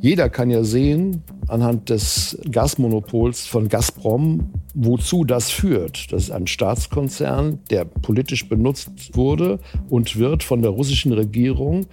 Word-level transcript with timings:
Jeder 0.00 0.28
kann 0.30 0.50
ja 0.50 0.64
sehen, 0.64 1.22
anhand 1.48 1.90
des 1.90 2.38
Gasmonopols 2.50 3.46
von 3.46 3.68
Gazprom, 3.68 4.50
wozu 4.74 5.24
das 5.24 5.50
führt. 5.50 6.12
Das 6.12 6.24
ist 6.24 6.30
ein 6.30 6.46
Staatskonzern, 6.46 7.58
der 7.70 7.84
politisch 7.84 8.48
benutzt 8.48 9.14
wurde 9.14 9.58
und 9.88 10.16
wird 10.16 10.42
von 10.42 10.62
der 10.62 10.70
russischen 10.70 11.12
Regierung, 11.12 11.86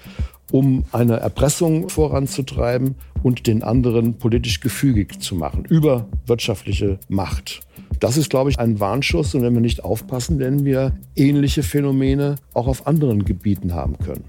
um 0.51 0.85
eine 0.91 1.17
Erpressung 1.17 1.89
voranzutreiben 1.89 2.95
und 3.23 3.47
den 3.47 3.63
anderen 3.63 4.17
politisch 4.17 4.61
gefügig 4.61 5.19
zu 5.19 5.35
machen, 5.35 5.65
über 5.65 6.07
wirtschaftliche 6.25 6.99
Macht. 7.09 7.61
Das 7.99 8.15
ist, 8.15 8.29
glaube 8.29 8.49
ich, 8.49 8.59
ein 8.59 8.79
Warnschuss 8.79 9.33
und 9.35 9.41
wenn 9.41 9.53
wir 9.53 9.61
nicht 9.61 9.83
aufpassen, 9.83 10.39
werden 10.39 10.63
wir 10.65 10.93
ähnliche 11.15 11.63
Phänomene 11.63 12.35
auch 12.53 12.67
auf 12.67 12.87
anderen 12.87 13.25
Gebieten 13.25 13.73
haben 13.73 13.97
können. 13.97 14.23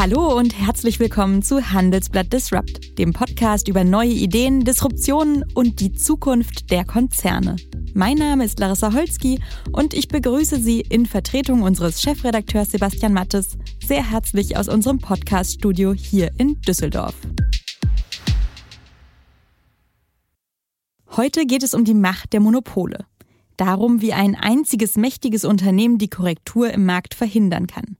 Hallo 0.00 0.34
und 0.34 0.58
herzlich 0.58 0.98
willkommen 0.98 1.42
zu 1.42 1.72
Handelsblatt 1.72 2.32
Disrupt, 2.32 2.98
dem 2.98 3.12
Podcast 3.12 3.68
über 3.68 3.84
neue 3.84 4.08
Ideen, 4.08 4.64
Disruptionen 4.64 5.44
und 5.52 5.78
die 5.80 5.92
Zukunft 5.92 6.70
der 6.70 6.86
Konzerne. 6.86 7.56
Mein 7.92 8.16
Name 8.16 8.46
ist 8.46 8.58
Larissa 8.58 8.94
Holzki 8.94 9.42
und 9.72 9.92
ich 9.92 10.08
begrüße 10.08 10.58
Sie 10.58 10.80
in 10.80 11.04
Vertretung 11.04 11.60
unseres 11.60 12.00
Chefredakteurs 12.00 12.70
Sebastian 12.70 13.12
Mattes 13.12 13.58
sehr 13.86 14.10
herzlich 14.10 14.56
aus 14.56 14.68
unserem 14.68 15.00
Podcaststudio 15.00 15.92
hier 15.92 16.30
in 16.38 16.58
Düsseldorf. 16.62 17.16
Heute 21.14 21.44
geht 21.44 21.62
es 21.62 21.74
um 21.74 21.84
die 21.84 21.92
Macht 21.92 22.32
der 22.32 22.40
Monopole. 22.40 23.04
Darum, 23.58 24.00
wie 24.00 24.14
ein 24.14 24.34
einziges 24.34 24.96
mächtiges 24.96 25.44
Unternehmen 25.44 25.98
die 25.98 26.08
Korrektur 26.08 26.70
im 26.70 26.86
Markt 26.86 27.12
verhindern 27.12 27.66
kann 27.66 27.98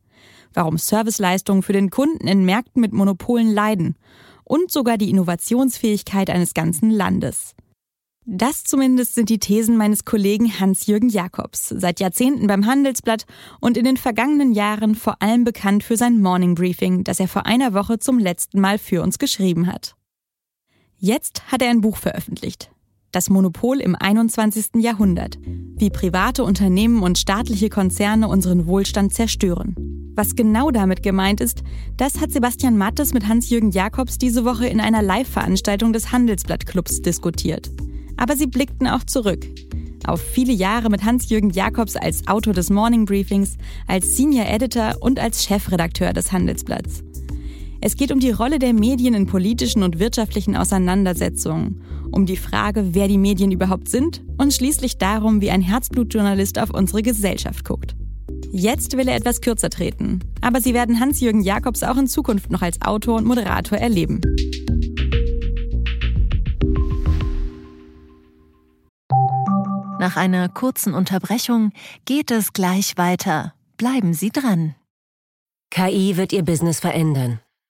warum 0.54 0.78
Serviceleistungen 0.78 1.62
für 1.62 1.72
den 1.72 1.90
Kunden 1.90 2.26
in 2.26 2.44
Märkten 2.44 2.80
mit 2.80 2.92
Monopolen 2.92 3.52
leiden 3.52 3.96
und 4.44 4.70
sogar 4.70 4.98
die 4.98 5.10
Innovationsfähigkeit 5.10 6.30
eines 6.30 6.54
ganzen 6.54 6.90
Landes. 6.90 7.54
Das 8.26 8.64
zumindest 8.64 9.14
sind 9.14 9.28
die 9.28 9.38
Thesen 9.38 9.76
meines 9.76 10.04
Kollegen 10.04 10.60
Hans-Jürgen 10.60 11.08
Jakobs, 11.08 11.68
seit 11.68 12.00
Jahrzehnten 12.00 12.46
beim 12.46 12.66
Handelsblatt 12.66 13.26
und 13.60 13.76
in 13.76 13.84
den 13.84 13.96
vergangenen 13.96 14.52
Jahren 14.52 14.94
vor 14.94 15.22
allem 15.22 15.44
bekannt 15.44 15.82
für 15.82 15.96
sein 15.96 16.20
Morning 16.20 16.54
Briefing, 16.54 17.02
das 17.02 17.18
er 17.18 17.28
vor 17.28 17.46
einer 17.46 17.72
Woche 17.74 17.98
zum 17.98 18.18
letzten 18.18 18.60
Mal 18.60 18.78
für 18.78 19.02
uns 19.02 19.18
geschrieben 19.18 19.66
hat. 19.66 19.96
Jetzt 20.98 21.50
hat 21.50 21.62
er 21.62 21.70
ein 21.70 21.80
Buch 21.80 21.96
veröffentlicht. 21.96 22.70
Das 23.12 23.28
Monopol 23.28 23.80
im 23.80 23.96
21. 23.96 24.76
Jahrhundert. 24.76 25.36
Wie 25.42 25.90
private 25.90 26.44
Unternehmen 26.44 27.02
und 27.02 27.18
staatliche 27.18 27.68
Konzerne 27.68 28.28
unseren 28.28 28.68
Wohlstand 28.68 29.12
zerstören. 29.12 29.74
Was 30.14 30.36
genau 30.36 30.70
damit 30.70 31.02
gemeint 31.02 31.40
ist, 31.40 31.64
das 31.96 32.20
hat 32.20 32.30
Sebastian 32.30 32.76
Mattes 32.78 33.12
mit 33.12 33.26
Hans-Jürgen 33.26 33.72
Jakobs 33.72 34.16
diese 34.16 34.44
Woche 34.44 34.68
in 34.68 34.78
einer 34.78 35.02
Live-Veranstaltung 35.02 35.92
des 35.92 36.12
Handelsblatt-Clubs 36.12 37.02
diskutiert. 37.02 37.68
Aber 38.16 38.36
sie 38.36 38.46
blickten 38.46 38.86
auch 38.86 39.02
zurück. 39.02 39.44
Auf 40.06 40.20
viele 40.20 40.52
Jahre 40.52 40.88
mit 40.88 41.04
Hans-Jürgen 41.04 41.50
Jakobs 41.50 41.96
als 41.96 42.28
Autor 42.28 42.54
des 42.54 42.70
Morning 42.70 43.06
Briefings, 43.06 43.56
als 43.88 44.16
Senior 44.16 44.46
Editor 44.46 44.94
und 45.00 45.18
als 45.18 45.44
Chefredakteur 45.44 46.12
des 46.12 46.30
Handelsblatts. 46.30 47.02
Es 47.82 47.96
geht 47.96 48.12
um 48.12 48.20
die 48.20 48.30
Rolle 48.30 48.58
der 48.58 48.74
Medien 48.74 49.14
in 49.14 49.26
politischen 49.26 49.82
und 49.82 49.98
wirtschaftlichen 49.98 50.54
Auseinandersetzungen, 50.54 51.82
um 52.10 52.26
die 52.26 52.36
Frage, 52.36 52.94
wer 52.94 53.08
die 53.08 53.16
Medien 53.16 53.52
überhaupt 53.52 53.88
sind 53.88 54.22
und 54.36 54.52
schließlich 54.52 54.98
darum, 54.98 55.40
wie 55.40 55.50
ein 55.50 55.62
Herzblutjournalist 55.62 56.58
auf 56.58 56.70
unsere 56.74 57.00
Gesellschaft 57.00 57.64
guckt. 57.64 57.96
Jetzt 58.52 58.98
will 58.98 59.08
er 59.08 59.16
etwas 59.16 59.40
kürzer 59.40 59.70
treten. 59.70 60.20
Aber 60.42 60.60
Sie 60.60 60.74
werden 60.74 61.00
Hans-Jürgen 61.00 61.40
Jakobs 61.40 61.82
auch 61.82 61.96
in 61.96 62.06
Zukunft 62.06 62.50
noch 62.50 62.60
als 62.60 62.82
Autor 62.82 63.16
und 63.16 63.24
Moderator 63.24 63.78
erleben. 63.78 64.20
Nach 69.98 70.16
einer 70.16 70.48
kurzen 70.48 70.92
Unterbrechung 70.92 71.72
geht 72.04 72.30
es 72.30 72.52
gleich 72.52 72.98
weiter. 72.98 73.54
Bleiben 73.78 74.12
Sie 74.12 74.30
dran. 74.30 74.74
KI 75.70 76.16
wird 76.16 76.32
Ihr 76.32 76.42
Business 76.42 76.80
verändern. 76.80 77.40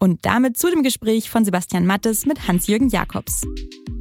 Und 0.00 0.24
damit 0.24 0.56
zu 0.56 0.70
dem 0.70 0.84
Gespräch 0.84 1.28
von 1.28 1.44
Sebastian 1.44 1.84
Mattes 1.84 2.24
mit 2.24 2.46
Hans-Jürgen 2.46 2.88
Jakobs. 2.88 3.42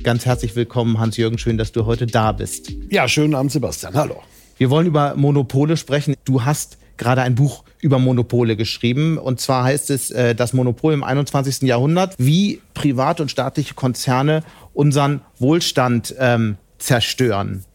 Ganz 0.03 0.28
herzlich 0.28 0.56
willkommen, 0.56 1.00
Hans-Jürgen. 1.00 1.40
Schön, 1.40 1.58
dass 1.58 1.72
du 1.72 1.85
heute 1.85 2.06
da 2.06 2.31
bist. 2.34 2.72
Ja, 2.91 3.08
schönen 3.08 3.34
Abend, 3.34 3.52
Sebastian. 3.52 3.96
Hallo. 3.96 4.22
Wir 4.58 4.69
wollen 4.69 4.85
über 4.85 5.16
Monopole 5.16 5.75
sprechen. 5.75 6.13
Du 6.24 6.46
hast 6.46 6.78
gerade 6.97 7.24
ein 7.24 7.34
Buch 7.34 7.63
über 7.81 7.97
Monopole 7.97 8.56
geschrieben. 8.56 9.18
Und 9.18 9.40
zwar 9.40 9.63
heißt 9.63 9.90
es 9.90 10.12
äh, 10.12 10.35
Das 10.35 10.53
Monopol 10.53 10.94
im 10.94 11.03
21. 11.03 11.63
Jahrhundert, 11.63 12.14
wie 12.19 12.62
private 12.75 13.24
und 13.24 13.29
staatliche 13.29 13.74
Konzerne 13.74 14.44
unseren 14.74 15.22
Wohlstand 15.40 16.14
ähm, 16.19 16.58
zerstören. 16.78 17.66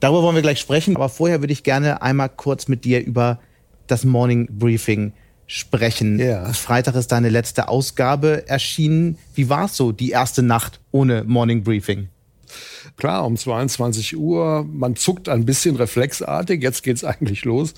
Darüber 0.00 0.22
wollen 0.22 0.36
wir 0.36 0.42
gleich 0.42 0.60
sprechen. 0.60 0.96
Aber 0.96 1.08
vorher 1.08 1.40
würde 1.40 1.54
ich 1.54 1.62
gerne 1.62 2.02
einmal 2.02 2.28
kurz 2.28 2.68
mit 2.68 2.84
dir 2.84 3.02
über 3.02 3.38
das 3.86 4.04
Morning 4.04 4.48
Briefing 4.50 5.12
sprechen. 5.12 5.27
Ja. 6.18 6.52
Freitag 6.52 6.94
ist 6.94 7.10
deine 7.10 7.30
letzte 7.30 7.68
Ausgabe 7.68 8.46
erschienen. 8.48 9.18
Wie 9.34 9.48
war 9.48 9.64
es 9.64 9.76
so, 9.76 9.92
die 9.92 10.10
erste 10.10 10.42
Nacht 10.42 10.78
ohne 10.92 11.24
Morning 11.24 11.64
Briefing? 11.64 12.08
Klar, 12.96 13.24
um 13.24 13.36
22 13.36 14.16
Uhr, 14.16 14.66
man 14.70 14.96
zuckt 14.96 15.28
ein 15.28 15.44
bisschen 15.44 15.76
reflexartig, 15.76 16.62
jetzt 16.62 16.82
geht's 16.82 17.04
eigentlich 17.04 17.44
los. 17.44 17.74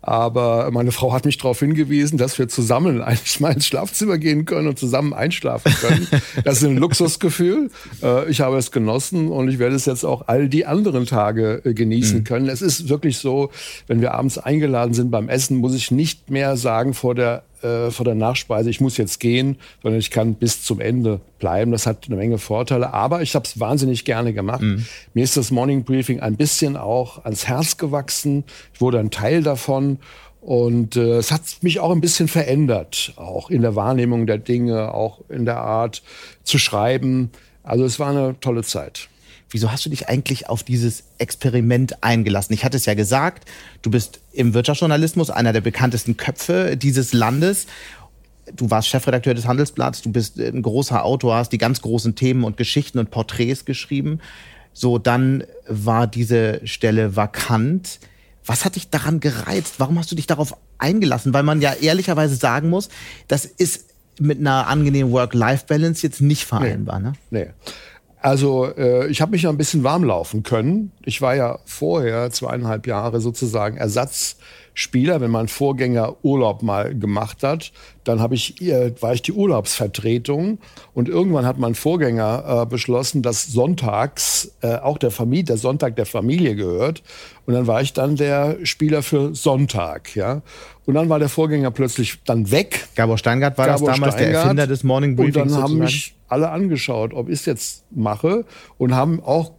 Aber 0.00 0.70
meine 0.70 0.92
Frau 0.92 1.12
hat 1.12 1.24
mich 1.24 1.38
darauf 1.38 1.60
hingewiesen, 1.60 2.18
dass 2.18 2.38
wir 2.38 2.48
zusammen 2.48 3.02
eigentlich 3.02 3.40
mal 3.40 3.52
ins 3.52 3.66
Schlafzimmer 3.66 4.18
gehen 4.18 4.44
können 4.44 4.68
und 4.68 4.78
zusammen 4.78 5.12
einschlafen 5.12 5.72
können. 5.80 6.06
Das 6.44 6.58
ist 6.58 6.64
ein 6.64 6.76
Luxusgefühl. 6.76 7.70
Äh, 8.02 8.30
ich 8.30 8.40
habe 8.40 8.56
es 8.56 8.70
genossen 8.70 9.28
und 9.28 9.48
ich 9.48 9.58
werde 9.58 9.76
es 9.76 9.86
jetzt 9.86 10.04
auch 10.04 10.28
all 10.28 10.48
die 10.48 10.66
anderen 10.66 11.06
Tage 11.06 11.62
äh, 11.64 11.74
genießen 11.74 12.20
mhm. 12.20 12.24
können. 12.24 12.48
Es 12.48 12.62
ist 12.62 12.88
wirklich 12.88 13.18
so, 13.18 13.50
wenn 13.86 14.00
wir 14.00 14.14
abends 14.14 14.38
eingeladen 14.38 14.94
sind 14.94 15.10
beim 15.10 15.28
Essen, 15.28 15.58
muss 15.58 15.74
ich 15.74 15.90
nicht 15.90 16.30
mehr 16.30 16.56
sagen 16.56 16.94
vor 16.94 17.14
der 17.14 17.44
äh, 17.62 17.90
vor 17.90 18.04
der 18.04 18.14
Nachspeise, 18.14 18.70
ich 18.70 18.80
muss 18.80 18.96
jetzt 18.96 19.20
gehen, 19.20 19.56
sondern 19.82 20.00
ich 20.00 20.10
kann 20.10 20.34
bis 20.34 20.62
zum 20.62 20.80
Ende 20.80 21.20
bleiben. 21.38 21.72
Das 21.72 21.86
hat 21.86 22.06
eine 22.06 22.16
Menge 22.16 22.38
Vorteile, 22.38 22.92
aber 22.92 23.22
ich 23.22 23.34
habe 23.34 23.44
es 23.44 23.58
wahnsinnig 23.60 24.04
gerne 24.04 24.32
gemacht. 24.32 24.62
Mhm. 24.62 24.86
Mir 25.14 25.24
ist 25.24 25.36
das 25.36 25.50
Morning 25.50 25.84
Briefing 25.84 26.20
ein 26.20 26.36
bisschen 26.36 26.76
auch 26.76 27.24
ans 27.24 27.46
Herz 27.46 27.76
gewachsen. 27.76 28.44
Ich 28.74 28.80
wurde 28.80 28.98
ein 28.98 29.10
Teil 29.10 29.42
davon 29.42 29.98
und 30.40 30.96
äh, 30.96 31.18
es 31.18 31.30
hat 31.30 31.42
mich 31.60 31.78
auch 31.80 31.92
ein 31.92 32.00
bisschen 32.00 32.28
verändert, 32.28 33.12
auch 33.16 33.48
in 33.48 33.62
der 33.62 33.76
Wahrnehmung 33.76 34.26
der 34.26 34.38
Dinge, 34.38 34.92
auch 34.92 35.20
in 35.28 35.44
der 35.44 35.58
Art 35.58 36.02
zu 36.42 36.58
schreiben. 36.58 37.30
Also 37.62 37.84
es 37.84 38.00
war 38.00 38.10
eine 38.10 38.34
tolle 38.40 38.62
Zeit 38.62 39.08
wieso 39.52 39.70
hast 39.70 39.86
du 39.86 39.90
dich 39.90 40.08
eigentlich 40.08 40.48
auf 40.48 40.62
dieses 40.62 41.04
Experiment 41.18 42.02
eingelassen? 42.02 42.52
Ich 42.54 42.64
hatte 42.64 42.76
es 42.76 42.86
ja 42.86 42.94
gesagt, 42.94 43.48
du 43.82 43.90
bist 43.90 44.20
im 44.32 44.54
Wirtschaftsjournalismus 44.54 45.30
einer 45.30 45.52
der 45.52 45.60
bekanntesten 45.60 46.16
Köpfe 46.16 46.76
dieses 46.76 47.12
Landes. 47.12 47.66
Du 48.54 48.70
warst 48.70 48.88
Chefredakteur 48.88 49.34
des 49.34 49.46
Handelsblatts, 49.46 50.02
du 50.02 50.10
bist 50.10 50.38
ein 50.38 50.62
großer 50.62 51.04
Autor, 51.04 51.36
hast 51.36 51.52
die 51.52 51.58
ganz 51.58 51.80
großen 51.82 52.14
Themen 52.16 52.44
und 52.44 52.56
Geschichten 52.56 52.98
und 52.98 53.10
Porträts 53.10 53.64
geschrieben. 53.64 54.20
So, 54.72 54.98
dann 54.98 55.44
war 55.68 56.06
diese 56.06 56.66
Stelle 56.66 57.14
vakant. 57.14 58.00
Was 58.44 58.64
hat 58.64 58.74
dich 58.76 58.90
daran 58.90 59.20
gereizt? 59.20 59.74
Warum 59.78 59.98
hast 59.98 60.10
du 60.10 60.16
dich 60.16 60.26
darauf 60.26 60.56
eingelassen? 60.78 61.32
Weil 61.34 61.44
man 61.44 61.60
ja 61.60 61.74
ehrlicherweise 61.74 62.34
sagen 62.34 62.70
muss, 62.70 62.88
das 63.28 63.44
ist 63.44 63.84
mit 64.18 64.38
einer 64.38 64.66
angenehmen 64.66 65.12
Work-Life-Balance 65.12 66.02
jetzt 66.02 66.20
nicht 66.20 66.44
vereinbar. 66.44 66.98
Nee. 66.98 67.06
Ne? 67.06 67.12
nee. 67.30 67.46
Also 68.22 68.66
äh, 68.76 69.08
ich 69.08 69.20
habe 69.20 69.32
mich 69.32 69.42
ja 69.42 69.50
ein 69.50 69.56
bisschen 69.56 69.82
warm 69.82 70.04
laufen 70.04 70.44
können. 70.44 70.92
Ich 71.04 71.20
war 71.20 71.34
ja 71.34 71.58
vorher 71.64 72.30
zweieinhalb 72.30 72.86
Jahre 72.86 73.20
sozusagen 73.20 73.76
Ersatz 73.76 74.36
Spieler, 74.74 75.20
wenn 75.20 75.30
mein 75.30 75.48
Vorgänger 75.48 76.16
Urlaub 76.22 76.62
mal 76.62 76.98
gemacht 76.98 77.42
hat, 77.42 77.72
dann 78.04 78.20
habe 78.20 78.34
ich, 78.34 78.60
äh, 78.62 78.94
war 79.02 79.12
ich 79.12 79.20
die 79.20 79.32
Urlaubsvertretung 79.32 80.58
und 80.94 81.08
irgendwann 81.08 81.44
hat 81.44 81.58
mein 81.58 81.74
Vorgänger 81.74 82.62
äh, 82.62 82.66
beschlossen, 82.66 83.22
dass 83.22 83.44
sonntags 83.44 84.52
äh, 84.62 84.76
auch 84.76 84.96
der 84.96 85.10
Familie, 85.10 85.44
der 85.44 85.56
Sonntag 85.58 85.96
der 85.96 86.06
Familie 86.06 86.56
gehört 86.56 87.02
und 87.44 87.52
dann 87.52 87.66
war 87.66 87.82
ich 87.82 87.92
dann 87.92 88.16
der 88.16 88.64
Spieler 88.64 89.02
für 89.02 89.34
Sonntag, 89.34 90.16
ja. 90.16 90.40
Und 90.84 90.94
dann 90.94 91.08
war 91.08 91.18
der 91.18 91.28
Vorgänger 91.28 91.70
plötzlich 91.70 92.22
dann 92.24 92.50
weg. 92.50 92.88
Gabor 92.96 93.18
Steingart 93.18 93.56
war 93.56 93.66
Gabor 93.66 93.88
das 93.88 93.96
damals 93.96 94.14
Steingart. 94.14 94.34
der 94.34 94.42
Erfinder 94.42 94.66
des 94.66 94.82
Morning 94.84 95.16
Briefings 95.16 95.36
Und 95.36 95.42
dann 95.52 95.62
haben 95.62 95.62
sozusagen? 95.78 95.84
mich 95.84 96.16
alle 96.28 96.50
angeschaut, 96.50 97.14
ob 97.14 97.28
ich 97.28 97.40
es 97.40 97.46
jetzt 97.46 97.84
mache 97.90 98.44
und 98.78 98.94
haben 98.94 99.22
auch 99.22 99.52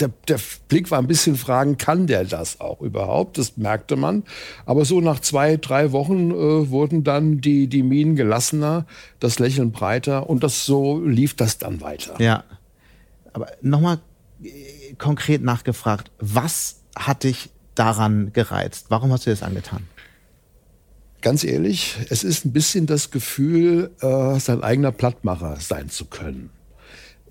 der, 0.00 0.10
der 0.28 0.38
Blick 0.68 0.90
war 0.90 0.98
ein 0.98 1.06
bisschen 1.06 1.36
fragen, 1.36 1.78
kann 1.78 2.06
der 2.06 2.24
das 2.24 2.60
auch 2.60 2.80
überhaupt? 2.80 3.38
Das 3.38 3.56
merkte 3.56 3.96
man. 3.96 4.24
Aber 4.66 4.84
so 4.84 5.00
nach 5.00 5.20
zwei, 5.20 5.56
drei 5.56 5.92
Wochen 5.92 6.30
äh, 6.30 6.70
wurden 6.70 7.04
dann 7.04 7.40
die, 7.40 7.66
die 7.66 7.82
Minen 7.82 8.16
gelassener, 8.16 8.86
das 9.20 9.38
Lächeln 9.38 9.72
breiter 9.72 10.28
und 10.28 10.42
das 10.42 10.66
so 10.66 11.00
lief 11.00 11.34
das 11.34 11.58
dann 11.58 11.80
weiter. 11.80 12.20
Ja. 12.20 12.44
Aber 13.32 13.48
nochmal 13.62 13.98
äh, 14.42 14.94
konkret 14.98 15.42
nachgefragt, 15.42 16.10
was 16.18 16.82
hat 16.94 17.24
dich 17.24 17.50
daran 17.74 18.32
gereizt? 18.32 18.86
Warum 18.88 19.12
hast 19.12 19.26
du 19.26 19.30
das 19.30 19.42
angetan? 19.42 19.86
Ganz 21.26 21.42
ehrlich, 21.42 21.96
es 22.08 22.22
ist 22.22 22.44
ein 22.44 22.52
bisschen 22.52 22.86
das 22.86 23.10
Gefühl, 23.10 23.90
äh, 24.00 24.38
sein 24.38 24.62
eigener 24.62 24.92
Plattmacher 24.92 25.56
sein 25.58 25.90
zu 25.90 26.04
können. 26.04 26.50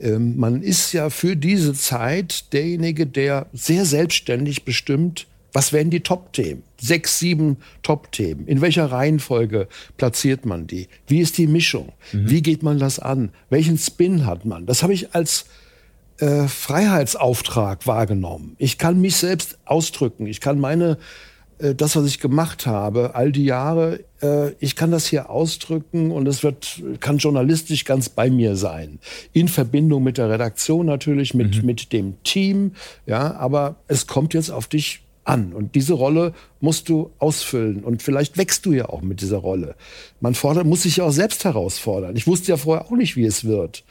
Ähm, 0.02 0.36
man 0.36 0.62
ist 0.62 0.92
ja 0.92 1.10
für 1.10 1.38
diese 1.38 1.74
Zeit 1.74 2.52
derjenige, 2.52 3.08
der 3.08 3.46
sehr 3.54 3.86
selbstständig 3.86 4.66
bestimmt, 4.66 5.28
was 5.54 5.72
werden 5.72 5.92
die 5.92 6.02
Top-Themen? 6.02 6.64
Sechs, 6.78 7.20
sieben 7.20 7.56
Top-Themen. 7.84 8.46
In 8.48 8.60
welcher 8.60 8.92
Reihenfolge 8.92 9.70
platziert 9.96 10.46
man 10.46 10.68
die? 10.68 10.90
Wie 11.08 11.22
ist 11.22 11.38
die 11.38 11.48
Mischung? 11.48 11.94
Wie 12.12 12.42
geht 12.42 12.64
man 12.64 12.80
das 12.80 13.00
an? 13.00 13.30
Welchen 13.50 13.78
Spin 13.78 14.26
hat 14.26 14.44
man? 14.44 14.66
Das 14.66 14.84
habe 14.84 14.92
ich 14.92 15.16
als 15.16 15.46
äh, 16.18 16.50
Freiheitsauftrag 16.50 17.88
wahrgenommen. 17.88 18.58
Ich 18.58 18.78
kann 18.78 19.00
mich 19.00 19.16
selbst 19.16 19.58
ausdrücken. 19.64 20.28
Ich 20.28 20.42
kann 20.42 20.60
meine, 20.60 20.98
das, 21.58 21.96
was 21.96 22.06
ich 22.06 22.20
gemacht 22.20 22.66
habe, 22.66 23.16
all 23.16 23.32
die 23.32 23.46
Jahre, 23.46 24.02
äh, 24.22 24.52
ich 24.60 24.76
kann 24.76 24.92
das 24.92 25.08
hier 25.08 25.30
ausdrücken 25.30 26.12
und 26.12 26.28
es 26.28 26.44
wird, 26.44 26.82
kann 27.00 27.18
journalistisch 27.18 27.86
ganz 27.86 28.10
bei 28.10 28.30
mir 28.30 28.56
sein. 28.56 29.00
In 29.34 29.48
Verbindung 29.48 30.04
mit 30.04 30.18
der 30.18 30.30
Redaktion 30.30 30.86
natürlich, 30.86 31.34
mit, 31.34 31.64
mit 31.64 31.94
dem 31.94 32.22
Team. 32.24 32.74
Ja, 33.06 33.36
aber 33.36 33.76
es 33.88 34.08
kommt 34.08 34.34
jetzt 34.34 34.50
auf 34.50 34.68
dich 34.68 35.02
an. 35.24 35.54
Und 35.54 35.76
diese 35.76 35.94
Rolle 35.94 36.34
musst 36.60 36.90
du 36.90 37.12
ausfüllen. 37.20 37.84
Und 37.84 38.04
vielleicht 38.04 38.38
wächst 38.38 38.66
du 38.66 38.74
ja 38.74 38.90
auch 38.90 39.02
mit 39.02 39.22
dieser 39.22 39.38
Rolle. 39.38 39.76
Man 40.22 40.36
fordert, 40.36 40.66
muss 40.66 40.84
sich 40.84 40.98
ja 40.98 41.06
auch 41.06 41.12
selbst 41.12 41.44
herausfordern. 41.44 42.16
Ich 42.16 42.28
wusste 42.28 42.52
ja 42.52 42.58
vorher 42.58 42.86
auch 42.86 42.92
nicht, 42.92 43.16
wie 43.16 43.26
es 43.26 43.44
wird. 43.44 43.84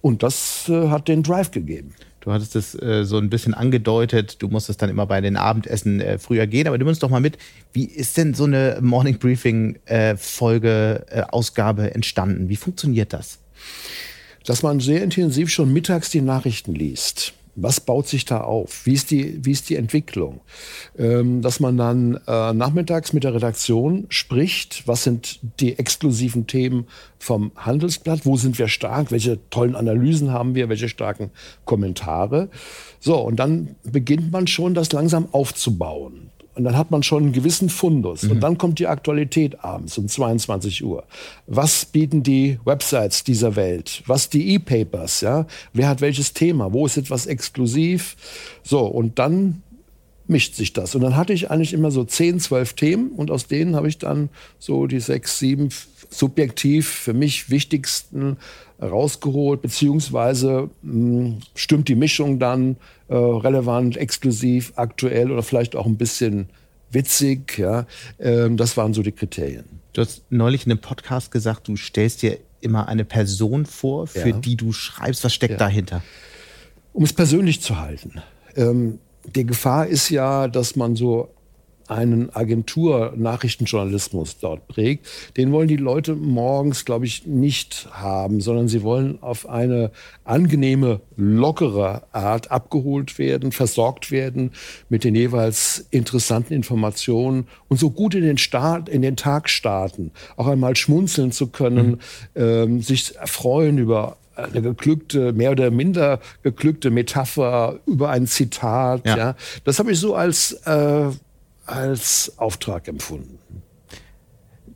Und 0.00 0.22
das 0.22 0.68
äh, 0.68 0.88
hat 0.88 1.08
den 1.08 1.22
Drive 1.22 1.50
gegeben. 1.50 1.94
Du 2.26 2.32
hattest 2.32 2.56
es 2.56 2.74
äh, 2.74 3.04
so 3.04 3.16
ein 3.16 3.30
bisschen 3.30 3.54
angedeutet, 3.54 4.42
du 4.42 4.48
musstest 4.48 4.82
dann 4.82 4.90
immer 4.90 5.06
bei 5.06 5.20
den 5.20 5.36
Abendessen 5.36 6.00
äh, 6.00 6.18
früher 6.18 6.46
gehen, 6.46 6.66
aber 6.66 6.76
du 6.76 6.86
uns 6.86 6.98
doch 6.98 7.08
mal 7.08 7.20
mit, 7.20 7.38
wie 7.72 7.84
ist 7.84 8.16
denn 8.16 8.34
so 8.34 8.44
eine 8.44 8.78
Morning 8.82 9.18
Briefing 9.18 9.78
äh, 9.86 10.16
Folge, 10.16 11.06
äh, 11.08 11.22
Ausgabe 11.22 11.94
entstanden? 11.94 12.48
Wie 12.48 12.56
funktioniert 12.56 13.12
das? 13.12 13.38
dass 14.46 14.62
man 14.62 14.80
sehr 14.80 15.02
intensiv 15.02 15.50
schon 15.50 15.72
mittags 15.72 16.10
die 16.10 16.20
Nachrichten 16.20 16.74
liest. 16.74 17.34
Was 17.56 17.80
baut 17.80 18.06
sich 18.06 18.24
da 18.26 18.42
auf? 18.42 18.84
Wie 18.84 18.92
ist 18.92 19.10
die, 19.10 19.44
wie 19.44 19.50
ist 19.50 19.70
die 19.70 19.76
Entwicklung? 19.76 20.40
Ähm, 20.98 21.42
dass 21.42 21.58
man 21.58 21.76
dann 21.76 22.20
äh, 22.26 22.52
nachmittags 22.52 23.12
mit 23.12 23.24
der 23.24 23.34
Redaktion 23.34 24.06
spricht, 24.10 24.86
was 24.86 25.04
sind 25.04 25.40
die 25.60 25.78
exklusiven 25.78 26.46
Themen 26.46 26.86
vom 27.18 27.52
Handelsblatt, 27.56 28.26
wo 28.26 28.36
sind 28.36 28.58
wir 28.58 28.68
stark, 28.68 29.10
welche 29.10 29.38
tollen 29.50 29.74
Analysen 29.74 30.30
haben 30.30 30.54
wir, 30.54 30.68
welche 30.68 30.88
starken 30.88 31.30
Kommentare. 31.64 32.50
So, 33.00 33.18
und 33.18 33.36
dann 33.36 33.76
beginnt 33.84 34.30
man 34.30 34.46
schon, 34.46 34.74
das 34.74 34.92
langsam 34.92 35.28
aufzubauen. 35.32 36.30
Und 36.56 36.64
dann 36.64 36.76
hat 36.76 36.90
man 36.90 37.02
schon 37.02 37.24
einen 37.24 37.32
gewissen 37.32 37.68
Fundus. 37.68 38.24
Und 38.24 38.40
dann 38.40 38.56
kommt 38.56 38.78
die 38.78 38.86
Aktualität 38.86 39.62
abends 39.62 39.98
um 39.98 40.08
22 40.08 40.82
Uhr. 40.82 41.04
Was 41.46 41.84
bieten 41.84 42.22
die 42.22 42.58
Websites 42.64 43.24
dieser 43.24 43.56
Welt? 43.56 44.02
Was 44.06 44.30
die 44.30 44.54
E-Papers? 44.54 45.20
Ja? 45.20 45.46
Wer 45.74 45.88
hat 45.88 46.00
welches 46.00 46.32
Thema? 46.32 46.72
Wo 46.72 46.86
ist 46.86 46.96
etwas 46.96 47.26
exklusiv? 47.26 48.16
So, 48.62 48.86
und 48.86 49.18
dann 49.18 49.62
mischt 50.28 50.54
sich 50.54 50.72
das. 50.72 50.94
Und 50.94 51.02
dann 51.02 51.14
hatte 51.14 51.34
ich 51.34 51.50
eigentlich 51.50 51.74
immer 51.74 51.90
so 51.90 52.04
10, 52.04 52.40
12 52.40 52.72
Themen 52.72 53.10
und 53.10 53.30
aus 53.30 53.46
denen 53.46 53.76
habe 53.76 53.88
ich 53.88 53.98
dann 53.98 54.30
so 54.58 54.86
die 54.86 55.00
sechs, 55.00 55.38
sieben 55.38 55.68
subjektiv 56.10 56.88
für 56.88 57.12
mich 57.12 57.50
wichtigsten 57.50 58.38
rausgeholt, 58.80 59.62
beziehungsweise 59.62 60.70
mh, 60.82 61.36
stimmt 61.54 61.88
die 61.88 61.94
Mischung 61.94 62.38
dann 62.38 62.76
äh, 63.08 63.14
relevant, 63.14 63.96
exklusiv, 63.96 64.72
aktuell 64.76 65.30
oder 65.30 65.42
vielleicht 65.42 65.76
auch 65.76 65.86
ein 65.86 65.96
bisschen 65.96 66.48
witzig. 66.90 67.58
Ja? 67.58 67.86
Ähm, 68.18 68.56
das 68.56 68.76
waren 68.76 68.94
so 68.94 69.02
die 69.02 69.12
Kriterien. 69.12 69.64
Du 69.92 70.02
hast 70.02 70.24
neulich 70.30 70.66
in 70.66 70.72
einem 70.72 70.80
Podcast 70.80 71.30
gesagt, 71.30 71.68
du 71.68 71.76
stellst 71.76 72.22
dir 72.22 72.38
immer 72.60 72.88
eine 72.88 73.04
Person 73.04 73.64
vor, 73.66 74.06
für 74.06 74.28
Ja. 74.30 74.36
die 74.38 74.56
du 74.56 74.72
schreibst. 74.72 75.24
Was 75.24 75.32
steckt 75.34 75.52
Ja. 75.52 75.58
dahinter? 75.58 76.02
um 76.92 77.04
es 77.04 77.12
persönlich 77.12 77.60
zu 77.60 77.78
halten. 77.78 78.22
Ähm, 78.56 78.98
die 79.34 79.44
Gefahr 79.44 79.86
ist 79.86 80.08
ja, 80.08 80.48
dass 80.48 80.76
man 80.76 80.96
so 80.96 81.28
einen 81.88 82.34
Agentur-Nachrichtenjournalismus 82.34 84.38
dort 84.38 84.68
prägt. 84.68 85.06
Den 85.36 85.52
wollen 85.52 85.68
die 85.68 85.76
Leute 85.76 86.14
morgens, 86.14 86.84
glaube 86.84 87.06
ich, 87.06 87.26
nicht 87.26 87.88
haben, 87.92 88.40
sondern 88.40 88.68
sie 88.68 88.82
wollen 88.82 89.22
auf 89.22 89.48
eine 89.48 89.90
angenehme, 90.24 91.00
lockere 91.16 92.02
Art 92.12 92.50
abgeholt 92.50 93.18
werden, 93.18 93.52
versorgt 93.52 94.10
werden 94.10 94.52
mit 94.88 95.04
den 95.04 95.14
jeweils 95.14 95.86
interessanten 95.90 96.54
Informationen 96.54 97.46
und 97.68 97.78
so 97.78 97.90
gut 97.90 98.14
in 98.14 98.22
den 98.22 98.38
Start, 98.38 98.88
in 98.88 99.02
den 99.02 99.16
Tag 99.16 99.48
starten, 99.48 100.12
auch 100.36 100.46
einmal 100.46 100.76
schmunzeln 100.76 101.32
zu 101.32 101.48
können, 101.48 102.00
ähm, 102.34 102.82
sich 102.82 103.14
freuen 103.24 103.78
über 103.78 104.16
eine 104.36 104.62
geglückte, 104.62 105.32
mehr 105.32 105.52
oder 105.52 105.70
minder 105.70 106.20
geglückte 106.42 106.90
Metapher 106.90 107.80
über 107.86 108.10
ein 108.10 108.26
Zitat. 108.26 109.06
Ja. 109.06 109.16
Ja. 109.16 109.36
Das 109.64 109.78
habe 109.78 109.92
ich 109.92 109.98
so 109.98 110.14
als, 110.14 110.52
äh, 110.66 111.08
als 111.66 112.32
Auftrag 112.38 112.88
empfunden. 112.88 113.38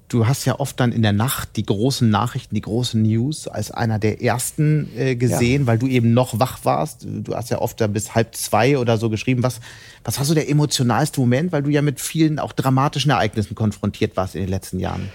Du 0.09 0.27
hast 0.27 0.45
ja 0.45 0.59
oft 0.59 0.81
dann 0.81 0.91
in 0.91 1.03
der 1.03 1.13
Nacht 1.13 1.51
die 1.55 1.65
großen 1.65 2.11
Nachrichten, 2.11 2.57
die 2.57 2.63
großen 2.63 3.01
News 3.01 3.47
als 3.47 3.71
einer 3.71 4.01
der 4.01 4.21
ersten 4.21 4.89
äh, 4.97 5.15
gesehen, 5.15 5.69
weil 5.69 5.79
du 5.79 5.87
eben 5.87 6.15
noch 6.15 6.41
wach 6.41 6.65
warst. 6.65 7.07
Du 7.09 7.33
hast 7.37 7.49
ja 7.51 7.61
oft 7.61 7.81
da 7.81 7.87
bis 7.87 8.13
halb 8.17 8.35
zwei 8.35 8.77
oder 8.77 8.99
so 8.99 9.09
geschrieben. 9.09 9.45
Was, 9.45 9.61
was 10.03 10.19
war 10.19 10.25
so 10.25 10.35
der 10.35 10.49
emotionalste 10.49 11.21
Moment, 11.21 11.53
weil 11.53 11.63
du 11.63 11.71
ja 11.71 11.81
mit 11.81 12.01
vielen 12.01 12.41
auch 12.41 12.53
dramatischen 12.53 13.13
Ereignissen 13.13 13.55
konfrontiert 13.55 14.17
warst 14.17 14.35
in 14.35 14.41
den 14.41 14.51
letzten 14.51 14.81
Jahren? 14.81 15.11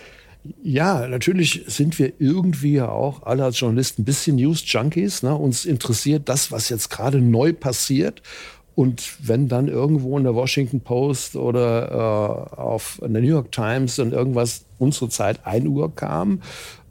Ja, 0.64 1.08
natürlich 1.08 1.64
sind 1.68 1.98
wir 1.98 2.14
irgendwie 2.20 2.74
ja 2.74 2.90
auch 2.90 3.24
alle 3.24 3.44
als 3.44 3.60
Journalisten 3.60 4.04
ein 4.04 4.06
bisschen 4.06 4.36
News-Junkies. 4.36 5.24
Ne? 5.24 5.36
Uns 5.36 5.66
interessiert 5.66 6.30
das, 6.30 6.52
was 6.52 6.70
jetzt 6.70 6.90
gerade 6.90 7.20
neu 7.20 7.52
passiert. 7.52 8.22
Und 8.76 9.18
wenn 9.26 9.48
dann 9.48 9.68
irgendwo 9.70 10.18
in 10.18 10.26
der 10.26 10.36
Washington 10.36 10.82
Post 10.82 11.36
oder 11.36 12.50
äh, 12.54 12.56
auf 12.60 13.02
in 13.04 13.14
der 13.14 13.22
New 13.22 13.30
York 13.30 13.52
Times 13.52 13.96
dann 13.96 14.12
irgendwas 14.12 14.66
unsere 14.78 15.10
Zeit 15.10 15.46
1 15.46 15.66
Uhr 15.68 15.96
kam 15.96 16.42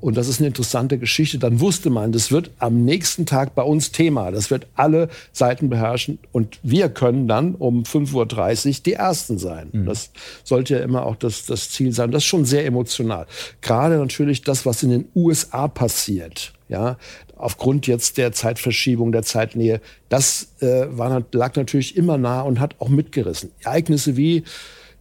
und 0.05 0.19
das 0.19 0.29
ist 0.29 0.39
eine 0.39 0.49
interessante 0.49 0.99
Geschichte, 0.99 1.39
dann 1.39 1.61
wusste 1.61 1.89
man, 1.89 2.13
das 2.13 2.31
wird 2.31 2.51
am 2.59 2.85
nächsten 2.85 3.25
Tag 3.25 3.55
bei 3.55 3.63
uns 3.63 3.91
Thema. 3.91 4.31
Das 4.31 4.51
wird 4.51 4.67
alle 4.75 5.09
Seiten 5.33 5.71
beherrschen 5.71 6.19
und 6.31 6.59
wir 6.63 6.91
können 6.91 7.27
dann 7.27 7.55
um 7.55 7.85
5.30 7.85 8.67
Uhr 8.67 8.83
die 8.85 8.93
Ersten 8.93 9.39
sein. 9.39 9.71
Das 9.87 10.11
sollte 10.45 10.75
ja 10.75 10.81
immer 10.81 11.07
auch 11.07 11.17
das, 11.17 11.47
das 11.47 11.71
Ziel 11.71 11.93
sein. 11.93 12.11
Das 12.11 12.23
ist 12.23 12.27
schon 12.27 12.45
sehr 12.45 12.67
emotional. 12.67 13.27
Gerade 13.63 13.97
natürlich 13.97 14.43
das, 14.43 14.67
was 14.67 14.83
in 14.83 14.91
den 14.91 15.09
USA 15.15 15.69
passiert. 15.69 16.53
Ja, 16.69 16.99
aufgrund 17.45 17.87
jetzt 17.87 18.17
der 18.17 18.33
Zeitverschiebung, 18.33 19.13
der 19.13 19.23
Zeitnähe, 19.23 19.83
das 20.09 20.49
äh, 20.61 20.87
war, 20.89 21.23
lag 21.33 21.55
natürlich 21.57 21.95
immer 21.95 22.17
nah 22.17 22.41
und 22.41 22.59
hat 22.59 22.77
auch 22.81 22.89
mitgerissen. 22.89 23.51
Ereignisse 23.63 24.17
wie 24.17 24.45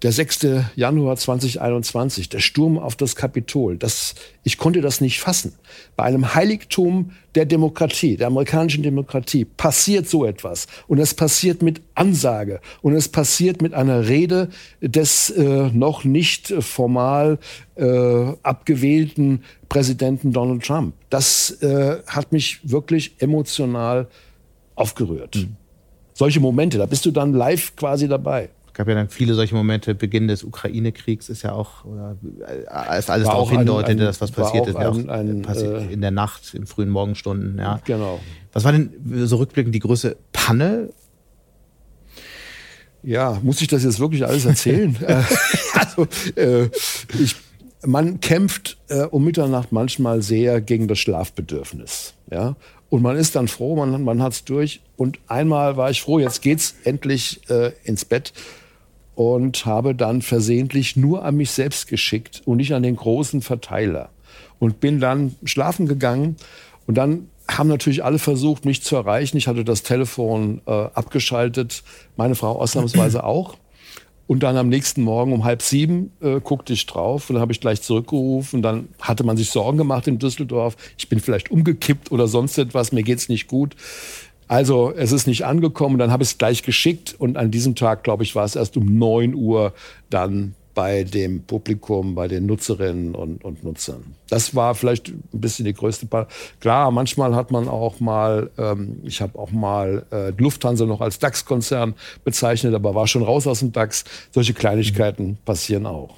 der 0.03 0.11
6. 0.11 0.47
Januar 0.75 1.15
2021, 1.15 2.27
der 2.27 2.39
Sturm 2.39 2.77
auf 2.77 2.97
das 2.97 3.15
Kapitol, 3.15 3.77
das, 3.77 4.15
ich 4.43 4.57
konnte 4.57 4.81
das 4.81 4.99
nicht 4.99 5.21
fassen. 5.21 5.53
Bei 5.95 6.03
einem 6.03 6.35
Heiligtum 6.35 7.11
der 7.35 7.45
Demokratie, 7.45 8.17
der 8.17 8.27
amerikanischen 8.27 8.83
Demokratie, 8.83 9.45
passiert 9.45 10.09
so 10.09 10.25
etwas. 10.25 10.67
Und 10.87 10.99
es 10.99 11.13
passiert 11.13 11.61
mit 11.61 11.81
Ansage. 11.95 12.59
Und 12.81 12.93
es 12.93 13.07
passiert 13.07 13.61
mit 13.61 13.73
einer 13.73 14.07
Rede 14.09 14.49
des 14.81 15.29
äh, 15.29 15.69
noch 15.71 16.03
nicht 16.03 16.53
formal 16.59 17.39
äh, 17.75 18.33
abgewählten 18.43 19.43
Präsidenten 19.69 20.33
Donald 20.33 20.65
Trump. 20.65 20.95
Das 21.09 21.61
äh, 21.61 21.97
hat 22.07 22.33
mich 22.33 22.59
wirklich 22.69 23.15
emotional 23.19 24.09
aufgerührt. 24.75 25.47
Solche 26.13 26.41
Momente, 26.41 26.77
da 26.77 26.85
bist 26.85 27.05
du 27.05 27.11
dann 27.11 27.33
live 27.33 27.75
quasi 27.77 28.09
dabei. 28.09 28.49
Gab 28.73 28.87
ja 28.87 28.95
dann 28.95 29.09
viele 29.09 29.33
solche 29.35 29.55
Momente. 29.55 29.95
Beginn 29.95 30.27
des 30.27 30.43
Ukraine-Kriegs 30.43 31.29
ist 31.29 31.43
ja 31.43 31.51
auch, 31.51 31.85
oder 31.85 32.17
als 32.67 33.09
alles 33.09 33.27
darauf 33.27 33.51
hindeutete, 33.51 34.03
dass 34.03 34.19
was 34.21 34.31
passiert 34.31 34.67
ist, 34.67 34.75
ein, 34.75 35.09
ein, 35.09 35.41
passiert 35.41 35.89
äh, 35.89 35.93
in 35.93 36.01
der 36.01 36.11
Nacht, 36.11 36.53
in 36.53 36.65
frühen 36.65 36.89
Morgenstunden. 36.89 37.57
Ja. 37.57 37.79
Genau. 37.85 38.19
Was 38.51 38.63
war 38.63 38.71
denn 38.71 38.93
so 39.25 39.37
rückblickend 39.37 39.75
die 39.75 39.79
größte 39.79 40.17
Panne? 40.31 40.89
Ja, 43.03 43.39
muss 43.43 43.61
ich 43.61 43.67
das 43.67 43.83
jetzt 43.83 43.99
wirklich 43.99 44.25
alles 44.25 44.45
erzählen? 44.45 44.95
Äh, 45.07 45.23
also, 45.73 46.07
äh, 46.35 46.69
ich, 47.19 47.35
man 47.85 48.21
kämpft 48.21 48.77
äh, 48.87 49.01
um 49.03 49.25
Mitternacht 49.25 49.71
manchmal 49.71 50.21
sehr 50.21 50.61
gegen 50.61 50.87
das 50.87 50.99
Schlafbedürfnis. 50.99 52.13
Ja? 52.31 52.55
Und 52.89 53.01
man 53.01 53.17
ist 53.17 53.35
dann 53.35 53.47
froh, 53.47 53.75
man, 53.75 54.03
man 54.03 54.21
hat 54.21 54.33
es 54.33 54.45
durch. 54.45 54.81
Und 54.95 55.19
einmal 55.27 55.77
war 55.77 55.89
ich 55.89 56.01
froh, 56.01 56.19
jetzt 56.19 56.41
geht's 56.41 56.75
endlich 56.83 57.41
äh, 57.49 57.71
ins 57.83 58.05
Bett 58.05 58.33
und 59.15 59.65
habe 59.65 59.95
dann 59.95 60.21
versehentlich 60.21 60.95
nur 60.95 61.23
an 61.23 61.35
mich 61.35 61.51
selbst 61.51 61.87
geschickt 61.87 62.41
und 62.45 62.57
nicht 62.57 62.73
an 62.73 62.83
den 62.83 62.95
großen 62.95 63.41
Verteiler. 63.41 64.09
Und 64.59 64.79
bin 64.79 64.99
dann 64.99 65.35
schlafen 65.43 65.87
gegangen 65.87 66.37
und 66.87 66.95
dann 66.95 67.27
haben 67.47 67.69
natürlich 67.69 68.03
alle 68.03 68.19
versucht, 68.19 68.65
mich 68.65 68.81
zu 68.83 68.95
erreichen. 68.95 69.37
Ich 69.37 69.47
hatte 69.47 69.65
das 69.65 69.83
Telefon 69.83 70.61
äh, 70.65 70.71
abgeschaltet, 70.71 71.83
meine 72.15 72.35
Frau 72.35 72.59
ausnahmsweise 72.59 73.23
auch. 73.25 73.57
Und 74.25 74.41
dann 74.41 74.55
am 74.55 74.69
nächsten 74.69 75.01
Morgen 75.01 75.33
um 75.33 75.43
halb 75.43 75.61
sieben 75.61 76.13
äh, 76.21 76.39
guckte 76.39 76.71
ich 76.71 76.85
drauf 76.85 77.29
und 77.29 77.35
dann 77.35 77.41
habe 77.41 77.51
ich 77.51 77.59
gleich 77.59 77.81
zurückgerufen. 77.81 78.61
Dann 78.61 78.87
hatte 78.99 79.25
man 79.25 79.35
sich 79.35 79.49
Sorgen 79.49 79.77
gemacht 79.77 80.07
in 80.07 80.17
Düsseldorf. 80.17 80.77
Ich 80.97 81.09
bin 81.09 81.19
vielleicht 81.19 81.51
umgekippt 81.51 82.11
oder 82.11 82.27
sonst 82.27 82.57
etwas, 82.57 82.93
mir 82.93 83.03
geht's 83.03 83.27
nicht 83.27 83.47
gut. 83.47 83.75
Also 84.53 84.93
es 84.95 85.11
ist 85.11 85.25
nicht 85.25 85.45
angekommen, 85.45 85.97
dann 85.97 86.11
habe 86.11 86.21
ich 86.21 86.29
es 86.29 86.37
gleich 86.37 86.61
geschickt 86.61 87.15
und 87.17 87.37
an 87.37 87.49
diesem 87.49 87.73
Tag, 87.73 88.03
glaube 88.03 88.21
ich, 88.21 88.35
war 88.35 88.45
es 88.45 88.55
erst 88.55 88.77
um 88.77 88.99
neun 88.99 89.33
Uhr 89.33 89.73
dann 90.11 90.53
bei 90.75 91.03
dem 91.03 91.41
Publikum, 91.41 92.13
bei 92.13 92.27
den 92.27 92.45
Nutzerinnen 92.45 93.15
und, 93.15 93.43
und 93.43 93.63
Nutzern. 93.63 94.13
Das 94.29 94.53
war 94.53 94.75
vielleicht 94.75 95.07
ein 95.07 95.23
bisschen 95.31 95.65
die 95.65 95.73
größte 95.73 96.05
Part. 96.05 96.29
Klar, 96.59 96.91
manchmal 96.91 97.33
hat 97.33 97.49
man 97.49 97.67
auch 97.67 97.99
mal, 97.99 98.51
ähm, 98.59 98.97
ich 99.01 99.23
habe 99.23 99.39
auch 99.39 99.49
mal 99.49 100.05
äh, 100.11 100.29
Lufthansa 100.37 100.85
noch 100.85 101.01
als 101.01 101.17
DAX-Konzern 101.17 101.95
bezeichnet, 102.23 102.75
aber 102.75 102.93
war 102.93 103.07
schon 103.07 103.23
raus 103.23 103.47
aus 103.47 103.61
dem 103.61 103.71
DAX. 103.71 104.05
Solche 104.29 104.53
Kleinigkeiten 104.53 105.29
mhm. 105.29 105.37
passieren 105.45 105.87
auch. 105.87 106.13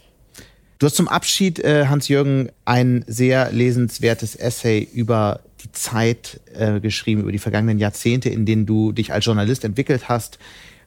Du 0.80 0.88
hast 0.88 0.98
zum 0.98 1.08
Abschied, 1.08 1.60
äh, 1.60 1.86
Hans-Jürgen, 1.86 2.50
ein 2.66 3.06
sehr 3.08 3.54
lesenswertes 3.54 4.36
Essay 4.36 4.86
über 4.94 5.40
die 5.64 5.72
Zeit 5.72 6.40
äh, 6.54 6.80
geschrieben, 6.80 7.22
über 7.22 7.32
die 7.32 7.40
vergangenen 7.40 7.80
Jahrzehnte, 7.80 8.30
in 8.30 8.46
denen 8.46 8.66
du 8.66 8.92
dich 8.92 9.14
als 9.14 9.26
Journalist 9.26 9.64
entwickelt 9.64 10.10
hast. 10.10 10.40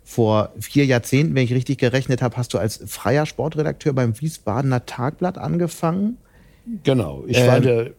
Vor 0.04 0.52
vier 0.58 0.86
Jahrzehnten, 0.86 1.34
wenn 1.34 1.44
ich 1.44 1.52
richtig 1.52 1.78
gerechnet 1.78 2.22
habe, 2.22 2.36
hast 2.36 2.54
du 2.54 2.58
als 2.58 2.80
freier 2.86 3.26
Sportredakteur 3.26 3.92
beim 3.92 4.18
Wiesbadener 4.18 4.86
Tagblatt 4.86 5.36
angefangen. 5.36 6.16
Genau, 6.82 7.24
ich 7.26 7.38
ähm, 7.38 7.46
war 7.46 7.56
in 7.58 7.62
der 7.62 7.90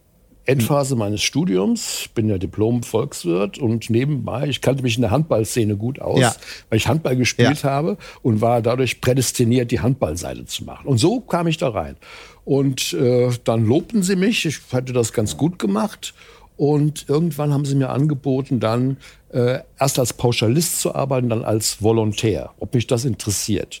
Endphase 0.46 0.96
meines 0.96 1.22
Studiums, 1.22 2.08
bin 2.14 2.28
ja 2.28 2.38
Diplom-Volkswirt 2.38 3.58
und 3.58 3.90
nebenbei, 3.90 4.48
ich 4.48 4.60
kannte 4.60 4.82
mich 4.82 4.96
in 4.96 5.02
der 5.02 5.10
Handballszene 5.12 5.76
gut 5.76 6.00
aus, 6.00 6.20
ja. 6.20 6.34
weil 6.68 6.78
ich 6.78 6.88
Handball 6.88 7.14
gespielt 7.14 7.62
ja. 7.62 7.70
habe 7.70 7.98
und 8.22 8.40
war 8.40 8.62
dadurch 8.62 9.00
prädestiniert, 9.00 9.70
die 9.70 9.80
Handballseite 9.80 10.46
zu 10.46 10.64
machen. 10.64 10.88
Und 10.88 10.98
so 10.98 11.20
kam 11.20 11.46
ich 11.46 11.58
da 11.58 11.68
rein. 11.68 11.96
Und 12.44 12.92
äh, 12.94 13.30
dann 13.44 13.66
lobten 13.66 14.02
sie 14.02 14.16
mich, 14.16 14.44
ich 14.46 14.58
hatte 14.72 14.92
das 14.92 15.12
ganz 15.12 15.36
gut 15.36 15.58
gemacht 15.58 16.14
und 16.60 17.08
irgendwann 17.08 17.54
haben 17.54 17.64
sie 17.64 17.74
mir 17.74 17.88
angeboten, 17.88 18.60
dann 18.60 18.98
äh, 19.32 19.60
erst 19.78 19.98
als 19.98 20.12
Pauschalist 20.12 20.82
zu 20.82 20.94
arbeiten, 20.94 21.30
dann 21.30 21.42
als 21.42 21.80
Volontär, 21.80 22.50
ob 22.58 22.74
mich 22.74 22.86
das 22.86 23.06
interessiert. 23.06 23.80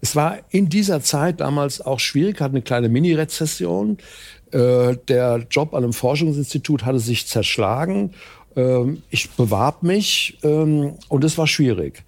Es 0.00 0.14
war 0.14 0.38
in 0.50 0.68
dieser 0.68 1.02
Zeit 1.02 1.40
damals 1.40 1.80
auch 1.80 1.98
schwierig, 1.98 2.40
hatte 2.40 2.52
eine 2.52 2.62
kleine 2.62 2.88
Mini-Rezession. 2.88 3.98
Äh, 4.52 4.96
der 5.08 5.44
Job 5.50 5.74
an 5.74 5.82
einem 5.82 5.92
Forschungsinstitut 5.92 6.84
hatte 6.84 7.00
sich 7.00 7.26
zerschlagen. 7.26 8.12
Ähm, 8.54 9.02
ich 9.10 9.28
bewarb 9.30 9.82
mich 9.82 10.38
ähm, 10.44 10.94
und 11.08 11.24
es 11.24 11.36
war 11.36 11.48
schwierig. 11.48 12.04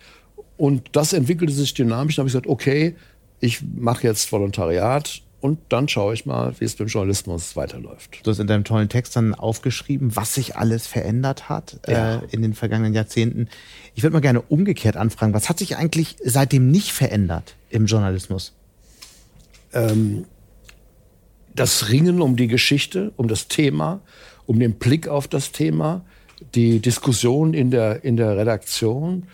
Und 0.57 0.91
das 0.93 1.15
entwickelte 1.15 1.53
sich 1.53 1.75
dynamisch. 1.75 2.15
Dann 2.15 2.23
habe 2.23 2.29
ich 2.29 2.35
gesagt, 2.35 2.47
okay, 2.47 2.95
ich 3.41 3.59
mache 3.75 4.07
jetzt 4.07 4.31
Volontariat 4.31 5.21
und 5.43 5.59
dann 5.71 5.89
schaue 5.89 6.15
ich 6.15 6.25
mal, 6.25 6.55
wie 6.61 6.65
es 6.65 6.77
beim 6.77 6.87
Journalismus 6.87 7.57
weiterläuft. 7.57 8.21
Du 8.23 8.31
hast 8.31 8.39
in 8.39 8.47
deinem 8.47 8.63
tollen 8.63 8.89
Text 8.89 9.17
dann 9.17 9.35
aufgeschrieben, 9.35 10.15
was 10.15 10.35
sich 10.35 10.57
alles 10.57 10.87
verändert 10.87 11.49
hat 11.49 11.81
ja. 11.89 12.19
äh, 12.19 12.21
in 12.31 12.43
den 12.43 12.55
vergangenen 12.55 12.95
Jahrzehnten. 12.95 13.49
Ich 13.97 14.05
würde 14.05 14.15
mal 14.15 14.21
gerne 14.21 14.41
umgekehrt 14.41 14.97
anfragen, 14.97 15.35
was 15.35 15.49
hat 15.49 15.59
sich 15.59 15.77
eigentlich 15.77 16.17
seitdem 16.23 16.71
nicht 16.71 16.93
verändert 16.93 17.57
im 17.71 17.87
Journalismus? 17.87 18.53
Ähm, 19.73 20.27
das 21.55 21.91
Ringen 21.91 22.23
um 22.23 22.37
die 22.37 22.47
Geschichte, 22.47 23.13
um 23.17 23.27
das 23.27 23.49
Thema, 23.49 24.01
um 24.47 24.61
den 24.61 24.75
Blick 24.75 25.09
auf 25.09 25.27
das 25.27 25.51
Thema, 25.51 26.05
die 26.55 26.79
Diskussion 26.79 27.53
in 27.53 27.73
der, 27.73 28.05
in 28.05 28.17
der 28.17 28.37
Redaktion, 28.37 29.25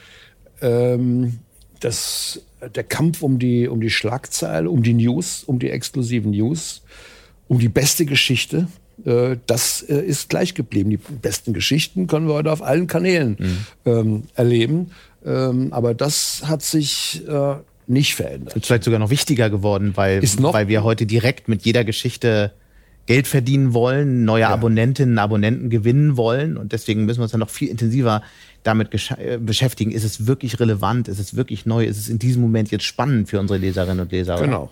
ähm, 0.62 1.40
das 1.80 2.42
der 2.74 2.84
Kampf 2.84 3.22
um 3.22 3.38
die, 3.38 3.68
um 3.68 3.80
die 3.80 3.90
Schlagzeile, 3.90 4.68
um 4.70 4.82
die 4.82 4.94
News, 4.94 5.44
um 5.44 5.58
die 5.58 5.70
exklusiven 5.70 6.32
News, 6.32 6.82
um 7.46 7.58
die 7.58 7.68
beste 7.68 8.04
Geschichte, 8.04 8.66
äh, 9.04 9.36
das 9.46 9.82
äh, 9.82 10.00
ist 10.00 10.28
gleich 10.28 10.54
geblieben. 10.54 10.90
Die 10.90 10.96
besten 10.96 11.52
Geschichten 11.52 12.06
können 12.06 12.26
wir 12.26 12.34
heute 12.34 12.52
auf 12.52 12.62
allen 12.62 12.86
Kanälen 12.86 13.36
mhm. 13.38 13.66
ähm, 13.84 14.22
erleben. 14.34 14.90
Ähm, 15.24 15.72
aber 15.72 15.94
das 15.94 16.42
hat 16.44 16.62
sich 16.62 17.22
äh, 17.28 17.54
nicht 17.86 18.14
verändert. 18.14 18.56
Ist 18.56 18.66
vielleicht 18.66 18.84
sogar 18.84 18.98
noch 18.98 19.10
wichtiger 19.10 19.50
geworden, 19.50 19.92
weil, 19.94 20.22
weil 20.22 20.68
wir 20.68 20.84
heute 20.84 21.06
direkt 21.06 21.48
mit 21.48 21.64
jeder 21.64 21.84
Geschichte 21.84 22.52
Geld 23.06 23.26
verdienen 23.26 23.72
wollen, 23.72 24.26
neue 24.26 24.42
ja. 24.42 24.50
Abonnentinnen, 24.50 25.18
Abonnenten 25.18 25.70
gewinnen 25.70 26.18
wollen. 26.18 26.58
Und 26.58 26.72
deswegen 26.72 27.06
müssen 27.06 27.20
wir 27.20 27.22
uns 27.22 27.32
dann 27.32 27.40
noch 27.40 27.48
viel 27.48 27.68
intensiver 27.68 28.22
damit 28.62 28.90
äh, 29.18 29.38
beschäftigen. 29.38 29.90
Ist 29.90 30.04
es 30.04 30.26
wirklich 30.26 30.60
relevant? 30.60 31.08
Ist 31.08 31.18
es 31.18 31.36
wirklich 31.36 31.66
neu? 31.66 31.84
Ist 31.84 31.98
es 31.98 32.08
in 32.08 32.18
diesem 32.18 32.42
Moment 32.42 32.70
jetzt 32.70 32.84
spannend 32.84 33.28
für 33.28 33.40
unsere 33.40 33.58
Leserinnen 33.58 34.00
und 34.00 34.12
Leser? 34.12 34.40
Genau. 34.40 34.70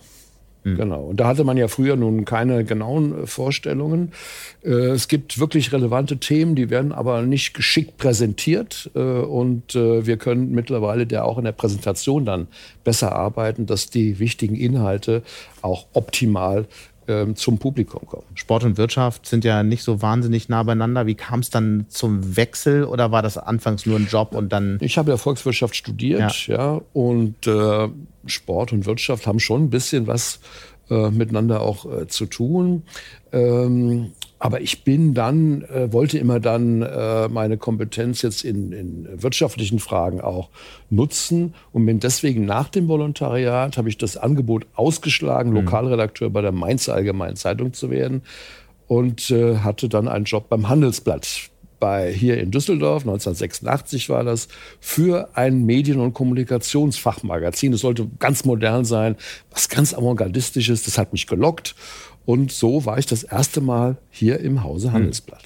Hm. 0.63 0.75
Genau. 0.75 1.01
Und 1.01 1.19
da 1.19 1.27
hatte 1.27 1.43
man 1.43 1.55
ja 1.57 1.67
früher 1.67 1.95
nun 1.95 2.25
keine 2.25 2.65
genauen 2.65 3.23
äh, 3.23 3.27
Vorstellungen. 3.27 4.11
Äh, 4.63 4.69
es 4.69 5.07
gibt 5.07 5.39
wirklich 5.39 5.71
relevante 5.71 6.17
Themen, 6.17 6.55
die 6.55 6.69
werden 6.69 6.91
aber 6.91 7.21
nicht 7.21 7.53
geschickt 7.53 7.97
präsentiert. 7.97 8.89
Und 8.93 9.75
wir 9.75 10.17
können 10.17 10.51
mittlerweile 10.51 11.05
der 11.05 11.25
auch 11.25 11.37
in 11.37 11.45
der 11.45 11.51
Präsentation 11.51 12.25
dann 12.25 12.47
besser 12.83 13.13
arbeiten, 13.13 13.65
dass 13.65 13.89
die 13.89 14.19
wichtigen 14.19 14.55
Inhalte 14.55 15.23
auch 15.61 15.87
optimal 15.93 16.65
ähm, 17.07 17.35
zum 17.35 17.57
Publikum 17.57 18.05
kommen. 18.05 18.25
Sport 18.35 18.63
und 18.63 18.77
Wirtschaft 18.77 19.25
sind 19.25 19.43
ja 19.45 19.63
nicht 19.63 19.83
so 19.83 20.01
wahnsinnig 20.01 20.49
nah 20.49 20.63
beieinander. 20.63 21.05
Wie 21.05 21.15
kam 21.15 21.39
es 21.39 21.49
dann 21.49 21.85
zum 21.89 22.35
Wechsel 22.35 22.83
oder 22.83 23.11
war 23.11 23.21
das 23.21 23.37
anfangs 23.37 23.85
nur 23.85 23.97
ein 23.97 24.07
Job 24.07 24.33
und 24.35 24.49
dann? 24.51 24.77
Ich 24.81 24.97
habe 24.97 25.11
ja 25.11 25.17
Volkswirtschaft 25.17 25.75
studiert, 25.75 26.47
ja, 26.47 26.55
ja 26.55 26.81
und 26.93 27.47
äh, 27.47 27.87
Sport 28.25 28.73
und 28.73 28.85
Wirtschaft 28.85 29.27
haben 29.27 29.39
schon 29.39 29.63
ein 29.63 29.69
bisschen 29.69 30.07
was 30.07 30.39
äh, 30.89 31.09
miteinander 31.09 31.61
auch 31.61 31.85
äh, 31.85 32.07
zu 32.07 32.25
tun. 32.25 32.83
Ähm, 33.31 34.11
aber 34.39 34.61
ich 34.61 34.83
bin 34.83 35.13
dann, 35.13 35.63
äh, 35.63 35.91
wollte 35.91 36.17
immer 36.17 36.39
dann 36.39 36.81
äh, 36.81 37.27
meine 37.27 37.57
Kompetenz 37.57 38.21
jetzt 38.21 38.43
in, 38.43 38.71
in 38.71 39.07
wirtschaftlichen 39.21 39.79
Fragen 39.79 40.21
auch 40.21 40.49
nutzen 40.89 41.55
und 41.71 41.85
bin 41.85 41.99
deswegen 41.99 42.45
nach 42.45 42.69
dem 42.69 42.87
Volontariat, 42.87 43.77
habe 43.77 43.89
ich 43.89 43.97
das 43.97 44.17
Angebot 44.17 44.67
ausgeschlagen, 44.75 45.51
mhm. 45.51 45.57
Lokalredakteur 45.57 46.29
bei 46.29 46.41
der 46.41 46.51
Mainzer 46.51 46.93
Allgemeinen 46.93 47.35
Zeitung 47.35 47.73
zu 47.73 47.89
werden 47.89 48.21
und 48.87 49.31
äh, 49.31 49.57
hatte 49.57 49.89
dann 49.89 50.07
einen 50.07 50.25
Job 50.25 50.49
beim 50.49 50.69
Handelsblatt 50.69 51.49
bei 51.79 52.11
hier 52.11 52.39
in 52.39 52.51
Düsseldorf, 52.51 53.03
1986 53.03 54.09
war 54.09 54.23
das, 54.23 54.47
für 54.79 55.29
ein 55.35 55.65
Medien- 55.65 55.99
und 55.99 56.13
Kommunikationsfachmagazin. 56.13 57.73
Es 57.73 57.81
sollte 57.81 58.09
ganz 58.19 58.45
modern 58.45 58.85
sein, 58.85 59.15
was 59.51 59.69
ganz 59.69 59.93
avantgardistisches. 59.93 60.83
Das 60.83 60.97
hat 60.97 61.13
mich 61.13 61.27
gelockt. 61.27 61.75
Und 62.27 62.51
so 62.51 62.83
war 62.85 62.97
ich 62.97 63.05
das 63.05 63.23
erste 63.23 63.61
Mal 63.61 63.95
hier 64.09 64.41
im 64.41 64.61
Hause 64.61 64.87
hm. 64.87 64.95
Handelsblatt. 64.95 65.43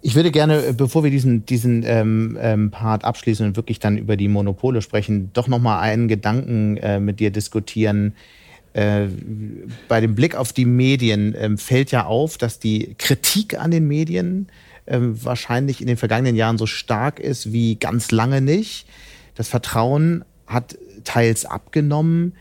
Ich 0.00 0.16
würde 0.16 0.32
gerne, 0.32 0.66
äh, 0.66 0.72
bevor 0.72 1.04
wir 1.04 1.12
diesen, 1.12 1.46
diesen 1.46 1.84
ähm, 1.86 2.36
ähm, 2.40 2.72
Part 2.72 3.04
abschließen 3.04 3.46
und 3.46 3.56
wirklich 3.56 3.78
dann 3.78 3.96
über 3.96 4.16
die 4.16 4.26
Monopole 4.26 4.82
sprechen, 4.82 5.30
doch 5.32 5.46
nochmal 5.46 5.78
einen 5.80 6.08
Gedanken 6.08 6.76
äh, 6.78 6.98
mit 6.98 7.20
dir 7.20 7.30
diskutieren. 7.30 8.16
Äh, 8.72 9.06
bei 9.86 10.00
dem 10.00 10.16
Blick 10.16 10.34
auf 10.34 10.52
die 10.52 10.64
Medien 10.64 11.36
äh, 11.36 11.56
fällt 11.56 11.92
ja 11.92 12.06
auf, 12.06 12.36
dass 12.36 12.58
die 12.58 12.96
Kritik 12.98 13.56
an 13.56 13.70
den 13.70 13.86
Medien 13.86 14.48
äh, 14.86 14.98
wahrscheinlich 15.00 15.80
in 15.80 15.86
den 15.86 15.98
vergangenen 15.98 16.34
Jahren 16.34 16.58
so 16.58 16.66
stark 16.66 17.20
ist 17.20 17.52
wie 17.52 17.76
ganz 17.76 18.10
lange 18.10 18.40
nicht. 18.40 18.88
Das 19.36 19.46
Vertrauen 19.46 20.24
hat 20.48 20.76
teils 21.04 21.44
abgenommen. 21.44 22.34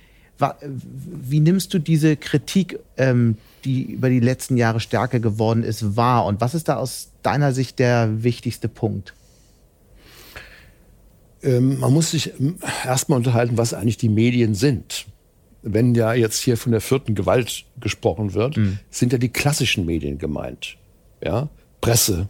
Wie 0.62 1.40
nimmst 1.40 1.74
du 1.74 1.80
diese 1.80 2.16
Kritik, 2.16 2.80
ähm, 2.98 3.38
die 3.64 3.84
über 3.84 4.10
die 4.10 4.20
letzten 4.20 4.58
Jahre 4.58 4.80
stärker 4.80 5.20
geworden 5.20 5.64
ist, 5.64 5.96
wahr? 5.96 6.26
Und 6.26 6.42
was 6.42 6.54
ist 6.54 6.68
da 6.68 6.78
aus 6.78 7.12
deiner 7.22 7.54
Sicht 7.54 7.80
der 7.80 8.24
wichtigste 8.24 8.68
Punkt? 8.68 9.14
Ähm, 11.44 11.80
man 11.80 11.94
muss 11.94 12.12
sich 12.12 12.40
ähm, 12.40 12.58
erstmal 12.86 13.18
unterhalten, 13.18 13.58
was 13.58 13.74
eigentlich 13.74 13.98
die 13.98 14.10
Medien 14.10 14.56
sind. 14.56 15.06
Wenn 15.64 15.94
ja 15.94 16.14
jetzt 16.14 16.40
hier 16.40 16.58
von 16.58 16.72
der 16.72 16.82
vierten 16.82 17.14
Gewalt 17.14 17.66
gesprochen 17.80 18.34
wird, 18.34 18.58
mhm. 18.58 18.80
sind 18.90 19.12
ja 19.12 19.20
die 19.20 19.30
klassischen 19.30 19.86
Medien 19.86 20.18
gemeint. 20.18 20.78
Ja? 21.24 21.50
Presse, 21.82 22.28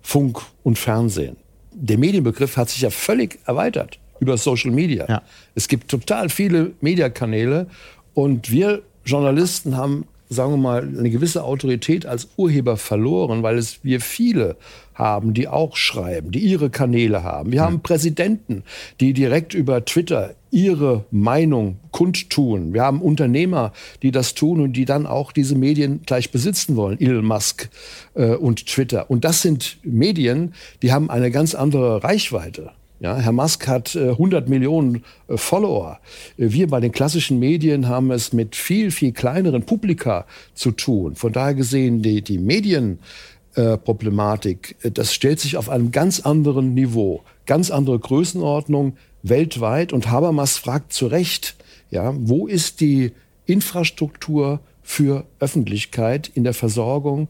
Funk 0.00 0.42
und 0.62 0.78
Fernsehen. 0.78 1.36
Der 1.72 1.96
Medienbegriff 1.96 2.56
hat 2.56 2.70
sich 2.70 2.82
ja 2.82 2.90
völlig 2.90 3.38
erweitert 3.46 3.98
über 4.22 4.36
Social 4.36 4.70
Media. 4.70 5.04
Ja. 5.08 5.22
Es 5.56 5.66
gibt 5.66 5.90
total 5.90 6.28
viele 6.28 6.72
Mediakanäle 6.80 7.66
und 8.14 8.52
wir 8.52 8.82
Journalisten 9.04 9.76
haben 9.76 10.04
sagen 10.32 10.52
wir 10.52 10.56
mal, 10.56 10.82
eine 10.82 11.10
gewisse 11.10 11.44
Autorität 11.44 12.06
als 12.06 12.28
Urheber 12.36 12.78
verloren, 12.78 13.42
weil 13.42 13.58
es 13.58 13.84
wir 13.84 14.00
viele 14.00 14.56
haben, 14.94 15.34
die 15.34 15.46
auch 15.46 15.76
schreiben, 15.76 16.30
die 16.30 16.38
ihre 16.38 16.70
Kanäle 16.70 17.22
haben. 17.22 17.52
Wir 17.52 17.60
mhm. 17.60 17.64
haben 17.64 17.80
Präsidenten, 17.82 18.62
die 19.00 19.12
direkt 19.12 19.52
über 19.52 19.84
Twitter 19.84 20.34
ihre 20.50 21.04
Meinung 21.10 21.78
kundtun. 21.90 22.72
Wir 22.72 22.82
haben 22.82 23.02
Unternehmer, 23.02 23.72
die 24.02 24.10
das 24.10 24.34
tun 24.34 24.60
und 24.60 24.72
die 24.74 24.84
dann 24.86 25.06
auch 25.06 25.32
diese 25.32 25.54
Medien 25.54 26.00
gleich 26.06 26.30
besitzen 26.30 26.76
wollen. 26.76 26.98
Elon 26.98 27.24
Musk 27.24 27.68
äh, 28.14 28.34
und 28.34 28.66
Twitter. 28.66 29.10
Und 29.10 29.24
das 29.24 29.42
sind 29.42 29.78
Medien, 29.82 30.54
die 30.82 30.92
haben 30.92 31.10
eine 31.10 31.30
ganz 31.30 31.54
andere 31.54 32.02
Reichweite. 32.02 32.70
Ja, 33.02 33.16
Herr 33.16 33.32
Musk 33.32 33.66
hat 33.66 33.96
äh, 33.96 34.10
100 34.10 34.48
Millionen 34.48 35.02
äh, 35.26 35.36
Follower. 35.36 35.98
Äh, 36.38 36.52
wir 36.52 36.68
bei 36.68 36.78
den 36.78 36.92
klassischen 36.92 37.40
Medien 37.40 37.88
haben 37.88 38.12
es 38.12 38.32
mit 38.32 38.54
viel, 38.54 38.92
viel 38.92 39.10
kleineren 39.10 39.64
Publika 39.64 40.24
zu 40.54 40.70
tun. 40.70 41.16
Von 41.16 41.32
daher 41.32 41.54
gesehen, 41.54 42.00
die, 42.00 42.22
die 42.22 42.38
Medienproblematik, 42.38 44.76
äh, 44.82 44.92
das 44.92 45.12
stellt 45.12 45.40
sich 45.40 45.56
auf 45.56 45.68
einem 45.68 45.90
ganz 45.90 46.20
anderen 46.20 46.74
Niveau, 46.74 47.24
ganz 47.44 47.72
andere 47.72 47.98
Größenordnung 47.98 48.96
weltweit. 49.24 49.92
Und 49.92 50.08
Habermas 50.08 50.58
fragt 50.58 50.92
zu 50.92 51.08
Recht, 51.08 51.56
ja, 51.90 52.14
wo 52.16 52.46
ist 52.46 52.80
die 52.80 53.10
Infrastruktur 53.46 54.60
für 54.84 55.24
Öffentlichkeit 55.40 56.30
in 56.34 56.44
der 56.44 56.54
Versorgung 56.54 57.26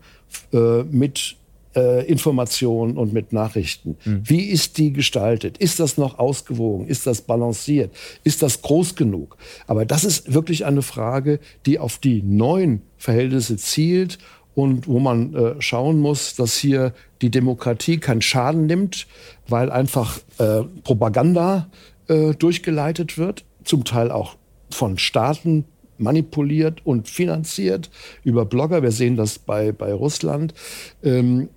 äh, 0.52 0.82
mit 0.82 1.36
äh, 1.74 2.06
Informationen 2.06 2.96
und 2.96 3.12
mit 3.12 3.32
Nachrichten. 3.32 3.96
Mhm. 4.04 4.22
Wie 4.24 4.44
ist 4.44 4.78
die 4.78 4.92
gestaltet? 4.92 5.58
Ist 5.58 5.80
das 5.80 5.98
noch 5.98 6.18
ausgewogen? 6.18 6.86
Ist 6.86 7.06
das 7.06 7.22
balanciert? 7.22 7.94
Ist 8.24 8.42
das 8.42 8.62
groß 8.62 8.94
genug? 8.94 9.36
Aber 9.66 9.84
das 9.84 10.04
ist 10.04 10.32
wirklich 10.32 10.64
eine 10.64 10.82
Frage, 10.82 11.40
die 11.66 11.78
auf 11.78 11.98
die 11.98 12.22
neuen 12.22 12.82
Verhältnisse 12.96 13.56
zielt 13.56 14.18
und 14.54 14.86
wo 14.86 14.98
man 14.98 15.34
äh, 15.34 15.54
schauen 15.60 15.98
muss, 15.98 16.34
dass 16.34 16.56
hier 16.56 16.92
die 17.22 17.30
Demokratie 17.30 17.98
keinen 17.98 18.22
Schaden 18.22 18.66
nimmt, 18.66 19.06
weil 19.48 19.70
einfach 19.70 20.18
äh, 20.38 20.62
Propaganda 20.84 21.70
äh, 22.08 22.34
durchgeleitet 22.34 23.16
wird, 23.16 23.44
zum 23.64 23.84
Teil 23.84 24.10
auch 24.10 24.36
von 24.70 24.98
Staaten 24.98 25.64
manipuliert 25.98 26.84
und 26.84 27.08
finanziert 27.08 27.90
über 28.24 28.44
Blogger. 28.44 28.82
Wir 28.82 28.90
sehen 28.90 29.16
das 29.16 29.38
bei, 29.38 29.72
bei 29.72 29.92
Russland. 29.92 30.52
Ähm, 31.02 31.48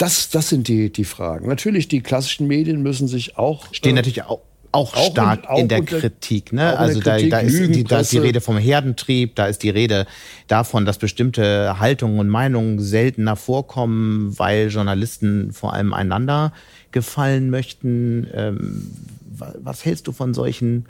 das, 0.00 0.30
das 0.30 0.48
sind 0.48 0.68
die, 0.68 0.90
die 0.90 1.04
Fragen. 1.04 1.46
Natürlich, 1.48 1.88
die 1.88 2.00
klassischen 2.00 2.46
Medien 2.46 2.82
müssen 2.82 3.06
sich 3.06 3.36
auch. 3.36 3.66
Stehen 3.72 3.92
äh, 3.92 4.00
natürlich 4.00 4.22
auch, 4.22 4.40
auch, 4.72 4.94
auch 4.96 5.10
stark 5.10 5.40
in, 5.40 5.48
auch 5.48 5.58
in 5.58 5.68
der 5.68 5.80
unter, 5.80 6.00
Kritik. 6.00 6.52
Ne? 6.54 6.78
Also 6.78 7.00
da, 7.00 7.16
Kritik, 7.16 7.30
da, 7.30 7.38
ist 7.40 7.74
die, 7.74 7.84
da 7.84 8.00
ist 8.00 8.12
die 8.12 8.18
Rede 8.18 8.40
vom 8.40 8.56
Herdentrieb, 8.56 9.34
da 9.34 9.46
ist 9.46 9.62
die 9.62 9.68
Rede 9.68 10.06
davon, 10.46 10.86
dass 10.86 10.96
bestimmte 10.96 11.78
Haltungen 11.78 12.18
und 12.18 12.28
Meinungen 12.28 12.78
seltener 12.78 13.36
vorkommen, 13.36 14.38
weil 14.38 14.68
Journalisten 14.68 15.52
vor 15.52 15.74
allem 15.74 15.92
einander 15.92 16.52
gefallen 16.92 17.50
möchten. 17.50 18.26
Ähm, 18.32 18.90
was 19.32 19.84
hältst 19.84 20.06
du 20.06 20.12
von 20.12 20.32
solchen 20.32 20.86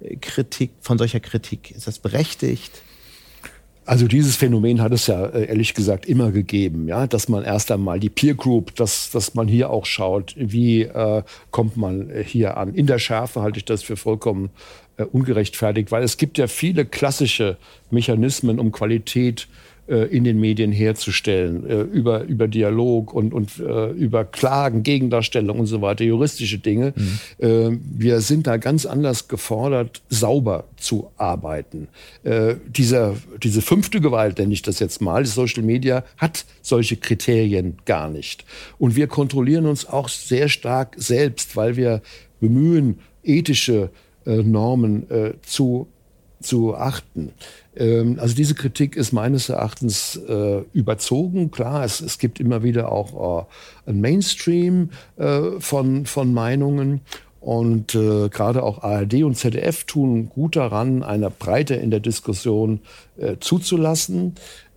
äh, 0.00 0.16
Kritik, 0.16 0.72
von 0.82 0.98
solcher 0.98 1.20
Kritik? 1.20 1.70
Ist 1.70 1.86
das 1.86 1.98
berechtigt? 1.98 2.82
Also 3.90 4.06
dieses 4.06 4.36
Phänomen 4.36 4.80
hat 4.80 4.92
es 4.92 5.08
ja 5.08 5.26
äh, 5.26 5.46
ehrlich 5.46 5.74
gesagt 5.74 6.06
immer 6.06 6.30
gegeben, 6.30 6.86
ja, 6.86 7.08
dass 7.08 7.28
man 7.28 7.42
erst 7.42 7.72
einmal 7.72 7.98
die 7.98 8.08
Peer 8.08 8.34
Group, 8.34 8.76
dass, 8.76 9.10
dass 9.10 9.34
man 9.34 9.48
hier 9.48 9.70
auch 9.70 9.84
schaut, 9.84 10.32
wie 10.36 10.82
äh, 10.82 11.24
kommt 11.50 11.76
man 11.76 12.08
äh, 12.08 12.22
hier 12.22 12.56
an. 12.56 12.72
In 12.72 12.86
der 12.86 13.00
Schärfe 13.00 13.42
halte 13.42 13.58
ich 13.58 13.64
das 13.64 13.82
für 13.82 13.96
vollkommen 13.96 14.50
äh, 14.96 15.02
ungerechtfertigt, 15.02 15.90
weil 15.90 16.04
es 16.04 16.18
gibt 16.18 16.38
ja 16.38 16.46
viele 16.46 16.84
klassische 16.84 17.56
Mechanismen, 17.90 18.60
um 18.60 18.70
Qualität 18.70 19.48
äh, 19.48 19.69
in 19.90 20.24
den 20.24 20.38
Medien 20.38 20.72
herzustellen, 20.72 21.68
äh, 21.68 21.80
über, 21.82 22.22
über 22.22 22.46
Dialog 22.48 23.12
und, 23.12 23.34
und 23.34 23.58
äh, 23.58 23.90
über 23.90 24.24
Klagen, 24.24 24.82
Gegendarstellung 24.82 25.58
und 25.58 25.66
so 25.66 25.82
weiter, 25.82 26.04
juristische 26.04 26.58
Dinge. 26.58 26.94
Mhm. 26.96 27.80
wir 27.96 28.20
sind 28.20 28.46
da 28.46 28.56
ganz 28.56 28.86
anders 28.86 29.28
gefordert, 29.28 30.02
sauber 30.08 30.64
zu 30.76 31.10
arbeiten. 31.16 31.88
Dieser, 32.68 33.16
diese 33.42 33.62
fünfte 33.62 34.00
Gewalt, 34.00 34.38
nenne 34.38 34.52
ich 34.52 34.62
das 34.62 34.78
jetzt 34.78 35.00
mal, 35.00 35.24
Social 35.24 35.62
Media, 35.62 36.04
hat 36.16 36.44
solche 36.62 36.96
Kriterien 36.96 37.76
gar 37.84 38.08
nicht. 38.10 38.44
Und 38.78 38.96
wir 38.96 39.06
kontrollieren 39.06 39.66
uns 39.66 39.86
auch 39.86 40.08
sehr 40.08 40.48
stark 40.48 40.94
selbst, 40.98 41.56
weil 41.56 41.76
wir 41.76 42.02
bemühen, 42.40 43.00
ethische 43.22 43.90
Normen 44.24 45.06
zu 45.42 45.88
zu 46.40 46.74
achten. 46.74 47.32
Ähm, 47.76 48.18
also 48.20 48.34
diese 48.34 48.54
Kritik 48.54 48.96
ist 48.96 49.12
meines 49.12 49.48
Erachtens 49.48 50.16
äh, 50.16 50.62
überzogen. 50.72 51.50
Klar, 51.50 51.84
es, 51.84 52.00
es 52.00 52.18
gibt 52.18 52.40
immer 52.40 52.62
wieder 52.62 52.90
auch 52.92 53.46
äh, 53.86 53.90
ein 53.90 54.00
Mainstream 54.00 54.90
äh, 55.16 55.42
von, 55.58 56.06
von 56.06 56.32
Meinungen. 56.32 57.00
Und 57.40 57.94
äh, 57.94 58.28
gerade 58.28 58.62
auch 58.62 58.82
ARD 58.82 59.22
und 59.22 59.34
ZDF 59.34 59.84
tun 59.84 60.28
gut 60.28 60.56
daran, 60.56 61.02
eine 61.02 61.30
Breite 61.30 61.74
in 61.74 61.90
der 61.90 62.00
Diskussion 62.00 62.80
äh, 63.16 63.36
zuzulassen. 63.40 64.34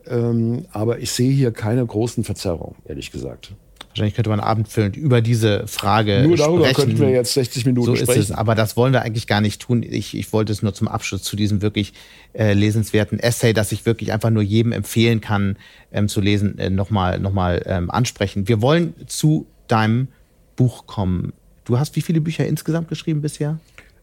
Ähm, 0.07 0.65
aber 0.71 0.99
ich 0.99 1.11
sehe 1.11 1.31
hier 1.31 1.51
keine 1.51 1.85
großen 1.85 2.23
Verzerrungen, 2.23 2.75
ehrlich 2.85 3.11
gesagt. 3.11 3.53
Wahrscheinlich 3.93 4.15
könnte 4.15 4.31
man 4.31 4.39
abendfüllend 4.39 4.97
über 4.97 5.21
diese 5.21 5.67
Frage 5.67 6.23
Nur 6.25 6.35
darüber 6.35 6.65
sprechen. 6.65 6.89
könnten 6.89 6.99
wir 6.99 7.09
jetzt 7.11 7.35
60 7.35 7.67
Minuten 7.67 7.85
so 7.85 7.95
sprechen. 7.95 8.21
Ist 8.21 8.29
es, 8.29 8.35
aber 8.35 8.55
das 8.55 8.75
wollen 8.75 8.91
wir 8.91 9.03
eigentlich 9.03 9.27
gar 9.27 9.39
nicht 9.39 9.61
tun. 9.61 9.83
Ich, 9.83 10.17
ich 10.17 10.33
wollte 10.33 10.51
es 10.51 10.63
nur 10.63 10.73
zum 10.73 10.87
Abschluss 10.87 11.21
zu 11.21 11.35
diesem 11.35 11.61
wirklich 11.61 11.93
äh, 12.33 12.53
lesenswerten 12.53 13.19
Essay, 13.19 13.53
das 13.53 13.71
ich 13.71 13.85
wirklich 13.85 14.11
einfach 14.11 14.31
nur 14.31 14.41
jedem 14.41 14.71
empfehlen 14.71 15.21
kann, 15.21 15.57
ähm, 15.91 16.07
zu 16.07 16.21
lesen, 16.21 16.57
äh, 16.57 16.71
nochmal 16.71 17.19
noch 17.19 17.33
mal, 17.33 17.61
ähm, 17.67 17.91
ansprechen. 17.91 18.47
Wir 18.47 18.63
wollen 18.63 18.95
zu 19.05 19.45
deinem 19.67 20.07
Buch 20.55 20.87
kommen. 20.87 21.33
Du 21.63 21.77
hast 21.77 21.95
wie 21.95 22.01
viele 22.01 22.19
Bücher 22.19 22.47
insgesamt 22.47 22.87
geschrieben 22.87 23.21
bisher? 23.21 23.59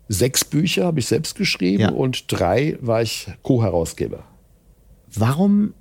Sechs 0.06 0.44
Bücher 0.44 0.84
habe 0.84 1.00
ich 1.00 1.06
selbst 1.06 1.34
geschrieben 1.34 1.82
ja. 1.82 1.90
und 1.90 2.30
drei 2.30 2.78
war 2.80 3.02
ich 3.02 3.26
Co-Herausgeber. 3.42 4.22
Warum 5.12 5.74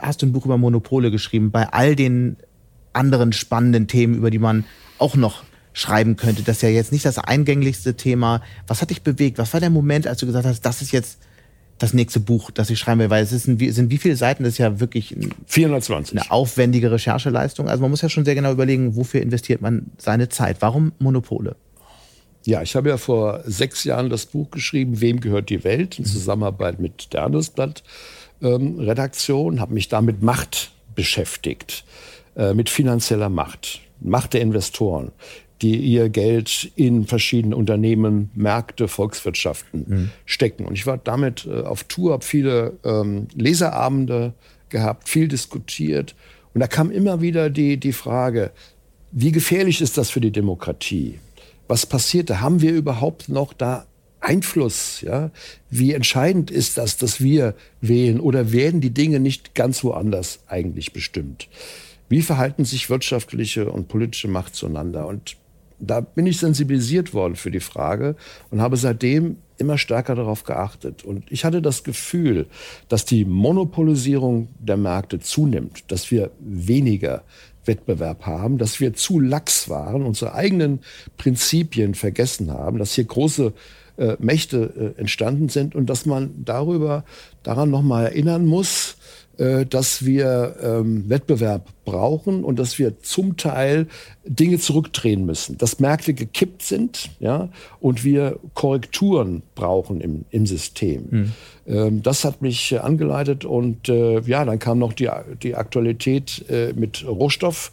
hast 0.00 0.22
du 0.22 0.26
ein 0.26 0.32
Buch 0.32 0.46
über 0.46 0.58
Monopole 0.58 1.12
geschrieben 1.12 1.52
bei 1.52 1.68
all 1.68 1.94
den 1.94 2.36
anderen 2.92 3.32
spannenden 3.32 3.86
Themen, 3.86 4.14
über 4.14 4.30
die 4.30 4.38
man 4.38 4.64
auch 4.98 5.16
noch 5.16 5.42
schreiben 5.72 6.16
könnte. 6.16 6.42
Das 6.42 6.56
ist 6.56 6.62
ja 6.62 6.68
jetzt 6.68 6.92
nicht 6.92 7.04
das 7.04 7.18
eingänglichste 7.18 7.94
Thema. 7.94 8.42
Was 8.66 8.82
hat 8.82 8.90
dich 8.90 9.02
bewegt? 9.02 9.38
Was 9.38 9.52
war 9.52 9.60
der 9.60 9.70
Moment, 9.70 10.06
als 10.06 10.18
du 10.20 10.26
gesagt 10.26 10.46
hast, 10.46 10.62
das 10.62 10.82
ist 10.82 10.92
jetzt 10.92 11.18
das 11.78 11.94
nächste 11.94 12.20
Buch, 12.20 12.50
das 12.50 12.68
ich 12.70 12.78
schreiben 12.78 13.00
will? 13.00 13.10
Weil 13.10 13.22
es 13.22 13.32
ist 13.32 13.46
ein, 13.46 13.58
sind 13.72 13.90
wie 13.90 13.98
viele 13.98 14.16
Seiten? 14.16 14.42
Das 14.42 14.54
ist 14.54 14.58
ja 14.58 14.80
wirklich 14.80 15.16
420. 15.46 16.18
eine 16.20 16.30
aufwendige 16.30 16.90
Rechercheleistung. 16.90 17.68
Also 17.68 17.82
man 17.82 17.90
muss 17.90 18.02
ja 18.02 18.08
schon 18.08 18.24
sehr 18.24 18.34
genau 18.34 18.52
überlegen, 18.52 18.96
wofür 18.96 19.22
investiert 19.22 19.62
man 19.62 19.86
seine 19.96 20.28
Zeit. 20.28 20.56
Warum 20.60 20.92
Monopole? 20.98 21.56
Ja, 22.44 22.62
ich 22.62 22.74
habe 22.74 22.88
ja 22.88 22.96
vor 22.96 23.42
sechs 23.44 23.84
Jahren 23.84 24.08
das 24.08 24.26
Buch 24.26 24.50
geschrieben, 24.50 25.00
Wem 25.00 25.20
gehört 25.20 25.50
die 25.50 25.62
Welt? 25.62 25.98
in 25.98 26.04
Zusammenarbeit 26.06 26.80
mit 26.80 27.12
der 27.12 27.22
Handelsblatt 27.22 27.82
ähm, 28.42 28.78
habe 28.80 29.74
mich 29.74 29.88
damit 29.88 30.22
Macht 30.22 30.72
beschäftigt. 30.94 31.84
Äh, 32.36 32.54
mit 32.54 32.70
finanzieller 32.70 33.28
Macht, 33.28 33.80
Macht 34.00 34.34
der 34.34 34.40
Investoren, 34.40 35.10
die 35.62 35.76
ihr 35.76 36.08
Geld 36.08 36.70
in 36.76 37.04
verschiedene 37.04 37.56
Unternehmen, 37.56 38.30
Märkte, 38.34 38.86
Volkswirtschaften 38.86 39.84
mhm. 39.86 40.10
stecken. 40.26 40.64
Und 40.64 40.74
ich 40.74 40.86
war 40.86 40.96
damit 40.96 41.46
äh, 41.46 41.62
auf 41.62 41.84
Tour, 41.84 42.12
habe 42.12 42.24
viele 42.24 42.78
ähm, 42.84 43.26
Leserabende 43.34 44.32
gehabt, 44.68 45.08
viel 45.08 45.26
diskutiert. 45.26 46.14
Und 46.54 46.60
da 46.60 46.68
kam 46.68 46.92
immer 46.92 47.20
wieder 47.20 47.50
die, 47.50 47.78
die 47.78 47.92
Frage, 47.92 48.52
wie 49.10 49.32
gefährlich 49.32 49.80
ist 49.80 49.98
das 49.98 50.08
für 50.08 50.20
die 50.20 50.30
Demokratie? 50.30 51.18
Was 51.66 51.84
passiert 51.84 52.30
da? 52.30 52.40
Haben 52.40 52.62
wir 52.62 52.72
überhaupt 52.72 53.28
noch 53.28 53.52
da 53.52 53.86
Einfluss? 54.20 55.00
Ja? 55.00 55.32
Wie 55.68 55.94
entscheidend 55.94 56.52
ist 56.52 56.78
das, 56.78 56.96
dass 56.96 57.20
wir 57.20 57.54
wählen? 57.80 58.20
Oder 58.20 58.52
werden 58.52 58.80
die 58.80 58.94
Dinge 58.94 59.18
nicht 59.18 59.56
ganz 59.56 59.82
woanders 59.82 60.38
eigentlich 60.46 60.92
bestimmt? 60.92 61.48
Wie 62.10 62.22
verhalten 62.22 62.64
sich 62.64 62.90
wirtschaftliche 62.90 63.70
und 63.70 63.86
politische 63.86 64.26
Macht 64.26 64.56
zueinander? 64.56 65.06
Und 65.06 65.36
da 65.78 66.00
bin 66.00 66.26
ich 66.26 66.38
sensibilisiert 66.38 67.14
worden 67.14 67.36
für 67.36 67.52
die 67.52 67.60
Frage 67.60 68.16
und 68.50 68.60
habe 68.60 68.76
seitdem 68.76 69.36
immer 69.58 69.78
stärker 69.78 70.16
darauf 70.16 70.42
geachtet. 70.42 71.04
Und 71.04 71.30
ich 71.30 71.44
hatte 71.44 71.62
das 71.62 71.84
Gefühl, 71.84 72.46
dass 72.88 73.04
die 73.04 73.24
Monopolisierung 73.24 74.48
der 74.58 74.76
Märkte 74.76 75.20
zunimmt, 75.20 75.84
dass 75.92 76.10
wir 76.10 76.32
weniger 76.40 77.22
Wettbewerb 77.64 78.26
haben, 78.26 78.58
dass 78.58 78.80
wir 78.80 78.92
zu 78.94 79.20
lax 79.20 79.68
waren, 79.68 80.02
unsere 80.02 80.34
eigenen 80.34 80.80
Prinzipien 81.16 81.94
vergessen 81.94 82.50
haben, 82.50 82.78
dass 82.78 82.94
hier 82.94 83.04
große 83.04 83.52
äh, 83.98 84.16
Mächte 84.18 84.94
äh, 84.96 85.00
entstanden 85.00 85.48
sind 85.48 85.76
und 85.76 85.86
dass 85.86 86.06
man 86.06 86.44
darüber 86.44 87.04
daran 87.44 87.70
nochmal 87.70 88.06
erinnern 88.06 88.46
muss, 88.46 88.96
äh, 89.40 89.64
dass 89.64 90.04
wir 90.04 90.56
ähm, 90.62 91.08
Wettbewerb 91.08 91.70
brauchen 91.86 92.44
und 92.44 92.58
dass 92.58 92.78
wir 92.78 93.00
zum 93.00 93.38
Teil 93.38 93.86
Dinge 94.22 94.58
zurückdrehen 94.58 95.24
müssen, 95.24 95.56
dass 95.56 95.80
Märkte 95.80 96.12
gekippt 96.12 96.60
sind, 96.60 97.08
ja, 97.20 97.48
und 97.80 98.04
wir 98.04 98.38
Korrekturen 98.52 99.42
brauchen 99.54 100.02
im, 100.02 100.26
im 100.30 100.44
System. 100.44 101.06
Mhm. 101.10 101.32
Ähm, 101.66 102.02
das 102.02 102.26
hat 102.26 102.42
mich 102.42 102.72
äh, 102.72 102.78
angeleitet 102.78 103.46
und 103.46 103.88
äh, 103.88 104.20
ja, 104.20 104.44
dann 104.44 104.58
kam 104.58 104.78
noch 104.78 104.92
die, 104.92 105.08
die 105.42 105.54
Aktualität 105.54 106.44
äh, 106.50 106.74
mit 106.74 107.06
Rohstoff, 107.08 107.72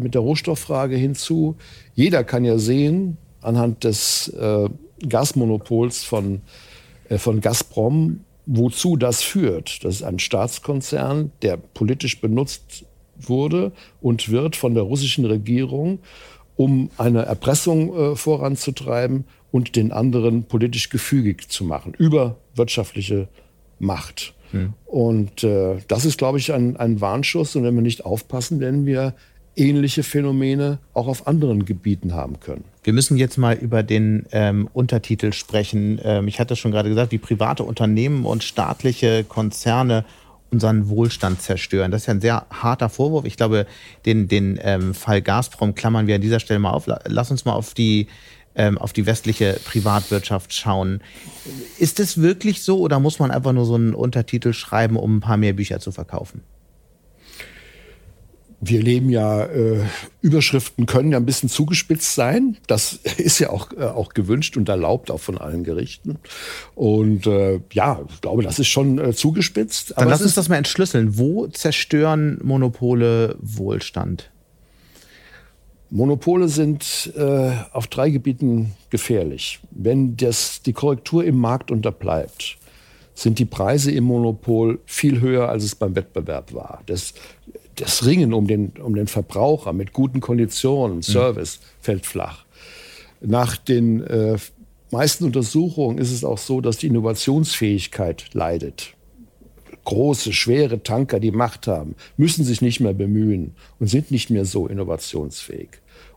mit 0.00 0.14
der 0.14 0.22
Rohstofffrage 0.22 0.96
hinzu. 0.96 1.56
Jeder 1.94 2.24
kann 2.24 2.44
ja 2.46 2.56
sehen, 2.56 3.18
anhand 3.40 3.82
des 3.82 4.32
Gasmonopols 5.08 6.04
von, 6.04 6.40
von 7.16 7.40
Gazprom, 7.40 8.20
wozu 8.46 8.96
das 8.96 9.22
führt. 9.22 9.84
Das 9.84 9.96
ist 9.96 10.02
ein 10.02 10.18
Staatskonzern, 10.18 11.32
der 11.42 11.56
politisch 11.56 12.20
benutzt 12.20 12.84
wurde 13.18 13.72
und 14.00 14.30
wird 14.30 14.56
von 14.56 14.74
der 14.74 14.82
russischen 14.82 15.24
Regierung, 15.24 16.00
um 16.56 16.90
eine 16.98 17.22
Erpressung 17.22 17.94
äh, 17.94 18.16
voranzutreiben 18.16 19.24
und 19.50 19.76
den 19.76 19.92
anderen 19.92 20.44
politisch 20.44 20.88
gefügig 20.88 21.48
zu 21.48 21.64
machen 21.64 21.94
über 21.96 22.36
wirtschaftliche 22.54 23.28
Macht. 23.78 24.34
Hm. 24.52 24.74
Und 24.86 25.44
äh, 25.44 25.78
das 25.88 26.04
ist, 26.04 26.18
glaube 26.18 26.38
ich, 26.38 26.52
ein, 26.52 26.76
ein 26.76 27.00
Warnschuss. 27.00 27.56
Und 27.56 27.64
wenn 27.64 27.74
wir 27.74 27.82
nicht 27.82 28.04
aufpassen, 28.04 28.60
werden 28.60 28.86
wir 28.86 29.14
ähnliche 29.56 30.02
Phänomene 30.02 30.78
auch 30.94 31.08
auf 31.08 31.26
anderen 31.26 31.64
Gebieten 31.64 32.14
haben 32.14 32.40
können. 32.40 32.64
Wir 32.84 32.92
müssen 32.92 33.16
jetzt 33.16 33.36
mal 33.38 33.54
über 33.54 33.82
den 33.82 34.26
ähm, 34.32 34.68
Untertitel 34.72 35.32
sprechen. 35.32 36.00
Ähm, 36.02 36.28
ich 36.28 36.40
hatte 36.40 36.56
schon 36.56 36.70
gerade 36.70 36.88
gesagt, 36.88 37.12
wie 37.12 37.18
private 37.18 37.62
Unternehmen 37.62 38.24
und 38.24 38.42
staatliche 38.42 39.24
Konzerne 39.24 40.04
unseren 40.50 40.88
Wohlstand 40.88 41.40
zerstören. 41.40 41.90
Das 41.90 42.02
ist 42.02 42.06
ja 42.06 42.14
ein 42.14 42.20
sehr 42.20 42.46
harter 42.50 42.88
Vorwurf. 42.88 43.24
Ich 43.24 43.36
glaube, 43.36 43.66
den, 44.04 44.28
den 44.28 44.58
ähm, 44.62 44.94
Fall 44.94 45.22
Gazprom 45.22 45.74
klammern 45.74 46.06
wir 46.06 46.16
an 46.16 46.20
dieser 46.20 46.40
Stelle 46.40 46.60
mal 46.60 46.70
auf. 46.70 46.86
Lass 47.06 47.30
uns 47.30 47.44
mal 47.44 47.54
auf 47.54 47.74
die 47.74 48.08
ähm, 48.54 48.76
auf 48.76 48.92
die 48.92 49.06
westliche 49.06 49.58
Privatwirtschaft 49.64 50.52
schauen. 50.52 51.00
Ist 51.78 52.00
es 52.00 52.20
wirklich 52.20 52.62
so 52.62 52.80
oder 52.80 53.00
muss 53.00 53.18
man 53.18 53.30
einfach 53.30 53.52
nur 53.52 53.64
so 53.64 53.74
einen 53.74 53.94
Untertitel 53.94 54.52
schreiben, 54.52 54.96
um 54.96 55.16
ein 55.16 55.20
paar 55.20 55.38
mehr 55.38 55.54
Bücher 55.54 55.80
zu 55.80 55.90
verkaufen? 55.90 56.42
Wir 58.64 58.80
leben 58.80 59.10
ja, 59.10 59.44
äh, 59.44 59.80
Überschriften 60.20 60.86
können 60.86 61.10
ja 61.10 61.18
ein 61.18 61.26
bisschen 61.26 61.48
zugespitzt 61.48 62.14
sein. 62.14 62.56
Das 62.68 62.92
ist 63.18 63.40
ja 63.40 63.50
auch, 63.50 63.72
äh, 63.72 63.82
auch 63.82 64.14
gewünscht 64.14 64.56
und 64.56 64.68
erlaubt, 64.68 65.10
auch 65.10 65.18
von 65.18 65.36
allen 65.36 65.64
Gerichten. 65.64 66.18
Und 66.76 67.26
äh, 67.26 67.60
ja, 67.72 68.00
ich 68.08 68.20
glaube, 68.20 68.44
das 68.44 68.60
ist 68.60 68.68
schon 68.68 68.98
äh, 68.98 69.12
zugespitzt. 69.12 69.94
Dann 69.96 70.08
lass 70.08 70.22
uns 70.22 70.34
das 70.34 70.48
mal 70.48 70.56
entschlüsseln. 70.56 71.18
Wo 71.18 71.48
zerstören 71.48 72.38
Monopole 72.42 73.36
Wohlstand? 73.40 74.30
Monopole 75.90 76.48
sind 76.48 77.12
äh, 77.16 77.50
auf 77.72 77.88
drei 77.88 78.10
Gebieten 78.10 78.74
gefährlich. 78.90 79.58
Wenn 79.72 80.16
das, 80.16 80.62
die 80.62 80.72
Korrektur 80.72 81.24
im 81.24 81.36
Markt 81.36 81.72
unterbleibt, 81.72 82.56
sind 83.14 83.38
die 83.38 83.44
Preise 83.44 83.90
im 83.90 84.04
Monopol 84.04 84.78
viel 84.86 85.20
höher, 85.20 85.48
als 85.48 85.64
es 85.64 85.74
beim 85.74 85.94
Wettbewerb 85.94 86.54
war. 86.54 86.82
Das 86.86 87.12
das 87.76 88.04
Ringen 88.04 88.32
um 88.32 88.46
den, 88.46 88.72
um 88.82 88.94
den 88.94 89.06
Verbraucher 89.06 89.72
mit 89.72 89.92
guten 89.92 90.20
Konditionen, 90.20 90.98
mhm. 90.98 91.02
Service, 91.02 91.60
mhm. 91.60 91.66
fällt 91.80 92.06
flach. 92.06 92.44
Nach 93.20 93.56
den 93.56 94.02
äh, 94.04 94.36
meisten 94.90 95.24
Untersuchungen 95.24 95.98
ist 95.98 96.12
es 96.12 96.24
auch 96.24 96.38
so, 96.38 96.60
dass 96.60 96.78
die 96.78 96.88
Innovationsfähigkeit 96.88 98.34
leidet. 98.34 98.94
Große, 99.84 100.32
schwere 100.32 100.82
Tanker, 100.82 101.18
die 101.18 101.32
Macht 101.32 101.66
haben, 101.66 101.96
müssen 102.16 102.44
sich 102.44 102.62
nicht 102.62 102.80
mehr 102.80 102.94
bemühen 102.94 103.54
und 103.80 103.88
sind 103.88 104.10
nicht 104.10 104.30
mehr 104.30 104.44
so 104.44 104.68
innovationsfähig. 104.68 105.70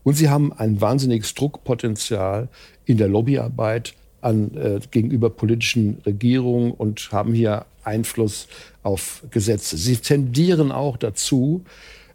Und 0.04 0.14
sie 0.14 0.30
haben 0.30 0.54
ein 0.54 0.82
wahnsinniges 0.82 1.34
Druckpotenzial 1.34 2.50
in 2.86 2.98
der 2.98 3.08
Lobbyarbeit 3.08 3.96
an, 4.22 4.56
äh, 4.56 4.80
gegenüber 4.92 5.30
politischen 5.30 5.98
Regierungen 6.06 6.72
und 6.72 7.12
haben 7.12 7.34
hier 7.34 7.66
Einfluss 7.86 8.48
auf 8.84 9.24
Gesetze. 9.32 9.78
Sie 9.78 9.98
tendieren 9.98 10.72
auch 10.72 10.98
dazu, 10.98 11.64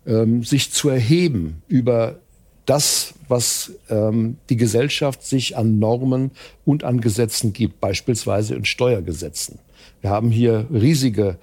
ähm, 0.06 0.42
sich 0.42 0.72
zu 0.72 0.88
erheben 0.88 1.62
über 1.68 2.16
das, 2.66 3.14
was 3.28 3.72
ähm, 3.88 4.36
die 4.48 4.56
Gesellschaft 4.56 5.24
sich 5.24 5.56
an 5.56 5.78
Normen 5.78 6.30
und 6.64 6.84
an 6.84 7.00
Gesetzen 7.00 7.52
gibt, 7.52 7.80
beispielsweise 7.80 8.54
in 8.54 8.64
Steuergesetzen. 8.64 9.58
Wir 10.00 10.10
haben 10.10 10.30
hier 10.30 10.66
riesige 10.72 11.38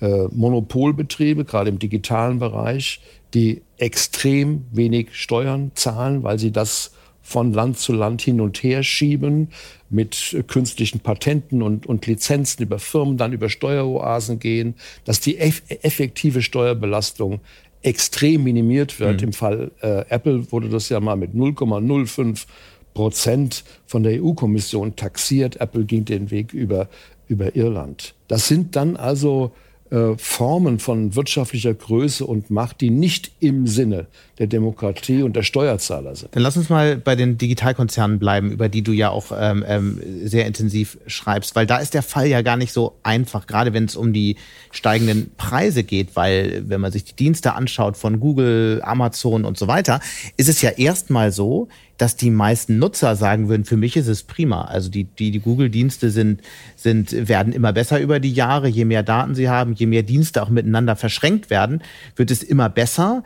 äh, 0.00 0.24
Monopolbetriebe, 0.32 1.44
gerade 1.44 1.70
im 1.70 1.78
digitalen 1.78 2.38
Bereich, 2.38 3.00
die 3.34 3.62
extrem 3.78 4.64
wenig 4.72 5.14
Steuern 5.14 5.72
zahlen, 5.74 6.22
weil 6.22 6.38
sie 6.38 6.50
das 6.50 6.92
von 7.24 7.52
Land 7.54 7.78
zu 7.78 7.94
Land 7.94 8.20
hin 8.22 8.40
und 8.40 8.62
her 8.62 8.82
schieben 8.82 9.48
mit 9.88 10.44
künstlichen 10.46 11.00
Patenten 11.00 11.62
und, 11.62 11.86
und 11.86 12.06
Lizenzen 12.06 12.62
über 12.62 12.78
Firmen, 12.78 13.16
dann 13.16 13.32
über 13.32 13.48
Steueroasen 13.48 14.38
gehen, 14.38 14.74
dass 15.04 15.20
die 15.20 15.38
eff 15.38 15.62
effektive 15.68 16.42
Steuerbelastung 16.42 17.40
extrem 17.82 18.44
minimiert 18.44 19.00
wird. 19.00 19.22
Mhm. 19.22 19.28
Im 19.28 19.32
Fall 19.32 19.70
äh, 19.80 20.04
Apple 20.10 20.52
wurde 20.52 20.68
das 20.68 20.90
ja 20.90 21.00
mal 21.00 21.16
mit 21.16 21.32
0,05 21.32 22.44
Prozent 22.92 23.64
von 23.86 24.02
der 24.02 24.22
EU-Kommission 24.22 24.94
taxiert. 24.94 25.60
Apple 25.60 25.84
ging 25.84 26.04
den 26.04 26.30
Weg 26.30 26.52
über, 26.52 26.88
über 27.26 27.56
Irland. 27.56 28.14
Das 28.28 28.48
sind 28.48 28.76
dann 28.76 28.96
also 28.96 29.52
äh, 29.94 30.18
Formen 30.18 30.80
von 30.80 31.14
wirtschaftlicher 31.14 31.72
Größe 31.72 32.26
und 32.26 32.50
Macht, 32.50 32.80
die 32.80 32.90
nicht 32.90 33.30
im 33.38 33.68
Sinne 33.68 34.06
der 34.38 34.48
Demokratie 34.48 35.22
und 35.22 35.36
der 35.36 35.44
Steuerzahler 35.44 36.16
sind. 36.16 36.34
Dann 36.34 36.42
lass 36.42 36.56
uns 36.56 36.68
mal 36.68 36.96
bei 36.96 37.14
den 37.14 37.38
Digitalkonzernen 37.38 38.18
bleiben, 38.18 38.50
über 38.50 38.68
die 38.68 38.82
du 38.82 38.90
ja 38.90 39.10
auch 39.10 39.26
ähm, 39.38 39.64
ähm, 39.68 40.00
sehr 40.24 40.46
intensiv 40.46 40.98
schreibst, 41.06 41.54
weil 41.54 41.66
da 41.66 41.76
ist 41.76 41.94
der 41.94 42.02
Fall 42.02 42.26
ja 42.26 42.42
gar 42.42 42.56
nicht 42.56 42.72
so 42.72 42.96
einfach, 43.04 43.46
gerade 43.46 43.72
wenn 43.72 43.84
es 43.84 43.94
um 43.94 44.12
die 44.12 44.34
steigenden 44.72 45.30
Preise 45.36 45.84
geht, 45.84 46.16
weil 46.16 46.64
wenn 46.66 46.80
man 46.80 46.90
sich 46.90 47.04
die 47.04 47.14
Dienste 47.14 47.54
anschaut 47.54 47.96
von 47.96 48.18
Google, 48.18 48.82
Amazon 48.82 49.44
und 49.44 49.56
so 49.56 49.68
weiter, 49.68 50.00
ist 50.36 50.48
es 50.48 50.60
ja 50.60 50.70
erstmal 50.70 51.30
so, 51.30 51.68
dass 51.96 52.16
die 52.16 52.30
meisten 52.30 52.78
Nutzer 52.78 53.14
sagen 53.16 53.48
würden, 53.48 53.64
für 53.64 53.76
mich 53.76 53.96
ist 53.96 54.08
es 54.08 54.24
prima. 54.24 54.62
Also 54.62 54.90
die, 54.90 55.04
die, 55.04 55.30
die 55.30 55.40
Google-Dienste 55.40 56.10
sind, 56.10 56.40
sind, 56.76 57.28
werden 57.28 57.52
immer 57.52 57.72
besser 57.72 58.00
über 58.00 58.20
die 58.20 58.32
Jahre. 58.32 58.68
Je 58.68 58.84
mehr 58.84 59.02
Daten 59.02 59.34
sie 59.34 59.48
haben, 59.48 59.74
je 59.74 59.86
mehr 59.86 60.02
Dienste 60.02 60.42
auch 60.42 60.48
miteinander 60.48 60.96
verschränkt 60.96 61.50
werden, 61.50 61.82
wird 62.16 62.30
es 62.30 62.42
immer 62.42 62.68
besser. 62.68 63.22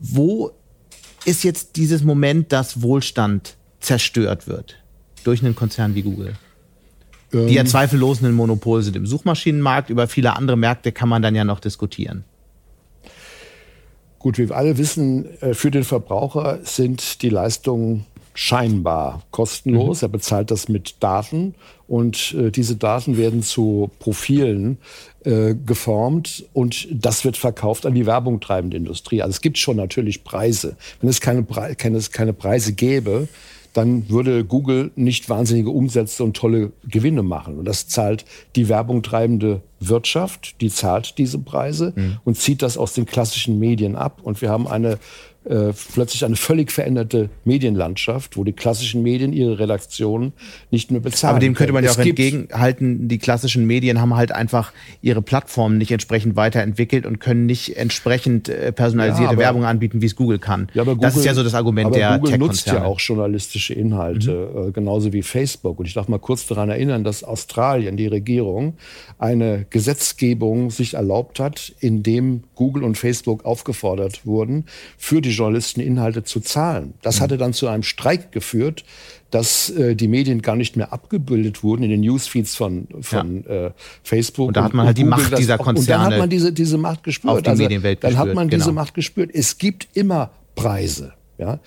Wo 0.00 0.52
ist 1.24 1.44
jetzt 1.44 1.76
dieses 1.76 2.04
Moment, 2.04 2.52
dass 2.52 2.82
Wohlstand 2.82 3.56
zerstört 3.80 4.46
wird 4.46 4.76
durch 5.24 5.42
einen 5.44 5.54
Konzern 5.54 5.94
wie 5.94 6.02
Google? 6.02 6.34
Die 7.32 7.54
ja 7.54 7.62
ähm. 7.62 7.66
zweifellos 7.66 8.22
ein 8.22 8.32
Monopol 8.32 8.82
sind 8.82 8.96
im 8.96 9.06
Suchmaschinenmarkt. 9.06 9.90
Über 9.90 10.08
viele 10.08 10.36
andere 10.36 10.56
Märkte 10.56 10.92
kann 10.92 11.08
man 11.08 11.22
dann 11.22 11.34
ja 11.34 11.44
noch 11.44 11.60
diskutieren. 11.60 12.24
Gut, 14.26 14.38
wie 14.38 14.48
wir 14.48 14.56
alle 14.56 14.76
wissen, 14.76 15.40
äh, 15.40 15.54
für 15.54 15.70
den 15.70 15.84
Verbraucher 15.84 16.58
sind 16.64 17.22
die 17.22 17.28
Leistungen 17.28 18.06
scheinbar 18.34 19.22
kostenlos. 19.30 20.02
Mhm. 20.02 20.06
Er 20.06 20.08
bezahlt 20.08 20.50
das 20.50 20.68
mit 20.68 20.96
Daten 20.98 21.54
und 21.86 22.34
äh, 22.36 22.50
diese 22.50 22.74
Daten 22.74 23.18
werden 23.18 23.44
zu 23.44 23.88
Profilen 24.00 24.78
äh, 25.22 25.54
geformt 25.54 26.44
und 26.54 26.88
das 26.90 27.24
wird 27.24 27.36
verkauft 27.36 27.86
an 27.86 27.94
die 27.94 28.04
Werbung 28.04 28.40
treibende 28.40 28.76
Industrie. 28.76 29.22
Also 29.22 29.30
es 29.30 29.42
gibt 29.42 29.58
schon 29.58 29.76
natürlich 29.76 30.24
Preise. 30.24 30.76
Wenn 31.00 31.08
es 31.08 31.20
keine, 31.20 31.44
Pre 31.44 31.76
keine, 31.76 32.00
keine 32.10 32.32
Preise 32.32 32.72
gäbe, 32.72 33.28
dann 33.76 34.08
würde 34.08 34.44
Google 34.44 34.90
nicht 34.96 35.28
wahnsinnige 35.28 35.70
Umsätze 35.70 36.24
und 36.24 36.34
tolle 36.34 36.72
Gewinne 36.88 37.22
machen. 37.22 37.58
Und 37.58 37.66
das 37.66 37.88
zahlt 37.88 38.24
die 38.54 38.68
Werbung 38.68 39.02
treibende 39.02 39.60
Wirtschaft, 39.80 40.60
die 40.62 40.70
zahlt 40.70 41.18
diese 41.18 41.38
Preise 41.38 41.92
mhm. 41.94 42.16
und 42.24 42.38
zieht 42.38 42.62
das 42.62 42.78
aus 42.78 42.94
den 42.94 43.04
klassischen 43.04 43.58
Medien 43.58 43.94
ab. 43.94 44.20
Und 44.22 44.40
wir 44.40 44.48
haben 44.48 44.66
eine 44.66 44.98
äh, 45.48 45.72
plötzlich 45.92 46.24
eine 46.24 46.36
völlig 46.36 46.72
veränderte 46.72 47.30
Medienlandschaft, 47.44 48.36
wo 48.36 48.42
die 48.42 48.52
klassischen 48.52 49.02
Medien 49.02 49.32
ihre 49.32 49.58
Redaktionen 49.58 50.32
nicht 50.70 50.90
mehr 50.90 51.00
bezahlen. 51.00 51.30
Aber 51.36 51.40
dem 51.40 51.54
könnte 51.54 51.72
man 51.72 51.84
ja 51.84 51.92
auch 51.92 51.98
entgegenhalten, 51.98 53.06
die 53.06 53.18
klassischen 53.18 53.64
Medien 53.64 54.00
haben 54.00 54.16
halt 54.16 54.32
einfach 54.32 54.72
ihre 55.02 55.22
Plattformen 55.22 55.78
nicht 55.78 55.92
entsprechend 55.92 56.34
weiterentwickelt 56.34 57.06
und 57.06 57.20
können 57.20 57.46
nicht 57.46 57.76
entsprechend 57.76 58.48
äh, 58.48 58.72
personalisierte 58.72 59.22
ja, 59.22 59.30
aber, 59.30 59.38
Werbung 59.38 59.64
anbieten, 59.64 60.02
wie 60.02 60.06
es 60.06 60.16
Google 60.16 60.38
kann. 60.40 60.68
Ja, 60.74 60.82
aber 60.82 60.94
Google, 60.94 61.10
das 61.10 61.16
ist 61.16 61.24
ja 61.24 61.34
so 61.34 61.44
das 61.44 61.54
Argument 61.54 61.86
aber 61.86 61.96
der 61.96 62.18
Google 62.18 62.38
nutzt 62.38 62.66
ja 62.66 62.84
auch 62.84 62.98
journalistische 62.98 63.74
Inhalte, 63.74 64.50
mhm. 64.52 64.68
äh, 64.68 64.72
genauso 64.72 65.12
wie 65.12 65.22
Facebook. 65.22 65.78
Und 65.78 65.86
ich 65.86 65.94
darf 65.94 66.08
mal 66.08 66.18
kurz 66.18 66.46
daran 66.46 66.70
erinnern, 66.70 67.04
dass 67.04 67.22
Australien, 67.22 67.96
die 67.96 68.08
Regierung, 68.08 68.74
eine 69.18 69.66
Gesetzgebung 69.70 70.70
sich 70.70 70.94
erlaubt 70.94 71.38
hat, 71.38 71.72
in 71.78 72.02
dem 72.02 72.42
Google 72.56 72.82
und 72.82 72.98
Facebook 72.98 73.44
aufgefordert 73.44 74.26
wurden, 74.26 74.64
für 74.98 75.20
die 75.20 75.35
Journalisten 75.36 75.80
Inhalte 75.80 76.24
zu 76.24 76.40
zahlen. 76.40 76.94
Das 77.02 77.18
mhm. 77.18 77.24
hatte 77.24 77.38
dann 77.38 77.52
zu 77.52 77.68
einem 77.68 77.82
Streik 77.82 78.32
geführt, 78.32 78.84
dass 79.30 79.70
äh, 79.70 79.94
die 79.94 80.08
Medien 80.08 80.42
gar 80.42 80.56
nicht 80.56 80.76
mehr 80.76 80.92
abgebildet 80.92 81.62
wurden 81.62 81.82
in 81.82 81.90
den 81.90 82.00
Newsfeeds 82.00 82.54
von, 82.54 82.88
von 83.00 83.44
ja. 83.44 83.66
äh, 83.66 83.70
Facebook. 84.02 84.48
Und 84.48 84.56
da 84.56 84.64
hat 84.64 84.74
man 84.74 84.86
halt 84.86 84.98
die 84.98 85.04
Macht 85.04 85.32
das, 85.32 85.40
dieser 85.40 85.58
Konzerne. 85.58 85.78
Und 85.78 85.88
dann 85.88 86.12
hat 86.12 86.18
man 86.20 86.30
diese, 86.30 86.52
diese 86.52 86.78
Macht 86.78 87.02
gespürt. 87.02 87.34
Auf 87.34 87.42
die 87.42 87.50
also, 87.50 87.62
Medienwelt 87.62 88.02
dann 88.02 88.10
gespürt, 88.10 88.28
hat 88.28 88.34
man 88.34 88.48
genau. 88.48 88.64
diese 88.64 88.72
Macht 88.72 88.94
gespürt. 88.94 89.30
Es 89.32 89.58
gibt 89.58 89.88
immer 89.94 90.30
Preise. 90.54 91.12
Ja. 91.38 91.58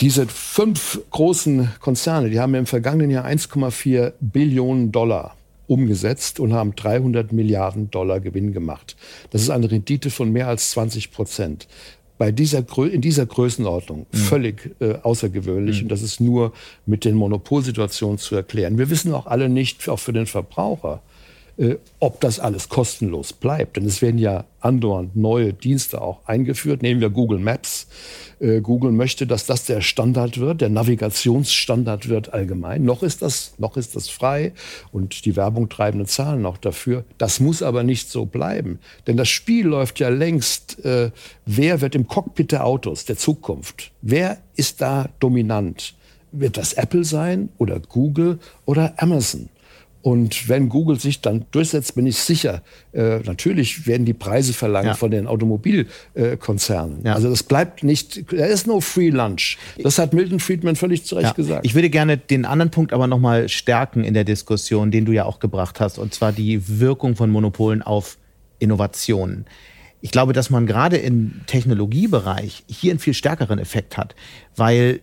Diese 0.00 0.26
fünf 0.26 1.00
großen 1.10 1.70
Konzerne, 1.80 2.30
die 2.30 2.38
haben 2.38 2.54
im 2.54 2.66
vergangenen 2.66 3.10
Jahr 3.10 3.24
1,4 3.24 4.12
Billionen 4.20 4.92
Dollar 4.92 5.36
umgesetzt 5.66 6.38
und 6.38 6.52
haben 6.52 6.76
300 6.76 7.32
Milliarden 7.32 7.90
Dollar 7.90 8.20
Gewinn 8.20 8.52
gemacht. 8.52 8.96
Das 9.30 9.42
ist 9.42 9.50
eine 9.50 9.70
Rendite 9.70 10.10
von 10.10 10.30
mehr 10.30 10.48
als 10.48 10.70
20 10.70 11.12
Prozent 11.12 11.66
bei 12.18 12.32
dieser, 12.32 12.64
in 12.90 13.00
dieser 13.00 13.26
Größenordnung 13.26 14.06
mhm. 14.10 14.16
völlig 14.16 14.74
äh, 14.80 14.94
außergewöhnlich. 15.02 15.78
Mhm. 15.78 15.82
Und 15.84 15.88
das 15.90 16.02
ist 16.02 16.20
nur 16.20 16.52
mit 16.86 17.04
den 17.04 17.14
Monopolsituationen 17.14 18.18
zu 18.18 18.34
erklären. 18.36 18.78
Wir 18.78 18.90
wissen 18.90 19.12
auch 19.14 19.26
alle 19.26 19.48
nicht, 19.48 19.88
auch 19.88 19.98
für 19.98 20.12
den 20.12 20.26
Verbraucher, 20.26 21.02
äh, 21.58 21.76
ob 22.00 22.20
das 22.20 22.38
alles 22.38 22.68
kostenlos 22.68 23.32
bleibt. 23.32 23.76
Denn 23.76 23.86
es 23.86 24.02
werden 24.02 24.18
ja 24.18 24.44
andauernd 24.60 25.16
neue 25.16 25.52
Dienste 25.52 26.00
auch 26.02 26.26
eingeführt. 26.26 26.82
Nehmen 26.82 27.00
wir 27.00 27.10
Google 27.10 27.38
Maps. 27.38 27.86
Äh, 28.40 28.60
Google 28.60 28.92
möchte, 28.92 29.26
dass 29.26 29.46
das 29.46 29.64
der 29.64 29.80
Standard 29.80 30.38
wird, 30.38 30.60
der 30.60 30.68
Navigationsstandard 30.68 32.08
wird 32.08 32.32
allgemein. 32.32 32.84
Noch 32.84 33.02
ist 33.02 33.22
das, 33.22 33.54
noch 33.58 33.76
ist 33.76 33.96
das 33.96 34.08
frei 34.08 34.52
und 34.92 35.24
die 35.24 35.36
Werbung 35.36 35.68
treibende 35.68 36.06
Zahlen 36.06 36.42
noch 36.42 36.58
dafür. 36.58 37.04
Das 37.16 37.40
muss 37.40 37.62
aber 37.62 37.82
nicht 37.82 38.10
so 38.10 38.26
bleiben. 38.26 38.78
Denn 39.06 39.16
das 39.16 39.28
Spiel 39.28 39.66
läuft 39.66 39.98
ja 40.00 40.08
längst. 40.08 40.84
Äh, 40.84 41.10
wer 41.46 41.80
wird 41.80 41.94
im 41.94 42.06
Cockpit 42.06 42.52
der 42.52 42.66
Autos 42.66 43.04
der 43.04 43.16
Zukunft? 43.16 43.92
Wer 44.02 44.38
ist 44.56 44.80
da 44.80 45.08
dominant? 45.20 45.94
Wird 46.32 46.58
das 46.58 46.74
Apple 46.74 47.04
sein 47.04 47.48
oder 47.56 47.80
Google 47.80 48.40
oder 48.66 48.92
Amazon? 48.98 49.48
Und 50.06 50.48
wenn 50.48 50.68
Google 50.68 51.00
sich 51.00 51.20
dann 51.20 51.46
durchsetzt, 51.50 51.96
bin 51.96 52.06
ich 52.06 52.16
sicher, 52.18 52.62
äh, 52.92 53.18
natürlich 53.24 53.88
werden 53.88 54.06
die 54.06 54.14
Preise 54.14 54.52
verlangt 54.52 54.86
ja. 54.86 54.94
von 54.94 55.10
den 55.10 55.26
Automobilkonzernen. 55.26 57.04
Äh, 57.04 57.08
ja. 57.08 57.14
Also 57.14 57.28
das 57.28 57.42
bleibt 57.42 57.82
nicht, 57.82 58.28
there 58.28 58.46
is 58.46 58.66
no 58.66 58.80
free 58.80 59.08
lunch. 59.10 59.58
Das 59.82 59.98
hat 59.98 60.12
Milton 60.12 60.38
Friedman 60.38 60.76
völlig 60.76 61.04
zu 61.04 61.16
Recht 61.16 61.26
ja. 61.26 61.32
gesagt. 61.32 61.66
Ich 61.66 61.74
würde 61.74 61.90
gerne 61.90 62.18
den 62.18 62.44
anderen 62.44 62.70
Punkt 62.70 62.92
aber 62.92 63.08
nochmal 63.08 63.48
stärken 63.48 64.04
in 64.04 64.14
der 64.14 64.22
Diskussion, 64.22 64.92
den 64.92 65.06
du 65.06 65.10
ja 65.10 65.24
auch 65.24 65.40
gebracht 65.40 65.80
hast, 65.80 65.98
und 65.98 66.14
zwar 66.14 66.30
die 66.30 66.78
Wirkung 66.78 67.16
von 67.16 67.28
Monopolen 67.28 67.82
auf 67.82 68.16
Innovationen. 68.60 69.44
Ich 70.02 70.12
glaube, 70.12 70.34
dass 70.34 70.50
man 70.50 70.68
gerade 70.68 70.98
im 70.98 71.40
Technologiebereich 71.48 72.62
hier 72.68 72.92
einen 72.92 73.00
viel 73.00 73.14
stärkeren 73.14 73.58
Effekt 73.58 73.96
hat, 73.96 74.14
weil 74.54 75.00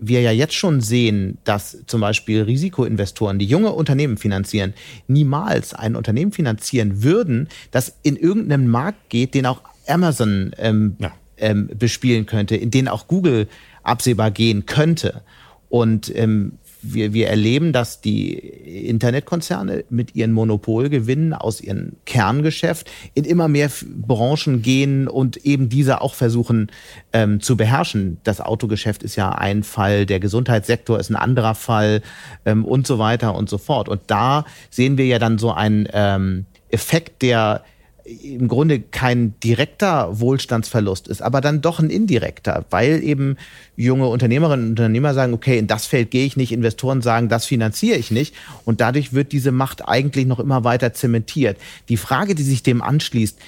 wir 0.00 0.22
ja 0.22 0.32
jetzt 0.32 0.54
schon 0.54 0.80
sehen, 0.80 1.38
dass 1.44 1.84
zum 1.86 2.00
Beispiel 2.00 2.42
Risikoinvestoren, 2.42 3.38
die 3.38 3.44
junge 3.44 3.72
Unternehmen 3.72 4.16
finanzieren, 4.16 4.74
niemals 5.06 5.74
ein 5.74 5.94
Unternehmen 5.94 6.32
finanzieren 6.32 7.02
würden, 7.02 7.48
das 7.70 7.96
in 8.02 8.16
irgendeinem 8.16 8.68
Markt 8.68 9.10
geht, 9.10 9.34
den 9.34 9.46
auch 9.46 9.60
Amazon 9.86 10.52
ähm, 10.58 10.96
ja. 10.98 11.12
ähm, 11.36 11.68
bespielen 11.78 12.26
könnte, 12.26 12.56
in 12.56 12.70
den 12.70 12.88
auch 12.88 13.06
Google 13.06 13.46
absehbar 13.82 14.30
gehen 14.30 14.66
könnte. 14.66 15.22
Und 15.68 16.14
ähm, 16.16 16.52
wir, 16.82 17.12
wir 17.12 17.28
erleben, 17.28 17.72
dass 17.72 18.00
die 18.00 18.34
Internetkonzerne 18.34 19.84
mit 19.90 20.14
ihren 20.14 20.32
Monopolgewinnen 20.32 21.34
aus 21.34 21.60
ihrem 21.60 21.92
Kerngeschäft 22.06 22.90
in 23.14 23.24
immer 23.24 23.48
mehr 23.48 23.70
Branchen 23.84 24.62
gehen 24.62 25.08
und 25.08 25.36
eben 25.38 25.68
diese 25.68 26.00
auch 26.00 26.14
versuchen 26.14 26.70
ähm, 27.12 27.40
zu 27.40 27.56
beherrschen. 27.56 28.18
Das 28.24 28.40
Autogeschäft 28.40 29.02
ist 29.02 29.16
ja 29.16 29.30
ein 29.30 29.62
Fall, 29.62 30.06
der 30.06 30.20
Gesundheitssektor 30.20 30.98
ist 30.98 31.10
ein 31.10 31.16
anderer 31.16 31.54
Fall 31.54 32.02
ähm, 32.44 32.64
und 32.64 32.86
so 32.86 32.98
weiter 32.98 33.34
und 33.34 33.48
so 33.48 33.58
fort. 33.58 33.88
Und 33.88 34.02
da 34.06 34.44
sehen 34.70 34.98
wir 34.98 35.06
ja 35.06 35.18
dann 35.18 35.38
so 35.38 35.52
einen 35.52 35.88
ähm, 35.92 36.46
Effekt, 36.70 37.22
der 37.22 37.62
im 38.10 38.48
Grunde 38.48 38.80
kein 38.80 39.38
direkter 39.40 40.18
Wohlstandsverlust 40.20 41.08
ist, 41.08 41.22
aber 41.22 41.40
dann 41.40 41.60
doch 41.60 41.78
ein 41.78 41.90
indirekter, 41.90 42.64
weil 42.70 43.02
eben 43.04 43.36
junge 43.76 44.08
Unternehmerinnen 44.08 44.66
und 44.66 44.70
Unternehmer 44.72 45.14
sagen, 45.14 45.32
okay, 45.32 45.58
in 45.58 45.66
das 45.66 45.86
Feld 45.86 46.10
gehe 46.10 46.26
ich 46.26 46.36
nicht, 46.36 46.52
Investoren 46.52 47.02
sagen, 47.02 47.28
das 47.28 47.46
finanziere 47.46 47.98
ich 47.98 48.10
nicht 48.10 48.34
und 48.64 48.80
dadurch 48.80 49.12
wird 49.12 49.32
diese 49.32 49.52
Macht 49.52 49.86
eigentlich 49.86 50.26
noch 50.26 50.40
immer 50.40 50.64
weiter 50.64 50.92
zementiert. 50.92 51.56
Die 51.88 51.96
Frage, 51.96 52.34
die 52.34 52.42
sich 52.42 52.62
dem 52.62 52.82
anschließt, 52.82 53.38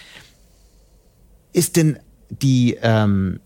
ist 1.53 1.77
denn 1.77 1.99
die 2.31 2.79
ähm, 2.83 3.41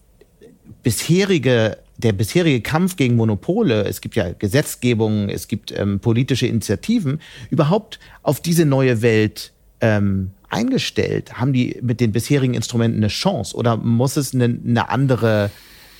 bisherige 0.83 1.79
der 1.99 2.13
bisherige 2.13 2.61
Kampf 2.61 2.97
gegen 2.97 3.17
Monopole, 3.17 3.85
es 3.85 4.03
gibt 4.03 4.17
ja 4.17 4.31
Gesetzgebungen, 4.33 5.31
es 5.31 5.49
gibt 5.49 5.73
ähm, 5.73 5.99
politische 5.99 6.47
Initiativen, 6.47 7.23
überhaupt 7.49 7.99
auf 8.23 8.41
diese 8.41 8.67
neue 8.67 9.01
Welt 9.01 9.53
ähm, 9.81 10.33
eingestellt? 10.51 11.35
Haben 11.35 11.53
die 11.53 11.79
mit 11.83 12.01
den 12.01 12.13
bisherigen 12.13 12.55
Instrumenten 12.55 12.99
eine 12.99 13.09
Chance 13.09 13.57
oder 13.57 13.77
muss 13.77 14.17
es 14.17 14.35
eine, 14.35 14.45
eine 14.45 14.89
andere 14.89 15.51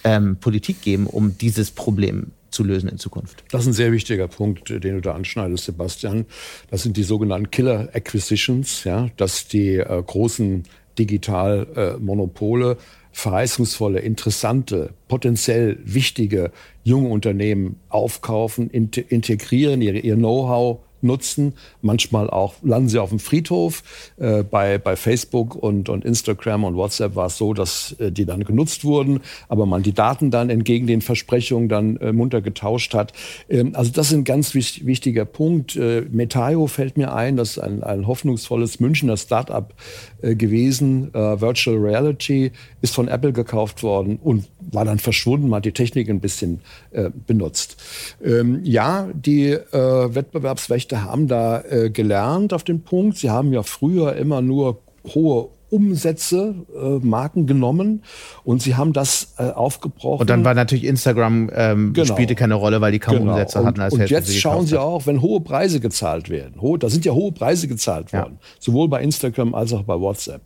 ähm, 0.05 0.37
Politik 0.37 0.83
geben, 0.83 1.07
um 1.07 1.37
dieses 1.39 1.71
Problem 1.71 2.33
zu 2.51 2.65
lösen 2.65 2.89
in 2.89 2.99
Zukunft? 2.99 3.45
Das 3.51 3.63
ist 3.63 3.69
ein 3.69 3.73
sehr 3.73 3.93
wichtiger 3.93 4.29
Punkt, 4.29 4.71
den 4.71 4.81
du 4.81 5.01
da 5.01 5.15
anschneidest, 5.15 5.65
Sebastian. 5.65 6.27
Das 6.71 6.83
sind 6.83 6.97
die 6.97 7.03
sogenannten 7.03 7.51
Killer 7.51 7.89
Acquisitions, 7.93 8.85
ja, 8.85 9.09
dass 9.17 9.49
die 9.49 9.77
äh, 9.77 10.03
großen 10.03 10.65
Digitalmonopole 10.99 12.73
äh, 12.73 12.77
verheißungsvolle, 13.17 14.01
interessante, 14.01 14.91
potenziell 15.09 15.79
wichtige 15.83 16.53
junge 16.85 17.09
Unternehmen 17.09 17.81
aufkaufen, 17.89 18.69
integrieren, 18.69 19.81
ihr, 19.81 20.05
ihr 20.05 20.17
Know-how 20.17 20.81
nutzen. 21.07 21.55
Manchmal 21.83 22.29
auch 22.29 22.55
landen 22.63 22.89
sie 22.89 22.99
auf 22.99 23.11
dem 23.11 23.19
Friedhof. 23.19 23.83
Äh, 24.19 24.43
bei, 24.43 24.79
bei 24.79 24.97
Facebook 24.97 25.55
und, 25.55 25.89
und 25.89 26.05
Instagram 26.05 26.65
und 26.65 26.77
WhatsApp 26.77 27.15
war 27.15 27.27
es 27.27 27.39
so, 27.39 27.55
dass 27.55 27.97
äh, 27.99 28.13
die 28.13 28.25
dann 28.25 28.45
genutzt 28.45 28.85
wurden, 28.85 29.21
aber 29.49 29.67
man 29.67 29.83
die 29.83 29.95
Daten 29.95 30.31
dann 30.31 30.51
entgegen 30.51 30.87
den 30.87 31.01
Versprechungen 31.01 31.69
dann 31.69 31.97
äh, 31.97 32.13
munter 32.13 32.41
getauscht 32.41 32.95
hat. 32.95 33.13
Ähm, 33.49 33.73
also 33.75 33.91
das 33.93 34.09
ist 34.09 34.15
ein 34.15 34.25
ganz 34.25 34.55
wich 34.55 34.85
wichtiger 34.87 35.25
Punkt. 35.25 35.77
Äh, 35.77 36.03
Metaio 36.11 36.67
fällt 36.67 36.97
mir 36.97 37.15
ein, 37.15 37.37
das 37.37 37.53
ist 37.53 37.59
ein, 37.59 37.83
ein 37.83 38.07
hoffnungsvolles 38.07 38.81
Münchner 38.81 39.17
Start-up 39.17 39.75
äh, 40.23 40.35
gewesen. 40.35 41.15
Äh, 41.15 41.41
Virtual 41.41 41.77
Reality 41.77 42.53
ist 42.81 42.95
von 42.95 43.09
Apple 43.09 43.33
gekauft 43.33 43.83
worden 43.83 44.19
und 44.23 44.47
war 44.73 44.85
dann 44.85 44.99
verschwunden. 44.99 45.49
Man 45.49 45.59
hat 45.59 45.65
die 45.65 45.73
Technik 45.73 46.09
ein 46.09 46.21
bisschen 46.21 46.61
äh, 46.91 47.11
benutzt. 47.27 47.77
Ähm, 48.25 48.61
ja, 48.65 49.09
die 49.15 49.57
Wettbewerbsrechte 49.73 50.96
haben 51.03 51.29
da 51.29 51.63
äh, 51.63 51.91
gelernt 51.91 52.53
auf 52.53 52.65
den 52.65 52.83
Punkt. 52.83 53.19
Sie 53.19 53.31
haben 53.31 53.53
ja 53.53 53.63
früher 53.63 54.17
immer 54.17 54.43
nur 54.43 54.81
hohe 55.15 55.49
Umsätze, 55.77 56.55
äh, 56.75 57.05
Marken 57.07 57.47
genommen 57.47 58.03
und 58.45 58.63
sie 58.63 58.77
haben 58.77 58.95
das 58.95 59.35
äh, 59.39 59.51
aufgebrochen. 59.51 60.23
Und 60.23 60.31
dann 60.31 60.45
war 60.45 60.55
natürlich 60.55 60.85
Instagram 60.85 61.51
ähm, 61.55 61.93
genau. 61.93 62.07
spielte 62.07 62.35
keine 62.35 62.55
Rolle, 62.55 62.81
weil 62.81 62.93
die 62.93 62.99
kaum 62.99 63.19
genau. 63.19 63.33
Umsätze 63.33 63.59
und, 63.59 63.67
hatten. 63.67 63.81
Als 63.81 63.93
und 63.93 64.09
jetzt 64.09 64.29
sie 64.29 64.39
schauen 64.39 64.67
sie 64.67 64.81
auch, 64.81 65.07
wenn 65.07 65.21
hohe 65.21 65.41
Preise 65.41 65.81
gezahlt 65.81 66.31
werden. 66.31 66.61
Hohe, 66.61 66.79
da 66.79 66.89
sind 66.89 67.05
ja 67.05 67.13
hohe 67.13 67.33
Preise 67.33 67.69
gezahlt 67.69 68.13
worden, 68.13 68.39
ja. 68.41 68.49
sowohl 68.59 68.89
bei 68.89 69.03
Instagram 69.03 69.55
als 69.55 69.73
auch 69.75 69.83
bei 69.83 70.01
WhatsApp. 70.01 70.41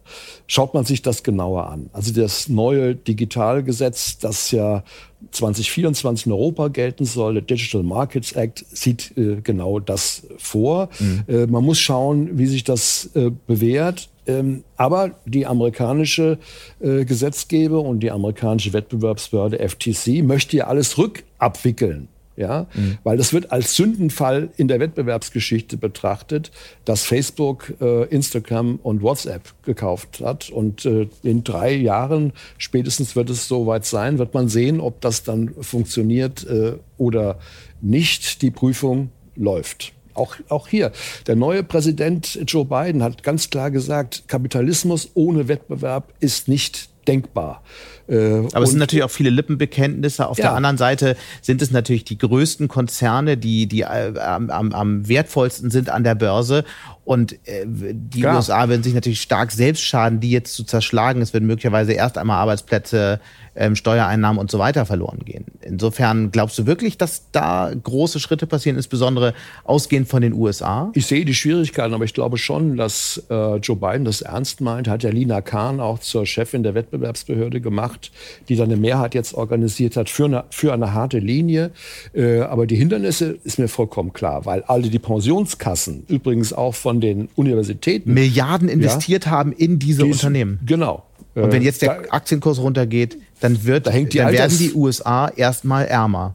Schaut 0.49 0.75
man 0.75 0.85
sich 0.85 1.03
das 1.03 1.23
genauer 1.23 1.71
an. 1.71 1.91
Also 1.93 2.13
das 2.13 2.49
neue 2.49 2.97
Digitalgesetz, 2.97 4.19
das 4.19 4.51
ja 4.51 4.83
2024 5.31 6.27
in 6.27 6.33
Europa 6.33 6.69
gelten 6.69 7.05
soll. 7.05 7.35
Der 7.35 7.43
Digital 7.43 7.83
Markets 7.83 8.33
Act 8.33 8.65
sieht 8.71 9.17
äh, 9.17 9.41
genau 9.43 9.79
das 9.79 10.27
vor. 10.39 10.89
Mhm. 10.99 11.25
Äh, 11.29 11.47
man 11.47 11.65
muss 11.65 11.79
schauen, 11.79 12.39
wie 12.39 12.47
sich 12.47 12.65
das 12.65 13.11
äh, 13.15 13.31
bewährt. 13.47 14.10
Ähm, 14.27 14.65
aber 14.77 15.13
die 15.25 15.47
amerikanische 15.47 16.39
äh, 16.81 17.05
Gesetzgeber 17.05 17.81
und 17.81 18.01
die 18.01 18.11
amerikanische 18.11 18.73
Wettbewerbsbehörde 18.73 19.59
FTC 19.69 20.23
möchte 20.23 20.57
ja 20.57 20.67
alles 20.67 20.99
rückabwickeln. 20.99 22.09
ja, 22.37 22.67
mhm. 22.75 22.99
weil 23.05 23.19
das 23.19 23.33
wird 23.33 23.53
als 23.53 23.75
Sündenfall 23.75 24.49
in 24.57 24.67
der 24.67 24.81
Wettbewerbsgeschichte 24.81 25.77
betrachtet, 25.77 26.51
dass 26.85 27.05
Facebook, 27.05 27.75
äh, 27.81 28.05
Instagram 28.05 28.79
und 28.83 29.03
WhatsApp 29.03 29.43
gekauft 29.63 30.21
hat 30.25 30.49
und 30.49 30.87
äh, 30.87 31.09
in 31.23 31.45
drei 31.45 31.75
Jahren 31.75 32.33
spätestens 32.57 33.15
wird 33.15 33.29
es 33.29 33.47
soweit 33.47 33.85
sein, 33.85 34.19
wird 34.19 34.33
man 34.33 34.49
sehen, 34.49 34.81
ob 34.81 35.01
das 35.03 35.23
dann 35.23 35.53
funktioniert 35.61 36.47
äh, 36.47 36.75
oder 36.97 37.39
nicht. 37.83 38.43
Die 38.43 38.51
Prüfung 38.51 39.11
läuft. 39.37 39.93
Auch, 40.15 40.37
auch 40.49 40.69
hier, 40.69 40.93
der 41.27 41.37
neue 41.37 41.63
Präsident 41.63 42.39
Joe 42.47 42.65
Biden 42.65 43.03
hat 43.03 43.23
ganz 43.23 43.51
klar 43.51 43.71
gesagt, 43.71 44.25
Kapitalismus 44.29 45.11
ohne 45.15 45.49
Wettbewerb 45.49 46.13
ist 46.21 46.49
nicht 46.49 46.89
denkbar. 47.07 47.63
Äh, 48.09 48.47
Aber 48.53 48.63
es 48.63 48.71
sind 48.71 48.79
natürlich 48.79 49.05
auch 49.05 49.11
viele 49.11 49.31
Lippenbekenntnisse. 49.31 50.29
Auf 50.29 50.39
ja. 50.39 50.47
der 50.47 50.55
anderen 50.55 50.77
Seite 50.79 51.17
sind 51.43 51.63
es 51.63 51.71
natürlich 51.71 52.05
die 52.05 52.19
größten 52.19 52.69
Konzerne, 52.69 53.37
die, 53.37 53.67
die 53.67 53.83
äh, 53.83 54.19
am, 54.19 54.51
am 54.51 55.09
wertvollsten 55.09 55.71
sind 55.71 55.91
an 55.91 56.05
der 56.05 56.15
Börse. 56.15 56.65
Und 57.05 57.33
äh, 57.47 57.65
die 57.67 58.21
Klar. 58.21 58.37
USA 58.37 58.69
werden 58.69 58.83
sich 58.83 58.95
natürlich 58.95 59.21
stark 59.21 59.53
selbst 59.53 59.83
schaden, 59.83 60.21
die 60.21 60.31
jetzt 60.31 60.55
zu 60.55 60.65
zerschlagen. 60.65 61.23
Es 61.23 61.33
werden 61.33 61.47
möglicherweise 61.47 61.93
erst 61.93 62.19
einmal 62.19 62.39
Arbeitsplätze 62.39 63.21
ähm, 63.61 63.77
Steuereinnahmen 63.77 64.41
und 64.41 64.51
so 64.51 64.59
weiter 64.59 64.87
verloren 64.87 65.21
gehen. 65.25 65.45
Insofern 65.61 66.33
glaubst 66.33 66.59
du 66.59 66.67
wirklich, 66.67 66.97
dass 66.97 67.31
da 67.31 67.71
große 67.71 68.19
Schritte 68.19 68.47
passieren, 68.47 68.77
insbesondere 68.77 69.35
ausgehend 69.65 70.09
von 70.09 70.23
den 70.23 70.33
USA? 70.33 70.91
Ich 70.95 71.07
sehe 71.07 71.27
die 71.27 71.35
Schwierigkeiten, 71.35 71.93
aber 71.93 72.05
ich 72.05 72.15
glaube 72.15 72.39
schon, 72.39 72.79
dass 72.79 73.23
äh, 73.31 73.57
Joe 73.57 73.77
Biden 73.77 74.07
das 74.07 74.23
ernst 74.23 74.63
meint. 74.63 74.89
Hat 74.89 75.03
ja 75.03 75.11
Lina 75.11 75.43
Kahn 75.43 75.79
auch 75.79 75.99
zur 75.99 76.25
Chefin 76.25 76.63
der 76.63 76.75
Wettbewerbsbehörde 76.75 77.61
gemacht, 77.61 78.11
die 78.49 78.57
dann 78.57 78.71
eine 78.71 78.81
Mehrheit 78.81 79.15
jetzt 79.15 79.35
organisiert 79.35 79.97
hat 79.97 80.09
für 80.09 80.25
eine, 80.25 80.45
für 80.49 80.73
eine 80.73 80.95
harte 80.95 81.19
Linie. 81.19 81.71
Äh, 82.15 82.41
aber 82.41 82.67
die 82.67 82.77
Hindernisse 82.77 83.39
ist 83.45 83.59
mir 83.59 83.69
vollkommen 83.69 84.15
klar, 84.15 84.47
weil 84.47 84.63
alle 84.63 84.89
die 84.89 84.99
Pensionskassen, 84.99 86.05
übrigens 86.09 86.55
auch 86.55 86.75
von 86.75 87.03
den 87.03 87.29
Universitäten, 87.37 88.15
Milliarden 88.15 88.71
investiert 88.71 89.27
ja, 89.27 89.33
haben 89.33 89.53
in 89.53 89.79
diese 89.79 90.05
die 90.05 90.13
Unternehmen. 90.13 90.61
Genau. 90.65 91.05
Und 91.35 91.53
wenn 91.53 91.63
jetzt 91.63 91.83
der 91.83 92.13
Aktienkurs 92.13 92.59
runtergeht, 92.59 93.19
dann, 93.41 93.65
wird, 93.65 93.87
da 93.87 93.93
die 93.93 94.19
dann 94.19 94.33
werden 94.33 94.59
die 94.59 94.75
USA 94.75 95.29
erstmal 95.29 95.87
ärmer. 95.87 96.35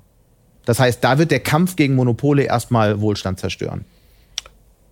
Das 0.66 0.80
heißt, 0.80 1.04
da 1.04 1.18
wird 1.18 1.32
der 1.32 1.42
Kampf 1.42 1.76
gegen 1.76 1.96
Monopole 1.96 2.44
erstmal 2.44 3.02
Wohlstand 3.02 3.40
zerstören. 3.40 3.86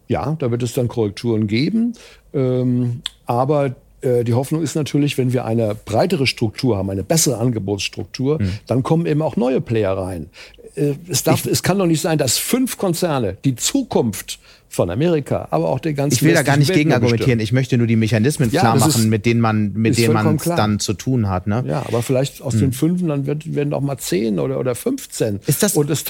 Ja, 0.07 0.35
da 0.39 0.51
wird 0.51 0.61
es 0.61 0.73
dann 0.73 0.87
Korrekturen 0.87 1.47
geben. 1.47 1.93
Ähm, 2.33 3.01
aber 3.25 3.75
äh, 4.01 4.23
die 4.23 4.33
Hoffnung 4.33 4.61
ist 4.61 4.75
natürlich, 4.75 5.17
wenn 5.17 5.33
wir 5.33 5.45
eine 5.45 5.75
breitere 5.75 6.27
Struktur 6.27 6.77
haben, 6.77 6.89
eine 6.89 7.03
bessere 7.03 7.37
Angebotsstruktur, 7.37 8.41
mhm. 8.41 8.51
dann 8.67 8.83
kommen 8.83 9.05
eben 9.05 9.21
auch 9.21 9.35
neue 9.35 9.61
Player 9.61 9.97
rein. 9.97 10.29
Äh, 10.75 10.95
es, 11.07 11.23
darf, 11.23 11.45
es 11.45 11.63
kann 11.63 11.77
doch 11.77 11.85
nicht 11.85 12.01
sein, 12.01 12.17
dass 12.17 12.37
fünf 12.37 12.77
Konzerne 12.77 13.37
die 13.43 13.55
Zukunft 13.55 14.39
von 14.69 14.89
Amerika, 14.89 15.47
aber 15.51 15.69
auch 15.69 15.79
der 15.79 15.93
ganzen 15.93 16.15
Ich 16.15 16.23
will 16.23 16.33
da 16.33 16.41
gar 16.41 16.57
nicht 16.57 16.73
gegen 16.73 16.91
argumentieren. 16.93 17.39
Ich 17.39 17.51
möchte 17.51 17.77
nur 17.77 17.85
die 17.85 17.95
Mechanismen 17.95 18.49
ja, 18.49 18.61
klar 18.61 18.77
machen, 18.77 19.07
mit 19.07 19.25
denen 19.25 19.39
man, 19.39 19.73
mit 19.73 19.97
denen 19.97 20.13
man 20.13 20.37
dann 20.37 20.79
zu 20.79 20.93
tun 20.93 21.29
hat. 21.29 21.45
Ne? 21.45 21.63
Ja, 21.67 21.83
aber 21.87 22.01
vielleicht 22.01 22.41
aus 22.41 22.53
hm. 22.53 22.59
den 22.59 22.73
fünf 22.73 23.07
dann 23.07 23.27
wird, 23.27 23.53
werden 23.53 23.73
auch 23.73 23.81
mal 23.81 23.97
zehn 23.97 24.39
oder, 24.39 24.59
oder 24.59 24.73
15. 24.73 25.41
Ist 25.45 25.61
das? 25.61 25.75
Und 25.75 25.91
es, 25.91 26.03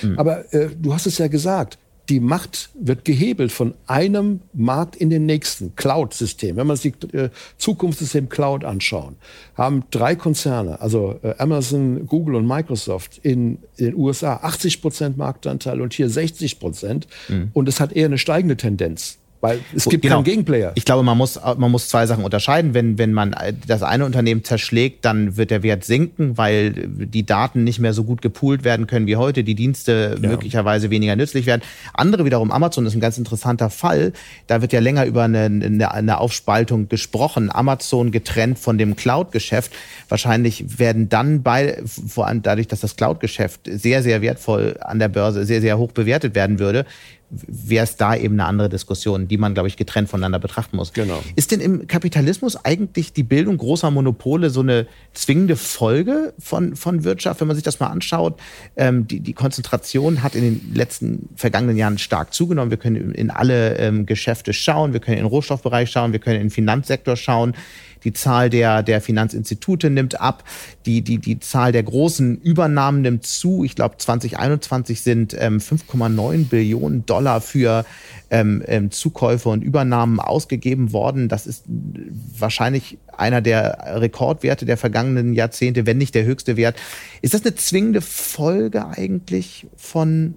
hm. 0.00 0.18
Aber 0.18 0.52
äh, 0.54 0.68
du 0.80 0.94
hast 0.94 1.06
es 1.06 1.18
ja 1.18 1.28
gesagt 1.28 1.78
die 2.08 2.20
Macht 2.20 2.70
wird 2.74 3.04
gehebelt 3.04 3.52
von 3.52 3.74
einem 3.86 4.40
Markt 4.54 4.96
in 4.96 5.10
den 5.10 5.26
nächsten. 5.26 5.76
Cloud-System. 5.76 6.56
Wenn 6.56 6.66
wir 6.66 6.72
uns 6.72 6.80
die 6.80 6.94
äh, 7.12 7.30
Zukunftssystem 7.58 8.28
Cloud 8.28 8.64
anschauen, 8.64 9.16
haben 9.54 9.84
drei 9.90 10.14
Konzerne, 10.14 10.80
also 10.80 11.18
äh, 11.22 11.34
Amazon, 11.38 12.06
Google 12.06 12.36
und 12.36 12.46
Microsoft 12.46 13.18
in, 13.22 13.58
in 13.76 13.86
den 13.86 13.94
USA 13.96 14.36
80 14.36 14.80
Prozent 14.80 15.16
Marktanteil 15.18 15.80
und 15.80 15.92
hier 15.92 16.08
60 16.08 16.58
Prozent. 16.58 17.06
Mhm. 17.28 17.50
Und 17.52 17.68
es 17.68 17.80
hat 17.80 17.92
eher 17.92 18.06
eine 18.06 18.18
steigende 18.18 18.56
Tendenz. 18.56 19.18
Weil 19.40 19.60
es 19.74 19.84
gibt 19.84 20.02
genau. 20.02 20.16
keinen 20.16 20.24
Gegenplayer. 20.24 20.72
Ich 20.74 20.84
glaube, 20.84 21.04
man 21.04 21.16
muss, 21.16 21.38
man 21.56 21.70
muss 21.70 21.88
zwei 21.88 22.06
Sachen 22.06 22.24
unterscheiden. 22.24 22.74
Wenn, 22.74 22.98
wenn 22.98 23.12
man 23.12 23.36
das 23.66 23.84
eine 23.84 24.04
Unternehmen 24.04 24.42
zerschlägt, 24.42 25.04
dann 25.04 25.36
wird 25.36 25.52
der 25.52 25.62
Wert 25.62 25.84
sinken, 25.84 26.36
weil 26.36 26.72
die 26.72 27.24
Daten 27.24 27.62
nicht 27.62 27.78
mehr 27.78 27.92
so 27.92 28.02
gut 28.02 28.20
gepoolt 28.20 28.64
werden 28.64 28.88
können 28.88 29.06
wie 29.06 29.14
heute, 29.14 29.44
die 29.44 29.54
Dienste 29.54 30.18
ja. 30.20 30.28
möglicherweise 30.28 30.90
weniger 30.90 31.14
nützlich 31.14 31.46
werden. 31.46 31.62
Andere 31.94 32.24
wiederum, 32.24 32.50
Amazon 32.50 32.84
ist 32.86 32.94
ein 32.94 33.00
ganz 33.00 33.16
interessanter 33.16 33.70
Fall. 33.70 34.12
Da 34.48 34.60
wird 34.60 34.72
ja 34.72 34.80
länger 34.80 35.04
über 35.06 35.22
eine, 35.22 35.44
eine, 35.44 35.92
eine 35.92 36.18
Aufspaltung 36.18 36.88
gesprochen. 36.88 37.50
Amazon 37.52 38.10
getrennt 38.10 38.58
von 38.58 38.76
dem 38.76 38.96
Cloud-Geschäft. 38.96 39.72
Wahrscheinlich 40.08 40.78
werden 40.80 41.08
dann 41.08 41.44
bei, 41.44 41.80
vor 41.84 42.26
allem 42.26 42.42
dadurch, 42.42 42.66
dass 42.66 42.80
das 42.80 42.96
Cloud-Geschäft 42.96 43.60
sehr, 43.70 44.02
sehr 44.02 44.20
wertvoll 44.20 44.78
an 44.80 44.98
der 44.98 45.08
Börse, 45.08 45.44
sehr, 45.44 45.60
sehr 45.60 45.78
hoch 45.78 45.92
bewertet 45.92 46.34
werden 46.34 46.58
würde, 46.58 46.86
wäre 47.30 47.84
es 47.84 47.96
da 47.96 48.16
eben 48.16 48.34
eine 48.34 48.46
andere 48.46 48.68
Diskussion, 48.68 49.28
die 49.28 49.36
man, 49.36 49.52
glaube 49.52 49.68
ich, 49.68 49.76
getrennt 49.76 50.08
voneinander 50.08 50.38
betrachten 50.38 50.76
muss. 50.76 50.92
Genau. 50.92 51.22
Ist 51.36 51.50
denn 51.50 51.60
im 51.60 51.86
Kapitalismus 51.86 52.56
eigentlich 52.64 53.12
die 53.12 53.22
Bildung 53.22 53.58
großer 53.58 53.90
Monopole 53.90 54.48
so 54.48 54.60
eine 54.60 54.86
zwingende 55.12 55.56
Folge 55.56 56.32
von, 56.38 56.74
von 56.74 57.04
Wirtschaft, 57.04 57.40
wenn 57.40 57.48
man 57.48 57.56
sich 57.56 57.64
das 57.64 57.80
mal 57.80 57.88
anschaut? 57.88 58.40
Ähm, 58.76 59.06
die, 59.06 59.20
die 59.20 59.34
Konzentration 59.34 60.22
hat 60.22 60.34
in 60.34 60.42
den 60.42 60.74
letzten 60.74 61.28
vergangenen 61.36 61.76
Jahren 61.76 61.98
stark 61.98 62.32
zugenommen. 62.32 62.70
Wir 62.70 62.78
können 62.78 63.12
in 63.12 63.30
alle 63.30 63.76
ähm, 63.76 64.06
Geschäfte 64.06 64.54
schauen, 64.54 64.94
wir 64.94 65.00
können 65.00 65.18
in 65.18 65.24
den 65.24 65.30
Rohstoffbereich 65.30 65.90
schauen, 65.90 66.12
wir 66.12 66.20
können 66.20 66.36
in 66.36 66.44
den 66.44 66.50
Finanzsektor 66.50 67.16
schauen. 67.16 67.54
Die 68.04 68.12
Zahl 68.12 68.50
der, 68.50 68.82
der 68.82 69.00
Finanzinstitute 69.00 69.90
nimmt 69.90 70.20
ab. 70.20 70.44
Die, 70.86 71.02
die, 71.02 71.18
die 71.18 71.40
Zahl 71.40 71.72
der 71.72 71.82
großen 71.82 72.40
Übernahmen 72.40 73.02
nimmt 73.02 73.26
zu. 73.26 73.64
Ich 73.64 73.74
glaube, 73.74 73.96
2021 73.98 75.02
sind 75.02 75.36
ähm, 75.38 75.58
5,9 75.58 76.48
Billionen 76.48 77.06
Dollar 77.06 77.40
für 77.40 77.84
ähm, 78.30 78.62
ähm, 78.66 78.90
Zukäufe 78.90 79.48
und 79.48 79.62
Übernahmen 79.62 80.20
ausgegeben 80.20 80.92
worden. 80.92 81.28
Das 81.28 81.46
ist 81.46 81.64
wahrscheinlich 81.66 82.98
einer 83.16 83.40
der 83.40 84.00
Rekordwerte 84.00 84.66
der 84.66 84.76
vergangenen 84.76 85.32
Jahrzehnte, 85.34 85.86
wenn 85.86 85.98
nicht 85.98 86.14
der 86.14 86.24
höchste 86.24 86.56
Wert. 86.56 86.76
Ist 87.22 87.34
das 87.34 87.42
eine 87.42 87.54
zwingende 87.54 88.00
Folge 88.00 88.86
eigentlich 88.86 89.66
von 89.76 90.34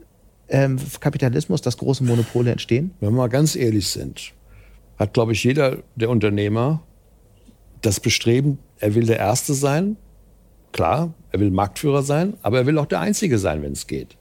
ähm, 0.49 0.77
Kapitalismus, 0.99 1.61
dass 1.61 1.77
große 1.77 2.03
Monopole 2.03 2.51
entstehen? 2.51 2.91
Wenn 2.99 3.09
wir 3.09 3.17
mal 3.17 3.29
ganz 3.29 3.55
ehrlich 3.55 3.87
sind, 3.87 4.33
hat, 4.97 5.13
glaube 5.13 5.33
ich, 5.33 5.43
jeder 5.43 5.77
der 5.95 6.09
Unternehmer 6.09 6.83
das 7.81 7.99
Bestreben, 7.99 8.59
er 8.79 8.95
will 8.95 9.05
der 9.05 9.19
Erste 9.19 9.53
sein. 9.53 9.97
Klar, 10.71 11.13
er 11.31 11.39
will 11.39 11.51
Marktführer 11.51 12.03
sein, 12.03 12.35
aber 12.41 12.59
er 12.59 12.65
will 12.65 12.77
auch 12.77 12.85
der 12.85 12.99
Einzige 12.99 13.37
sein, 13.37 13.61
wenn 13.61 13.73
es 13.73 13.87
geht. 13.87 14.17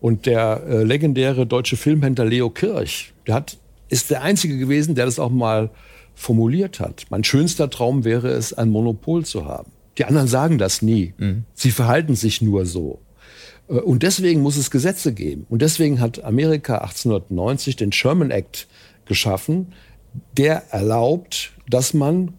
Und 0.00 0.26
der 0.26 0.62
äh, 0.68 0.82
legendäre 0.82 1.46
deutsche 1.46 1.76
Filmhändler 1.76 2.24
Leo 2.24 2.50
Kirch, 2.50 3.12
der 3.26 3.34
hat, 3.34 3.58
ist 3.88 4.10
der 4.10 4.22
Einzige 4.22 4.58
gewesen, 4.58 4.94
der 4.94 5.06
das 5.06 5.18
auch 5.18 5.30
mal 5.30 5.70
formuliert 6.14 6.80
hat. 6.80 7.06
Mein 7.10 7.24
schönster 7.24 7.70
Traum 7.70 8.04
wäre 8.04 8.28
es, 8.28 8.52
ein 8.52 8.70
Monopol 8.70 9.24
zu 9.24 9.44
haben. 9.44 9.70
Die 9.98 10.04
anderen 10.04 10.28
sagen 10.28 10.58
das 10.58 10.82
nie. 10.82 11.14
Mhm. 11.18 11.44
Sie 11.54 11.70
verhalten 11.70 12.14
sich 12.14 12.42
nur 12.42 12.66
so. 12.66 13.00
Äh, 13.68 13.74
und 13.74 14.02
deswegen 14.02 14.42
muss 14.42 14.56
es 14.56 14.70
Gesetze 14.70 15.12
geben. 15.12 15.46
Und 15.48 15.62
deswegen 15.62 16.00
hat 16.00 16.24
Amerika 16.24 16.78
1890 16.78 17.76
den 17.76 17.92
Sherman 17.92 18.30
Act 18.30 18.66
geschaffen, 19.06 19.72
der 20.36 20.64
erlaubt, 20.70 21.52
dass 21.68 21.94
man 21.94 22.32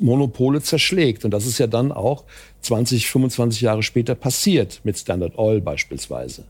Monopole 0.00 0.62
zerschlägt. 0.62 1.24
Und 1.24 1.30
das 1.32 1.46
ist 1.46 1.58
ja 1.58 1.66
dann 1.66 1.92
auch 1.92 2.24
20, 2.60 3.08
25 3.08 3.60
Jahre 3.60 3.82
später 3.82 4.14
passiert 4.14 4.80
mit 4.84 4.98
Standard 4.98 5.38
Oil 5.38 5.60
beispielsweise. 5.60 6.44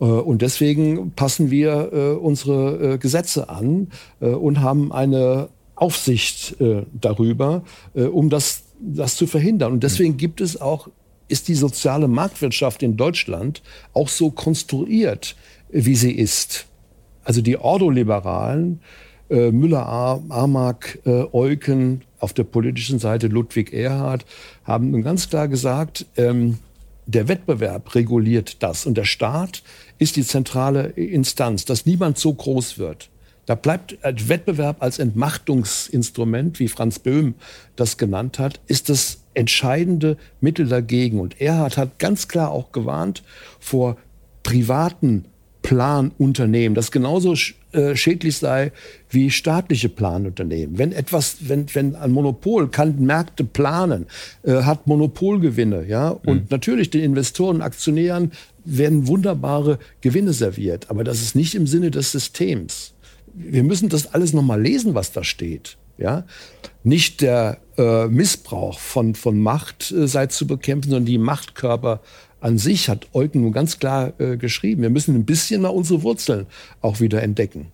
Äh, 0.00 0.04
und 0.04 0.42
deswegen 0.42 1.12
passen 1.12 1.50
wir 1.50 1.90
äh, 1.92 2.10
unsere 2.12 2.94
äh, 2.94 2.98
Gesetze 2.98 3.48
an 3.48 3.88
und 4.20 4.60
haben 4.60 4.92
eine 4.92 5.48
Aufsicht 5.74 6.56
darüber, 6.92 7.62
um 7.94 8.28
das, 8.28 8.64
das 8.80 9.16
zu 9.16 9.26
verhindern. 9.26 9.72
Und 9.72 9.82
deswegen 9.82 10.18
gibt 10.18 10.42
es 10.42 10.60
auch, 10.60 10.88
ist 11.28 11.48
die 11.48 11.54
soziale 11.54 12.06
Marktwirtschaft 12.06 12.82
in 12.82 12.98
Deutschland 12.98 13.62
auch 13.94 14.08
so 14.08 14.30
konstruiert, 14.30 15.36
wie 15.70 15.94
sie 15.94 16.12
ist. 16.12 16.66
Also 17.24 17.40
die 17.40 17.56
Ordoliberalen 17.56 18.80
äh, 18.82 19.09
Müller, 19.30 19.86
Armak, 19.86 20.98
äh, 21.04 21.24
Eucken, 21.32 22.02
auf 22.18 22.32
der 22.32 22.44
politischen 22.44 22.98
Seite 22.98 23.28
Ludwig 23.28 23.72
Erhard, 23.72 24.26
haben 24.64 25.02
ganz 25.02 25.28
klar 25.30 25.48
gesagt, 25.48 26.06
ähm, 26.16 26.58
der 27.06 27.28
Wettbewerb 27.28 27.94
reguliert 27.94 28.62
das 28.62 28.86
und 28.86 28.96
der 28.96 29.04
Staat 29.04 29.62
ist 29.98 30.16
die 30.16 30.24
zentrale 30.24 30.88
Instanz, 30.90 31.64
dass 31.64 31.86
niemand 31.86 32.18
so 32.18 32.32
groß 32.32 32.78
wird. 32.78 33.10
Da 33.46 33.56
bleibt 33.56 33.98
Wettbewerb 34.02 34.76
als 34.80 35.00
Entmachtungsinstrument, 35.00 36.60
wie 36.60 36.68
Franz 36.68 37.00
Böhm 37.00 37.34
das 37.74 37.96
genannt 37.96 38.38
hat, 38.38 38.60
ist 38.68 38.88
das 38.88 39.22
entscheidende 39.34 40.16
Mittel 40.40 40.68
dagegen. 40.68 41.18
Und 41.18 41.40
Erhard 41.40 41.76
hat 41.76 41.98
ganz 41.98 42.28
klar 42.28 42.52
auch 42.52 42.70
gewarnt 42.70 43.24
vor 43.58 43.96
privaten 44.44 45.24
Planunternehmen, 45.62 46.74
das 46.76 46.92
genauso 46.92 47.34
äh, 47.72 47.96
schädlich 47.96 48.36
sei 48.38 48.72
wie 49.08 49.30
staatliche 49.30 49.88
Planunternehmen. 49.88 50.78
Wenn 50.78 50.92
etwas, 50.92 51.36
wenn, 51.40 51.66
wenn 51.74 51.94
ein 51.96 52.10
Monopol 52.10 52.68
kann 52.68 53.00
Märkte 53.00 53.44
planen, 53.44 54.06
äh, 54.42 54.62
hat 54.62 54.86
Monopolgewinne, 54.86 55.86
ja, 55.86 56.08
und 56.10 56.42
mhm. 56.42 56.46
natürlich 56.50 56.90
den 56.90 57.02
Investoren, 57.02 57.62
Aktionären 57.62 58.32
werden 58.64 59.06
wunderbare 59.06 59.78
Gewinne 60.00 60.32
serviert, 60.32 60.90
aber 60.90 61.04
das 61.04 61.22
ist 61.22 61.34
nicht 61.34 61.54
im 61.54 61.66
Sinne 61.66 61.90
des 61.90 62.12
Systems. 62.12 62.92
Wir 63.34 63.62
müssen 63.62 63.88
das 63.88 64.12
alles 64.12 64.32
nochmal 64.32 64.60
lesen, 64.60 64.94
was 64.94 65.12
da 65.12 65.24
steht. 65.24 65.76
Ja? 66.00 66.24
Nicht 66.82 67.20
der 67.20 67.58
äh, 67.76 68.06
Missbrauch 68.08 68.78
von, 68.78 69.14
von 69.14 69.38
Macht 69.38 69.92
äh, 69.92 70.08
sei 70.08 70.26
zu 70.26 70.46
bekämpfen, 70.46 70.90
sondern 70.90 71.06
die 71.06 71.18
Machtkörper 71.18 72.00
an 72.40 72.58
sich, 72.58 72.88
hat 72.88 73.08
Eugen 73.12 73.42
nun 73.42 73.52
ganz 73.52 73.78
klar 73.78 74.12
äh, 74.18 74.36
geschrieben. 74.36 74.82
Wir 74.82 74.90
müssen 74.90 75.14
ein 75.14 75.24
bisschen 75.24 75.62
mal 75.62 75.68
unsere 75.68 76.02
Wurzeln 76.02 76.46
auch 76.80 77.00
wieder 77.00 77.22
entdecken. 77.22 77.72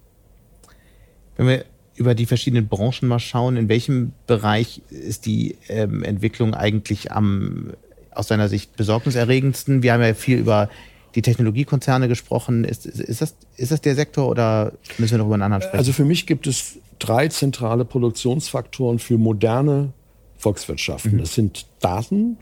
Wenn 1.36 1.47
wir 1.47 1.64
über 1.97 2.14
die 2.14 2.26
verschiedenen 2.26 2.68
Branchen 2.68 3.09
mal 3.09 3.18
schauen, 3.18 3.57
in 3.57 3.68
welchem 3.68 4.12
Bereich 4.26 4.82
ist 4.90 5.26
die 5.26 5.57
ähm, 5.68 6.03
Entwicklung 6.03 6.55
eigentlich 6.55 7.12
am, 7.12 7.72
aus 8.11 8.26
deiner 8.26 8.49
Sicht 8.49 8.76
besorgniserregendsten? 8.76 9.82
Wir 9.82 9.93
haben 9.93 10.03
ja 10.03 10.14
viel 10.14 10.38
über 10.38 10.68
die 11.14 11.22
Technologiekonzerne 11.22 12.09
gesprochen. 12.09 12.64
Ist, 12.64 12.86
ist, 12.86 13.22
das, 13.22 13.34
ist 13.57 13.72
das 13.72 13.80
der 13.80 13.95
Sektor 13.95 14.28
oder 14.28 14.72
müssen 14.99 15.12
wir 15.12 15.18
noch 15.18 15.26
über 15.26 15.34
einen 15.34 15.45
anderen 15.45 15.62
sprechen? 15.62 15.78
Also 15.78 15.93
für 15.93 16.05
mich 16.05 16.26
gibt 16.26 16.47
es 16.47 16.78
drei 16.99 17.28
zentrale 17.28 17.84
Produktionsfaktoren 17.84 18.99
für 18.99 19.16
moderne 19.16 19.93
Volkswirtschaften. 20.36 21.14
Mhm. 21.14 21.18
Das 21.18 21.34
sind 21.34 21.66
Daten, 21.80 22.36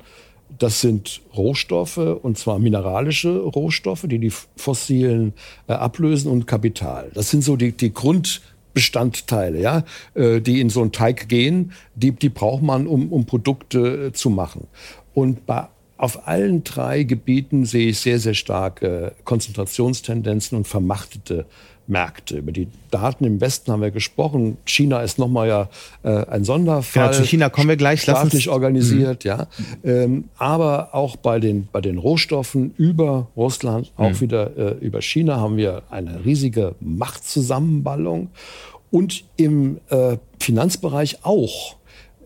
das 0.58 0.80
sind 0.80 1.20
Rohstoffe, 1.36 1.96
und 1.96 2.38
zwar 2.38 2.58
mineralische 2.58 3.38
Rohstoffe, 3.38 4.04
die 4.06 4.18
die 4.18 4.32
fossilen 4.56 5.32
äh, 5.68 5.72
ablösen 5.72 6.30
und 6.30 6.46
Kapital. 6.46 7.10
Das 7.14 7.30
sind 7.30 7.42
so 7.42 7.56
die, 7.56 7.72
die 7.72 7.92
Grundbestandteile, 7.92 9.60
ja, 9.60 9.84
äh, 10.14 10.40
die 10.40 10.60
in 10.60 10.70
so 10.70 10.82
einen 10.82 10.92
Teig 10.92 11.28
gehen, 11.28 11.72
die, 11.94 12.12
die 12.12 12.28
braucht 12.28 12.62
man, 12.62 12.86
um, 12.86 13.12
um 13.12 13.26
Produkte 13.26 14.06
äh, 14.06 14.12
zu 14.12 14.30
machen. 14.30 14.66
Und 15.14 15.46
bei 15.46 15.68
auf 15.96 16.26
allen 16.26 16.64
drei 16.64 17.04
Gebieten 17.04 17.66
sehe 17.66 17.88
ich 17.88 18.00
sehr, 18.00 18.18
sehr 18.18 18.34
starke 18.34 19.14
Konzentrationstendenzen 19.24 20.58
und 20.58 20.66
vermachtete 20.66 21.46
Märkte. 21.86 22.38
Über 22.38 22.52
die 22.52 22.68
Daten 22.90 23.24
im 23.24 23.40
Westen 23.40 23.72
haben 23.72 23.82
wir 23.82 23.90
gesprochen. 23.90 24.56
China 24.64 25.00
ist 25.00 25.18
nochmal 25.18 25.48
ja 25.48 25.68
äh, 26.02 26.26
ein 26.26 26.44
Sonderfall. 26.44 27.08
Genau, 27.08 27.22
zu 27.22 27.26
China 27.26 27.48
kommen 27.48 27.68
wir 27.68 27.76
gleich. 27.76 28.02
Staatlich 28.02 28.48
organisiert, 28.48 29.24
mhm. 29.24 29.28
ja. 29.28 29.46
Ähm, 29.84 30.24
aber 30.38 30.94
auch 30.94 31.16
bei 31.16 31.40
den, 31.40 31.68
bei 31.72 31.80
den 31.80 31.98
Rohstoffen 31.98 32.74
über 32.76 33.28
Russland, 33.36 33.92
auch 33.96 34.10
mhm. 34.10 34.20
wieder 34.20 34.56
äh, 34.56 34.84
über 34.84 35.02
China 35.02 35.36
haben 35.36 35.56
wir 35.56 35.82
eine 35.90 36.24
riesige 36.24 36.74
Machtzusammenballung. 36.80 38.30
Und 38.90 39.24
im 39.36 39.80
äh, 39.90 40.18
Finanzbereich 40.38 41.18
auch. 41.24 41.76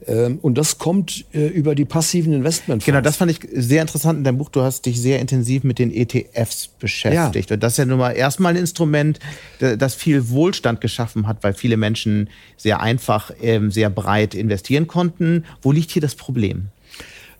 Ähm, 0.08 0.38
und 0.40 0.56
das 0.56 0.78
kommt 0.78 1.26
äh, 1.32 1.46
über 1.46 1.74
die 1.74 1.84
passiven 1.84 2.32
Investmentfonds. 2.32 2.86
Genau, 2.86 3.00
das 3.00 3.16
fand 3.16 3.30
ich 3.30 3.40
sehr 3.52 3.82
interessant 3.82 4.18
in 4.18 4.24
deinem 4.24 4.38
Buch. 4.38 4.48
Du 4.48 4.62
hast 4.62 4.86
dich 4.86 5.00
sehr 5.00 5.20
intensiv 5.20 5.64
mit 5.64 5.78
den 5.78 5.92
ETFs 5.92 6.68
beschäftigt. 6.68 7.50
Ja. 7.50 7.54
Und 7.54 7.62
das 7.62 7.74
ist 7.74 7.78
ja 7.78 7.84
nun 7.84 7.98
mal 7.98 8.12
erstmal 8.12 8.54
ein 8.54 8.58
Instrument, 8.58 9.18
das 9.58 9.94
viel 9.94 10.30
Wohlstand 10.30 10.80
geschaffen 10.80 11.26
hat, 11.26 11.44
weil 11.44 11.52
viele 11.52 11.76
Menschen 11.76 12.30
sehr 12.56 12.80
einfach, 12.80 13.30
ähm, 13.42 13.70
sehr 13.70 13.90
breit 13.90 14.34
investieren 14.34 14.86
konnten. 14.86 15.44
Wo 15.62 15.72
liegt 15.72 15.90
hier 15.90 16.02
das 16.02 16.14
Problem? 16.14 16.68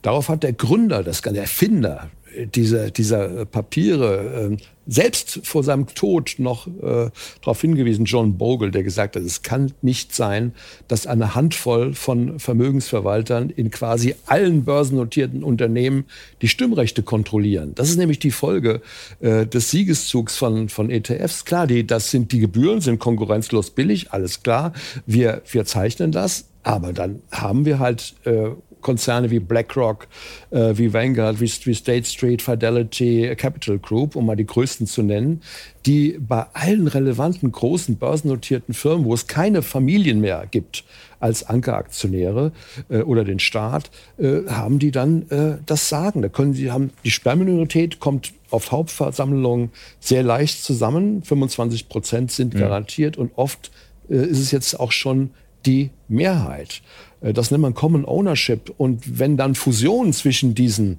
Darauf 0.02 0.28
hat 0.28 0.42
der 0.42 0.52
Gründer, 0.52 1.02
das, 1.02 1.22
der 1.22 1.34
Erfinder 1.34 2.10
dieser, 2.54 2.90
dieser 2.90 3.46
Papiere, 3.46 4.52
äh, 4.52 4.56
selbst 4.88 5.40
vor 5.44 5.62
seinem 5.62 5.86
Tod 5.86 6.36
noch 6.38 6.66
äh, 6.66 7.10
darauf 7.42 7.60
hingewiesen, 7.60 8.06
John 8.06 8.38
Bogle, 8.38 8.70
der 8.70 8.82
gesagt 8.82 9.16
hat, 9.16 9.22
es 9.22 9.42
kann 9.42 9.72
nicht 9.82 10.14
sein, 10.14 10.54
dass 10.88 11.06
eine 11.06 11.34
Handvoll 11.34 11.94
von 11.94 12.40
Vermögensverwaltern 12.40 13.50
in 13.50 13.70
quasi 13.70 14.14
allen 14.26 14.64
börsennotierten 14.64 15.44
Unternehmen 15.44 16.06
die 16.40 16.48
Stimmrechte 16.48 17.02
kontrollieren. 17.02 17.72
Das 17.74 17.90
ist 17.90 17.98
nämlich 17.98 18.18
die 18.18 18.30
Folge 18.30 18.80
äh, 19.20 19.46
des 19.46 19.70
Siegeszugs 19.70 20.36
von, 20.36 20.70
von 20.70 20.90
ETFs. 20.90 21.44
Klar, 21.44 21.66
die, 21.66 21.86
das 21.86 22.10
sind 22.10 22.32
die 22.32 22.40
Gebühren, 22.40 22.80
sind 22.80 22.98
konkurrenzlos 22.98 23.70
billig, 23.70 24.12
alles 24.12 24.42
klar. 24.42 24.72
Wir, 25.04 25.42
wir 25.50 25.66
zeichnen 25.66 26.12
das. 26.12 26.46
Aber 26.64 26.92
dann 26.92 27.22
haben 27.30 27.64
wir 27.64 27.78
halt 27.78 28.14
äh, 28.24 28.50
Konzerne 28.80 29.30
wie 29.30 29.40
BlackRock, 29.40 30.08
äh, 30.50 30.72
wie 30.74 30.92
Vanguard, 30.92 31.40
wie, 31.40 31.50
wie 31.64 31.74
State 31.74 32.06
Street, 32.06 32.42
Fidelity, 32.42 33.34
Capital 33.36 33.78
Group, 33.78 34.16
um 34.16 34.26
mal 34.26 34.36
die 34.36 34.46
größten 34.46 34.86
zu 34.86 35.02
nennen, 35.02 35.42
die 35.86 36.18
bei 36.18 36.46
allen 36.52 36.86
relevanten 36.86 37.50
großen 37.50 37.96
börsennotierten 37.96 38.74
Firmen, 38.74 39.04
wo 39.04 39.14
es 39.14 39.26
keine 39.26 39.62
Familien 39.62 40.20
mehr 40.20 40.46
gibt 40.50 40.84
als 41.20 41.44
Ankeraktionäre 41.44 42.52
äh, 42.88 43.00
oder 43.00 43.24
den 43.24 43.38
Staat, 43.38 43.90
äh, 44.18 44.46
haben 44.48 44.78
die 44.78 44.90
dann 44.90 45.28
äh, 45.30 45.58
das 45.66 45.88
Sagen. 45.88 46.22
Da 46.22 46.28
können 46.28 46.54
sie 46.54 46.70
haben 46.70 46.90
die 47.04 47.10
Sperrminorität 47.10 47.98
kommt 48.00 48.32
auf 48.50 48.72
Hauptversammlungen 48.72 49.70
sehr 50.00 50.22
leicht 50.22 50.62
zusammen. 50.62 51.22
25 51.22 51.88
Prozent 51.88 52.30
sind 52.30 52.54
ja. 52.54 52.60
garantiert 52.60 53.16
und 53.16 53.32
oft 53.36 53.70
äh, 54.08 54.16
ist 54.16 54.40
es 54.40 54.50
jetzt 54.50 54.78
auch 54.78 54.92
schon 54.92 55.30
die 55.66 55.90
Mehrheit. 56.08 56.82
Äh, 57.20 57.32
das 57.32 57.50
nennt 57.50 57.62
man 57.62 57.74
Common 57.74 58.04
Ownership. 58.04 58.72
Und 58.76 59.18
wenn 59.18 59.36
dann 59.36 59.54
Fusionen 59.54 60.12
zwischen 60.12 60.54
diesen 60.54 60.98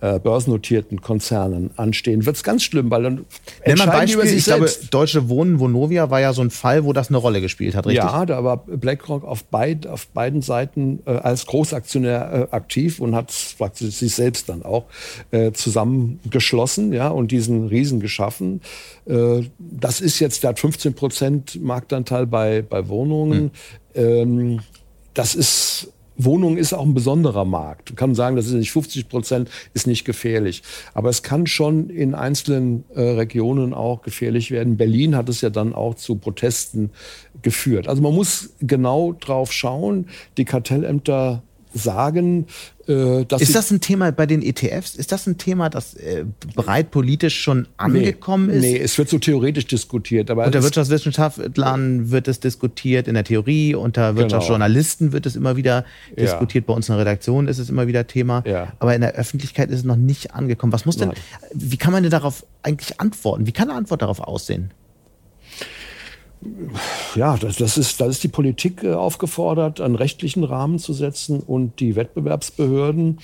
börsennotierten 0.00 1.00
Konzernen 1.00 1.70
anstehen, 1.76 2.26
wird 2.26 2.36
es 2.36 2.42
ganz 2.42 2.62
schlimm, 2.62 2.90
weil 2.90 3.02
dann 3.02 3.24
Nenn 3.64 3.78
mal 3.78 3.86
Beispiel, 3.86 4.14
über 4.14 4.26
sich 4.26 4.38
ich 4.38 4.44
selbst. 4.44 4.80
glaube, 4.80 4.90
Deutsche 4.90 5.28
Wohnen, 5.28 5.60
Vonovia 5.60 6.10
war 6.10 6.20
ja 6.20 6.32
so 6.32 6.42
ein 6.42 6.50
Fall, 6.50 6.84
wo 6.84 6.92
das 6.92 7.08
eine 7.08 7.18
Rolle 7.18 7.40
gespielt 7.40 7.74
hat, 7.74 7.86
richtig? 7.86 8.04
Ja, 8.04 8.26
da 8.26 8.44
war 8.44 8.58
BlackRock 8.58 9.24
auf, 9.24 9.44
beid, 9.44 9.86
auf 9.86 10.06
beiden 10.08 10.42
Seiten 10.42 11.00
äh, 11.06 11.10
als 11.10 11.46
Großaktionär 11.46 12.48
äh, 12.50 12.54
aktiv 12.54 13.00
und 13.00 13.14
hat 13.14 13.32
praktisch 13.58 13.96
sich 13.96 14.14
selbst 14.14 14.48
dann 14.48 14.62
auch 14.62 14.84
äh, 15.30 15.52
zusammengeschlossen 15.52 16.92
ja, 16.92 17.08
und 17.08 17.30
diesen 17.30 17.68
Riesen 17.68 18.00
geschaffen. 18.00 18.60
Äh, 19.06 19.42
das 19.58 20.00
ist 20.00 20.18
jetzt, 20.18 20.42
der 20.42 20.50
hat 20.50 20.60
15 20.60 20.94
Prozent 20.94 21.62
Marktanteil 21.62 22.26
bei, 22.26 22.62
bei 22.62 22.88
Wohnungen. 22.88 23.50
Hm. 23.94 24.04
Ähm, 24.04 24.60
das 25.14 25.34
ist 25.34 25.92
Wohnung 26.18 26.56
ist 26.56 26.72
auch 26.72 26.84
ein 26.84 26.94
besonderer 26.94 27.44
Markt. 27.44 27.90
Man 27.90 27.96
kann 27.96 28.14
sagen, 28.14 28.36
das 28.36 28.46
ist 28.46 28.52
nicht 28.52 28.72
50 28.72 29.08
Prozent, 29.08 29.50
ist 29.74 29.86
nicht 29.86 30.04
gefährlich. 30.04 30.62
Aber 30.94 31.08
es 31.08 31.22
kann 31.22 31.46
schon 31.46 31.90
in 31.90 32.14
einzelnen 32.14 32.84
äh, 32.94 33.00
Regionen 33.00 33.74
auch 33.74 34.02
gefährlich 34.02 34.50
werden. 34.50 34.76
Berlin 34.76 35.16
hat 35.16 35.28
es 35.28 35.40
ja 35.40 35.50
dann 35.50 35.74
auch 35.74 35.94
zu 35.94 36.16
Protesten 36.16 36.90
geführt. 37.42 37.88
Also 37.88 38.02
man 38.02 38.14
muss 38.14 38.54
genau 38.60 39.12
drauf 39.12 39.52
schauen. 39.52 40.06
Die 40.36 40.44
Kartellämter 40.44 41.42
sagen, 41.76 42.46
äh, 42.88 43.22
ist 43.38 43.54
das 43.54 43.70
ein 43.70 43.80
Thema 43.80 44.12
bei 44.12 44.26
den 44.26 44.42
ETFs? 44.42 44.94
Ist 44.94 45.12
das 45.12 45.26
ein 45.26 45.38
Thema, 45.38 45.68
das 45.68 45.94
äh, 45.94 46.24
breit 46.54 46.90
politisch 46.90 47.38
schon 47.40 47.66
angekommen 47.76 48.46
nee, 48.46 48.54
ist? 48.54 48.62
Nee, 48.62 48.78
es 48.78 48.98
wird 48.98 49.08
so 49.08 49.18
theoretisch 49.18 49.66
diskutiert. 49.66 50.30
Aber 50.30 50.46
unter 50.46 50.62
Wirtschaftswissenschaftlern 50.62 52.10
wird 52.10 52.28
es 52.28 52.40
diskutiert, 52.40 53.08
in 53.08 53.14
der 53.14 53.24
Theorie, 53.24 53.74
unter 53.74 54.08
genau. 54.08 54.20
Wirtschaftsjournalisten 54.20 55.12
wird 55.12 55.26
es 55.26 55.36
immer 55.36 55.56
wieder 55.56 55.84
diskutiert, 56.18 56.64
ja. 56.64 56.68
bei 56.68 56.74
uns 56.74 56.88
in 56.88 56.94
der 56.94 57.00
Redaktion 57.00 57.48
ist 57.48 57.58
es 57.58 57.68
immer 57.68 57.86
wieder 57.86 58.06
Thema. 58.06 58.42
Ja. 58.46 58.72
Aber 58.78 58.94
in 58.94 59.00
der 59.00 59.14
Öffentlichkeit 59.14 59.70
ist 59.70 59.80
es 59.80 59.84
noch 59.84 59.96
nicht 59.96 60.34
angekommen. 60.34 60.72
Was 60.72 60.86
muss 60.86 60.96
denn, 60.96 61.08
Nein. 61.08 61.18
wie 61.52 61.76
kann 61.76 61.92
man 61.92 62.02
denn 62.02 62.10
darauf 62.10 62.44
eigentlich 62.62 63.00
antworten? 63.00 63.46
Wie 63.46 63.52
kann 63.52 63.68
eine 63.68 63.78
Antwort 63.78 64.02
darauf 64.02 64.20
aussehen? 64.20 64.70
Ja, 67.14 67.36
das, 67.36 67.56
das, 67.56 67.78
ist, 67.78 68.00
das 68.00 68.08
ist 68.08 68.24
die 68.24 68.28
Politik 68.28 68.82
äh, 68.82 68.92
aufgefordert, 68.92 69.80
einen 69.80 69.94
rechtlichen 69.94 70.44
Rahmen 70.44 70.78
zu 70.78 70.92
setzen 70.92 71.40
und 71.40 71.80
die 71.80 71.96
Wettbewerbsbehörden 71.96 73.18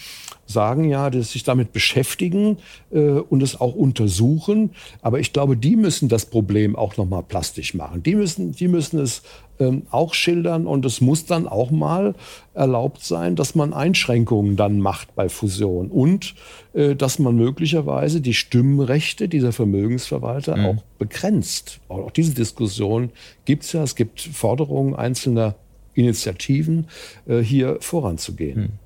sagen 0.47 0.85
ja, 0.85 1.11
dass 1.11 1.33
sich 1.33 1.45
damit 1.45 1.73
beschäftigen 1.73 2.59
äh, 2.91 2.99
und 3.01 3.43
es 3.43 3.61
auch 3.61 3.75
untersuchen. 3.75 4.71
Aber 5.01 5.21
ich 5.21 5.33
glaube, 5.33 5.57
die 5.57 5.77
müssen 5.77 6.09
das 6.09 6.27
Problem 6.27 6.77
auch 6.77 6.97
noch 6.97 7.07
mal 7.07 7.23
plastisch 7.23 7.75
machen. 7.75 8.03
Die 8.03 8.15
müssen, 8.15 8.53
die 8.53 8.69
müssen 8.69 9.01
es 9.01 9.23
ähm, 9.63 9.83
auch 9.91 10.15
schildern 10.15 10.67
und 10.67 10.85
es 10.85 11.01
muss 11.01 11.25
dann 11.25 11.47
auch 11.47 11.71
mal 11.71 12.15
erlaubt 12.55 13.05
sein, 13.05 13.37
dass 13.37 13.55
man 13.55 13.73
Einschränkungen 13.73 14.57
dann 14.57 14.81
macht 14.81 15.15
bei 15.15 15.29
Fusion 15.29 15.89
und 15.89 16.35
äh, 16.75 16.97
dass 16.97 17.19
man 17.19 17.37
möglicherweise 17.37 18.21
die 18.21 18.35
Stimmrechte 18.35 19.29
dieser 19.29 19.53
Vermögensverwalter 19.53 20.57
mhm. 20.57 20.67
auch 20.67 20.83
begrenzt. 20.99 21.81
Auch 21.89 22.11
diese 22.11 22.35
Diskussion 22.35 23.11
gibt 23.45 23.65
es 23.65 23.73
ja. 23.73 23.83
Es 23.83 23.95
gibt 23.95 24.21
Forderungen 24.21 24.95
einzelner 24.95 25.55
Initiativen, 25.95 26.89
äh, 27.27 27.39
hier 27.39 27.79
voranzugehen. 27.81 28.61
Mhm 28.61 28.82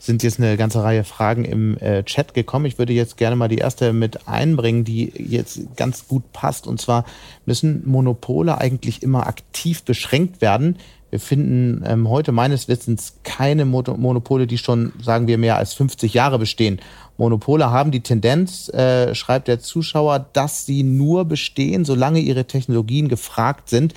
sind 0.00 0.22
jetzt 0.22 0.40
eine 0.40 0.56
ganze 0.56 0.82
Reihe 0.82 1.04
Fragen 1.04 1.44
im 1.44 1.76
äh, 1.78 2.02
Chat 2.04 2.32
gekommen. 2.32 2.64
Ich 2.64 2.78
würde 2.78 2.94
jetzt 2.94 3.18
gerne 3.18 3.36
mal 3.36 3.48
die 3.48 3.58
erste 3.58 3.92
mit 3.92 4.26
einbringen, 4.26 4.82
die 4.82 5.12
jetzt 5.16 5.76
ganz 5.76 6.08
gut 6.08 6.32
passt. 6.32 6.66
Und 6.66 6.80
zwar 6.80 7.04
müssen 7.44 7.82
Monopole 7.86 8.58
eigentlich 8.58 9.02
immer 9.02 9.26
aktiv 9.26 9.82
beschränkt 9.84 10.40
werden, 10.40 10.78
Wir 11.10 11.18
finden 11.18 11.82
ähm, 11.84 12.08
heute 12.08 12.30
meines 12.30 12.68
Wissens 12.68 13.14
keine 13.24 13.64
Monopole, 13.64 14.46
die 14.46 14.58
schon, 14.58 14.92
sagen 15.02 15.26
wir, 15.26 15.38
mehr 15.38 15.56
als 15.56 15.74
50 15.74 16.14
Jahre 16.14 16.38
bestehen. 16.38 16.80
Monopole 17.18 17.70
haben 17.70 17.90
die 17.90 18.00
Tendenz, 18.00 18.68
äh, 18.68 19.14
schreibt 19.14 19.48
der 19.48 19.58
Zuschauer, 19.58 20.26
dass 20.32 20.66
sie 20.66 20.84
nur 20.84 21.24
bestehen, 21.24 21.84
solange 21.84 22.20
ihre 22.20 22.46
Technologien 22.46 23.08
gefragt 23.08 23.68
sind. 23.68 23.92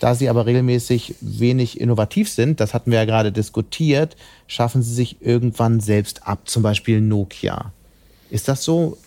Da 0.00 0.14
sie 0.14 0.28
aber 0.28 0.46
regelmäßig 0.46 1.14
wenig 1.20 1.80
innovativ 1.80 2.28
sind, 2.28 2.60
das 2.60 2.74
hatten 2.74 2.90
wir 2.90 2.98
ja 2.98 3.04
gerade 3.04 3.32
diskutiert, 3.32 4.16
schaffen 4.46 4.82
sie 4.82 4.92
sich 4.92 5.22
irgendwann 5.22 5.80
selbst 5.80 6.26
ab, 6.26 6.40
zum 6.44 6.62
Beispiel 6.62 7.00
Nokia. 7.00 7.72
Ist 8.30 8.48
das 8.48 8.62
so? 8.62 8.98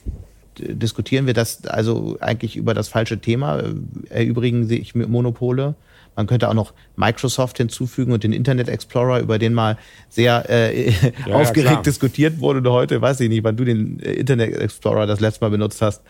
Diskutieren 0.58 1.26
wir 1.26 1.34
das 1.34 1.66
also 1.68 2.18
eigentlich 2.20 2.56
über 2.56 2.74
das 2.74 2.90
falsche 2.90 3.20
Thema? 3.20 3.64
Erübrigen 4.10 4.68
sich 4.68 4.96
Monopole? 4.96 5.76
Man 6.16 6.28
könnte 6.28 6.50
auch 6.50 6.54
noch 6.54 6.74
Microsoft 6.98 7.58
hinzufügen 7.58 8.12
und 8.12 8.26
den 8.26 8.34
Internet 8.34 8.68
Explorer, 8.68 9.22
über 9.22 9.40
den 9.40 9.54
mal 9.54 9.78
sehr 10.10 10.50
äh, 10.50 10.90
ja, 10.90 11.34
aufgeregt 11.34 11.76
ja, 11.76 11.82
diskutiert 11.82 12.42
wurde 12.42 12.70
heute. 12.70 13.02
Weiß 13.02 13.22
ich 13.22 13.30
nicht, 13.30 13.44
wann 13.46 13.56
du 13.56 13.64
den 13.64 14.02
äh, 14.02 14.14
Internet 14.14 14.58
Explorer 14.58 15.08
das 15.08 15.22
letzte 15.22 15.46
Mal 15.46 15.52
benutzt 15.52 15.82
hast. 15.82 16.02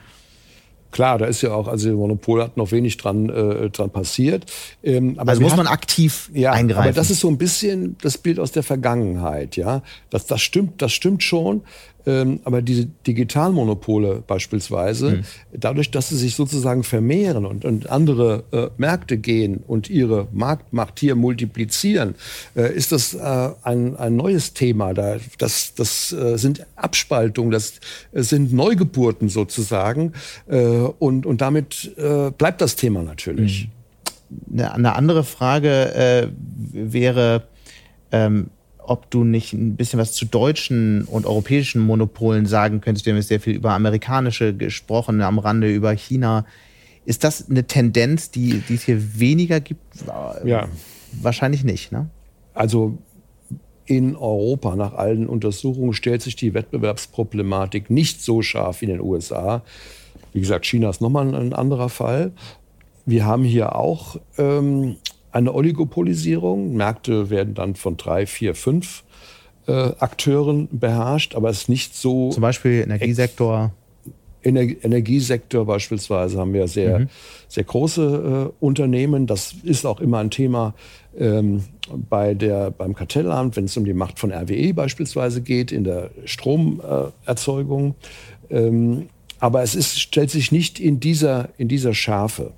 Klar, 0.92 1.20
da 1.20 1.26
ist 1.26 1.42
ja 1.42 1.54
auch, 1.54 1.68
also 1.68 1.90
Monopol 1.92 2.42
hat 2.44 2.58
noch 2.58 2.72
wenig 2.72 2.98
dran, 2.98 3.30
äh, 3.30 3.70
dran 3.70 3.92
passiert. 3.92 4.46
Ähm, 4.84 5.20
aber 5.20 5.32
also 5.32 5.42
muss 5.42 5.56
man 5.56 5.68
aktiv 5.68 6.30
ja, 6.34 6.52
eingreifen. 6.52 6.90
Aber 6.90 6.94
das 6.94 7.12
ist 7.12 7.20
so 7.20 7.30
ein 7.30 7.38
bisschen 7.38 7.96
das 8.02 8.18
Bild 8.18 8.40
aus 8.40 8.52
der 8.52 8.64
Vergangenheit, 8.64 9.56
ja. 9.56 9.84
Das, 10.10 10.26
das 10.26 10.42
stimmt, 10.42 10.82
das 10.82 10.92
stimmt 10.92 11.24
schon. 11.24 11.62
Ähm, 12.10 12.40
aber 12.44 12.64
diese 12.64 12.88
Digitalmonopole 13.06 14.24
beispielsweise, 14.26 15.12
mhm. 15.12 15.24
dadurch, 15.54 15.92
dass 15.92 16.10
sie 16.10 16.18
sich 16.18 16.36
sozusagen 16.36 16.84
vermehren 16.84 17.46
und, 17.46 17.66
und 17.66 17.90
andere 17.90 18.44
äh, 18.52 18.68
Märkte 18.78 19.18
gehen 19.18 19.64
und 19.68 19.92
ihre 19.92 20.28
Marktmacht 20.32 21.00
hier 21.00 21.14
multiplizieren, 21.16 22.16
äh, 22.56 22.74
ist 22.74 22.92
das 22.92 23.14
äh, 23.14 23.50
ein, 23.62 23.96
ein 23.98 24.16
neues 24.16 24.54
Thema. 24.54 24.94
Da, 24.96 25.18
das 25.38 25.76
das 25.76 26.12
äh, 26.12 26.38
sind 26.38 26.66
Abspaltungen, 26.76 27.52
das 27.52 27.80
sind 28.12 28.54
Neugeburten 28.54 29.30
sozusagen. 29.30 30.14
Äh, 30.48 30.58
und, 30.58 31.28
und 31.28 31.42
damit 31.42 31.96
äh, 31.98 32.32
bleibt 32.32 32.62
das 32.62 32.76
Thema 32.76 33.04
natürlich. 33.04 33.70
Mhm. 34.50 34.60
Eine 34.60 34.96
andere 34.96 35.24
Frage 35.24 36.32
wäre, 36.72 37.44
ähm, 38.12 38.52
ob 38.90 39.10
du 39.12 39.24
nicht 39.24 39.54
ein 39.54 39.76
bisschen 39.76 40.00
was 40.00 40.14
zu 40.14 40.26
deutschen 40.26 41.04
und 41.06 41.26
europäischen 41.26 41.82
Monopolen 41.82 42.46
sagen 42.46 42.82
könntest. 42.82 43.06
Wir 43.06 43.14
haben 43.14 43.18
jetzt 43.18 43.28
sehr 43.28 43.40
viel 43.40 43.56
über 43.56 43.74
amerikanische 43.74 44.54
gesprochen, 44.54 45.22
am 45.22 45.40
Rande 45.40 45.72
über 45.72 45.92
China. 45.92 46.46
Ist 47.06 47.24
das 47.24 47.50
eine 47.50 47.66
Tendenz, 47.66 48.32
die, 48.32 48.62
die 48.68 48.76
es 48.76 48.84
hier 48.84 49.20
weniger 49.20 49.60
gibt? 49.60 49.82
Ja. 50.44 50.68
Wahrscheinlich 51.22 51.64
nicht, 51.64 51.92
ne? 51.92 52.10
Also 52.54 52.98
in 53.86 54.16
Europa 54.16 54.76
nach 54.76 54.94
allen 54.94 55.28
Untersuchungen 55.28 55.94
stellt 55.94 56.22
sich 56.22 56.36
die 56.36 56.54
Wettbewerbsproblematik 56.54 57.90
nicht 57.90 58.22
so 58.22 58.42
scharf 58.42 58.82
wie 58.82 58.86
in 58.86 58.92
den 58.92 59.02
USA. 59.02 59.64
Wie 60.34 60.40
gesagt, 60.40 60.66
China 60.66 60.90
ist 60.90 61.02
nochmal 61.02 61.34
ein 61.34 61.54
anderer 61.54 61.90
Fall. 61.90 62.32
Wir 63.06 63.26
haben 63.26 63.44
hier 63.44 63.76
auch 63.76 64.18
ähm, 64.38 64.98
eine 65.32 65.54
Oligopolisierung. 65.54 66.76
Märkte 66.76 67.30
werden 67.30 67.54
dann 67.54 67.76
von 67.76 67.98
drei, 67.98 68.26
vier, 68.26 68.56
fünf 68.56 69.04
äh, 69.68 69.72
Akteuren 70.00 70.68
beherrscht, 70.72 71.36
aber 71.36 71.50
es 71.50 71.62
ist 71.62 71.70
nicht 71.70 71.96
so. 71.96 72.30
Zum 72.30 72.42
Beispiel 72.42 72.82
Energiesektor. 72.82 73.72
Ener 74.42 74.62
Energiesektor 74.62 75.66
beispielsweise 75.66 76.38
haben 76.38 76.54
wir 76.54 76.68
sehr, 76.68 77.00
mhm. 77.00 77.10
sehr 77.50 77.66
große 77.66 78.52
äh, 78.62 78.64
Unternehmen. 78.64 79.28
Das 79.28 79.54
ist 79.64 79.86
auch 79.86 80.00
immer 80.00 80.20
ein 80.20 80.32
Thema 80.32 80.74
ähm, 81.18 81.64
bei 82.10 82.34
der, 82.34 82.72
beim 82.72 82.96
Kartellamt, 82.96 83.58
wenn 83.58 83.66
es 83.66 83.76
um 83.76 83.84
die 83.84 83.94
Macht 83.94 84.18
von 84.18 84.32
RWE 84.32 84.74
beispielsweise 84.74 85.42
geht, 85.42 85.72
in 85.72 85.84
der 85.84 86.12
Stromerzeugung. 86.26 87.96
Äh, 88.50 88.68
ähm, 88.68 89.10
aber 89.40 89.62
es 89.64 89.76
ist, 89.76 90.00
stellt 90.00 90.32
sich 90.32 90.52
nicht 90.52 90.80
in 90.80 91.00
dieser, 91.00 91.50
in 91.58 91.68
dieser 91.68 91.94
Schärfe. 91.94 92.54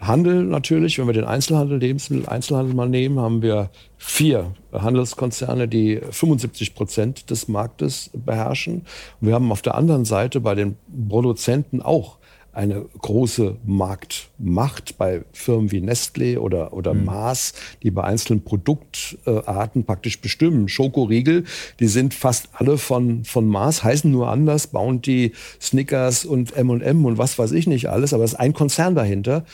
Handel 0.00 0.44
natürlich, 0.44 0.98
wenn 0.98 1.06
wir 1.06 1.14
den 1.14 1.24
Einzelhandel, 1.24 1.78
Lebensmittel-Einzelhandel 1.78 2.74
mal 2.74 2.88
nehmen, 2.88 3.18
haben 3.18 3.42
wir 3.42 3.70
vier 3.96 4.52
Handelskonzerne, 4.72 5.66
die 5.66 6.00
75 6.10 6.74
Prozent 6.74 7.30
des 7.30 7.48
Marktes 7.48 8.10
beherrschen. 8.12 8.82
Und 9.20 9.28
wir 9.28 9.34
haben 9.34 9.50
auf 9.50 9.62
der 9.62 9.74
anderen 9.74 10.04
Seite 10.04 10.40
bei 10.40 10.54
den 10.54 10.76
Produzenten 11.08 11.82
auch 11.82 12.18
eine 12.58 12.86
große 13.00 13.56
Marktmacht 13.66 14.98
bei 14.98 15.22
Firmen 15.32 15.70
wie 15.70 15.80
Nestlé 15.80 16.38
oder, 16.38 16.72
oder 16.72 16.92
mhm. 16.92 17.04
Mars, 17.04 17.54
die 17.84 17.92
bei 17.92 18.02
einzelnen 18.02 18.42
Produktarten 18.42 19.84
praktisch 19.84 20.20
bestimmen. 20.20 20.68
Schokoriegel, 20.68 21.44
die 21.78 21.86
sind 21.86 22.14
fast 22.14 22.48
alle 22.54 22.76
von, 22.76 23.22
von 23.24 23.46
Mars, 23.46 23.84
heißen 23.84 24.10
nur 24.10 24.28
anders, 24.28 24.66
Bounty, 24.66 25.34
Snickers 25.60 26.24
und 26.24 26.56
M&M 26.56 27.04
und 27.04 27.16
was 27.16 27.38
weiß 27.38 27.52
ich 27.52 27.68
nicht 27.68 27.90
alles, 27.90 28.12
aber 28.12 28.24
es 28.24 28.32
ist 28.32 28.40
ein 28.40 28.54
Konzern 28.54 28.96
dahinter. 28.96 29.44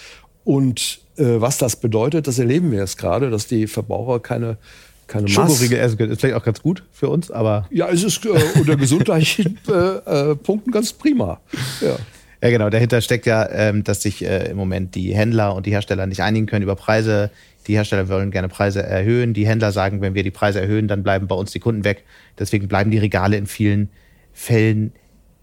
Und 0.45 1.01
äh, 1.17 1.41
was 1.41 1.59
das 1.59 1.77
bedeutet, 1.77 2.27
das 2.27 2.39
erleben 2.39 2.71
wir 2.71 2.81
jetzt 2.81 2.99
gerade, 2.99 3.31
dass 3.31 3.47
die 3.47 3.67
Verbraucher 3.67 4.21
keine 4.21 4.59
keine 5.07 5.29
Schokoriegel 5.29 5.79
essen 5.79 5.99
können. 5.99 6.13
Ist 6.13 6.21
vielleicht 6.21 6.37
auch 6.37 6.45
ganz 6.45 6.63
gut 6.63 6.83
für 6.93 7.09
uns, 7.09 7.31
aber. 7.31 7.67
Ja, 7.71 7.89
es 7.91 8.03
ist 8.03 8.25
äh, 8.25 8.31
unter 8.59 8.77
gesundheitlichen 8.77 9.59
äh, 9.69 10.31
äh, 10.31 10.35
Punkten 10.35 10.71
ganz 10.71 10.93
prima. 10.93 11.41
Ja. 11.81 11.97
Ja, 12.43 12.51
genau. 12.51 12.69
Dahinter 12.69 13.01
steckt 13.01 13.25
ja, 13.25 13.49
ähm, 13.51 13.85
dass 13.85 14.03
sich 14.03 14.23
äh, 14.23 14.51
im 14.51 14.59
Moment 14.59 14.95
die 14.95 15.15
Händler 15.15 15.55
und 15.55 15.65
die 15.65 15.71
Hersteller 15.71 16.07
nicht 16.07 16.21
einigen 16.21 16.45
können 16.45 16.63
über 16.63 16.77
Preise. 16.77 17.31
Die 17.67 17.75
Hersteller 17.75 18.11
wollen 18.11 18.31
gerne 18.31 18.49
Preise 18.49 18.83
erhöhen. 18.83 19.33
Die 19.33 19.47
Händler 19.47 19.73
sagen, 19.73 20.03
wenn 20.03 20.15
wir 20.15 20.23
die 20.23 20.31
Preise 20.31 20.61
erhöhen, 20.61 20.87
dann 20.87 21.03
bleiben 21.03 21.27
bei 21.27 21.35
uns 21.35 21.53
die 21.53 21.61
Kunden 21.61 21.85
weg. 21.85 22.05
Deswegen 22.39 22.69
bleiben 22.69 22.91
die 22.91 22.99
Regale 22.99 23.39
in 23.39 23.47
vielen 23.47 23.89
Fällen 24.35 24.93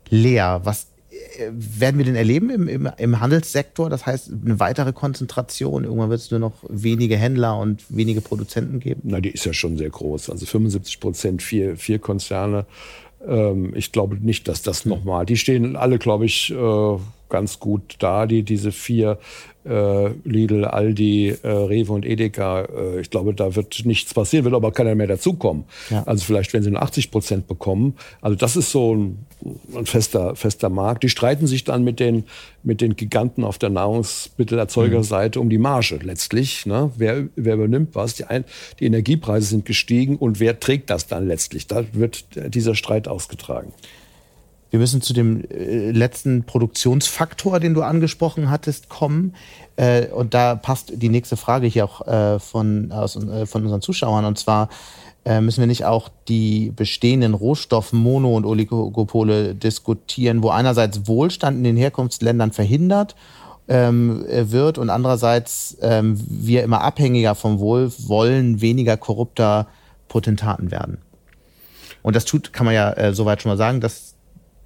leer. 0.09 0.61
Was 0.63 0.90
werden 1.51 1.97
wir 1.97 2.05
den 2.05 2.15
erleben 2.15 2.49
im, 2.49 2.67
im, 2.67 2.89
im, 2.97 3.19
Handelssektor? 3.19 3.89
Das 3.89 4.05
heißt, 4.05 4.31
eine 4.45 4.59
weitere 4.59 4.93
Konzentration? 4.93 5.83
Irgendwann 5.83 6.09
wird 6.09 6.21
es 6.21 6.31
nur 6.31 6.39
noch 6.39 6.53
wenige 6.67 7.17
Händler 7.17 7.57
und 7.57 7.83
wenige 7.89 8.21
Produzenten 8.21 8.79
geben? 8.79 9.01
Na, 9.05 9.19
die 9.19 9.31
ist 9.31 9.45
ja 9.45 9.53
schon 9.53 9.77
sehr 9.77 9.89
groß. 9.89 10.29
Also 10.29 10.45
75 10.45 10.99
Prozent, 10.99 11.41
vier, 11.41 11.77
vier 11.77 11.99
Konzerne. 11.99 12.65
Ähm, 13.25 13.73
ich 13.75 13.91
glaube 13.91 14.17
nicht, 14.17 14.47
dass 14.47 14.61
das 14.61 14.85
nochmal. 14.85 15.25
Die 15.25 15.37
stehen 15.37 15.75
alle, 15.75 15.99
glaube 15.99 16.25
ich, 16.25 16.51
äh, 16.51 16.97
ganz 17.29 17.59
gut 17.59 17.95
da, 17.99 18.25
die, 18.27 18.43
diese 18.43 18.71
vier 18.71 19.17
Lidl, 19.63 20.65
Aldi, 20.65 21.35
äh, 21.43 21.47
Rewe 21.47 21.91
und 21.93 22.05
Edeka. 22.05 22.63
Äh, 22.63 23.01
ich 23.01 23.09
glaube, 23.09 23.33
da 23.33 23.55
wird 23.55 23.85
nichts 23.85 24.13
passieren, 24.13 24.45
wird 24.45 24.55
aber 24.55 24.71
keiner 24.71 24.95
mehr 24.95 25.07
dazukommen. 25.07 25.65
Ja. 25.89 26.03
Also 26.03 26.25
vielleicht, 26.25 26.53
wenn 26.53 26.63
sie 26.63 26.71
nur 26.71 26.81
80 26.81 27.11
Prozent 27.11 27.47
bekommen. 27.47 27.95
Also 28.21 28.35
das 28.35 28.55
ist 28.55 28.71
so 28.71 28.95
ein, 28.95 29.25
ein, 29.75 29.85
fester, 29.85 30.35
fester 30.35 30.69
Markt. 30.69 31.03
Die 31.03 31.09
streiten 31.09 31.45
sich 31.45 31.63
dann 31.63 31.83
mit 31.83 31.99
den, 31.99 32.23
mit 32.63 32.81
den 32.81 32.95
Giganten 32.95 33.43
auf 33.43 33.59
der 33.59 33.69
Nahrungsmittelerzeugerseite 33.69 35.37
mhm. 35.37 35.43
um 35.43 35.49
die 35.49 35.59
Marge 35.59 35.99
letztlich. 36.01 36.65
Ne? 36.65 36.91
Wer, 36.97 37.27
wer 37.35 37.55
übernimmt 37.55 37.93
was? 37.93 38.15
Die, 38.15 38.25
ein, 38.25 38.45
die 38.79 38.85
Energiepreise 38.85 39.47
sind 39.47 39.65
gestiegen 39.65 40.17
und 40.17 40.39
wer 40.39 40.59
trägt 40.59 40.89
das 40.89 41.07
dann 41.07 41.27
letztlich? 41.27 41.67
Da 41.67 41.83
wird 41.93 42.25
dieser 42.53 42.73
Streit 42.73 43.07
ausgetragen. 43.07 43.73
Wir 44.71 44.79
müssen 44.79 45.01
zu 45.01 45.13
dem 45.13 45.43
äh, 45.51 45.91
letzten 45.91 46.45
Produktionsfaktor, 46.45 47.59
den 47.59 47.73
du 47.73 47.83
angesprochen 47.83 48.49
hattest, 48.49 48.87
kommen. 48.87 49.35
Äh, 49.75 50.07
und 50.07 50.33
da 50.33 50.55
passt 50.55 50.93
die 50.95 51.09
nächste 51.09 51.35
Frage 51.37 51.67
hier 51.67 51.85
auch 51.85 52.07
äh, 52.07 52.39
von, 52.39 52.91
aus, 52.91 53.13
von 53.13 53.63
unseren 53.63 53.81
Zuschauern. 53.81 54.25
Und 54.25 54.39
zwar 54.39 54.69
müssen 55.23 55.59
wir 55.59 55.67
nicht 55.67 55.85
auch 55.85 56.09
die 56.27 56.73
bestehenden 56.75 57.35
Rohstoffmono- 57.35 58.35
und 58.35 58.43
Oligopole 58.43 59.53
diskutieren, 59.53 60.41
wo 60.41 60.49
einerseits 60.49 61.05
Wohlstand 61.05 61.57
in 61.57 61.63
den 61.63 61.77
Herkunftsländern 61.77 62.51
verhindert 62.51 63.15
ähm, 63.67 64.25
wird 64.27 64.79
und 64.79 64.89
andererseits 64.89 65.77
ähm, 65.83 66.19
wir 66.27 66.63
immer 66.63 66.81
abhängiger 66.81 67.35
vom 67.35 67.59
Wohlwollen 67.59 68.61
weniger 68.61 68.97
korrupter 68.97 69.67
Potentaten 70.07 70.71
werden. 70.71 70.97
Und 72.01 72.15
das 72.15 72.25
tut, 72.25 72.51
kann 72.51 72.65
man 72.65 72.73
ja 72.73 73.13
soweit 73.13 73.43
schon 73.43 73.51
mal 73.51 73.57
sagen, 73.57 73.79
dass 73.79 74.10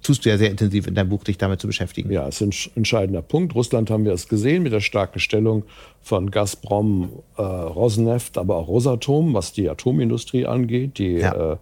tust 0.06 0.24
du 0.24 0.30
ja 0.30 0.38
sehr 0.38 0.50
intensiv 0.50 0.86
in 0.86 0.94
deinem 0.94 1.08
Buch, 1.08 1.24
dich 1.24 1.38
damit 1.38 1.60
zu 1.60 1.66
beschäftigen. 1.66 2.10
Ja, 2.10 2.28
es 2.28 2.40
ist 2.40 2.68
ein 2.68 2.76
entscheidender 2.76 3.22
Punkt. 3.22 3.54
Russland 3.54 3.90
haben 3.90 4.04
wir 4.04 4.12
es 4.12 4.28
gesehen 4.28 4.62
mit 4.62 4.72
der 4.72 4.80
starken 4.80 5.18
Stellung 5.18 5.64
von 6.00 6.30
Gazprom, 6.30 7.10
äh, 7.36 7.42
Rosneft, 7.42 8.38
aber 8.38 8.56
auch 8.56 8.68
Rosatom, 8.68 9.34
was 9.34 9.52
die 9.52 9.68
Atomindustrie 9.68 10.46
angeht. 10.46 10.98
Die, 10.98 11.14
ja. 11.14 11.52
äh, 11.52 11.56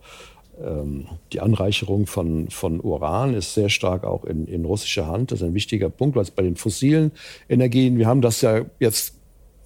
ähm, 0.62 1.06
die 1.32 1.40
Anreicherung 1.40 2.06
von, 2.06 2.50
von 2.50 2.80
Uran 2.80 3.34
ist 3.34 3.54
sehr 3.54 3.70
stark 3.70 4.04
auch 4.04 4.24
in, 4.24 4.46
in 4.46 4.64
russischer 4.64 5.06
Hand. 5.06 5.32
Das 5.32 5.40
ist 5.40 5.46
ein 5.46 5.54
wichtiger 5.54 5.88
Punkt, 5.88 6.16
weil 6.16 6.22
es 6.22 6.30
bei 6.30 6.42
den 6.42 6.56
fossilen 6.56 7.12
Energien, 7.48 7.98
wir 7.98 8.06
haben 8.06 8.20
das 8.20 8.42
ja 8.42 8.60
jetzt 8.78 9.14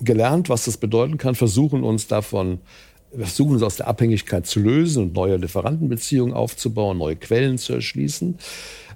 gelernt, 0.01 0.49
was 0.49 0.65
das 0.65 0.77
bedeuten 0.77 1.19
kann, 1.19 1.35
versuchen 1.35 1.83
uns 1.83 2.07
davon 2.07 2.61
wir 3.13 3.27
versuchen 3.27 3.55
uns 3.55 3.63
aus 3.63 3.77
der 3.77 3.89
Abhängigkeit 3.89 4.47
zu 4.47 4.61
lösen 4.61 5.05
und 5.05 5.15
neue 5.15 5.37
Lieferantenbeziehungen 5.37 6.35
aufzubauen, 6.35 6.99
neue 6.99 7.17
Quellen 7.17 7.59
zu 7.59 7.75
erschließen. 7.75 8.39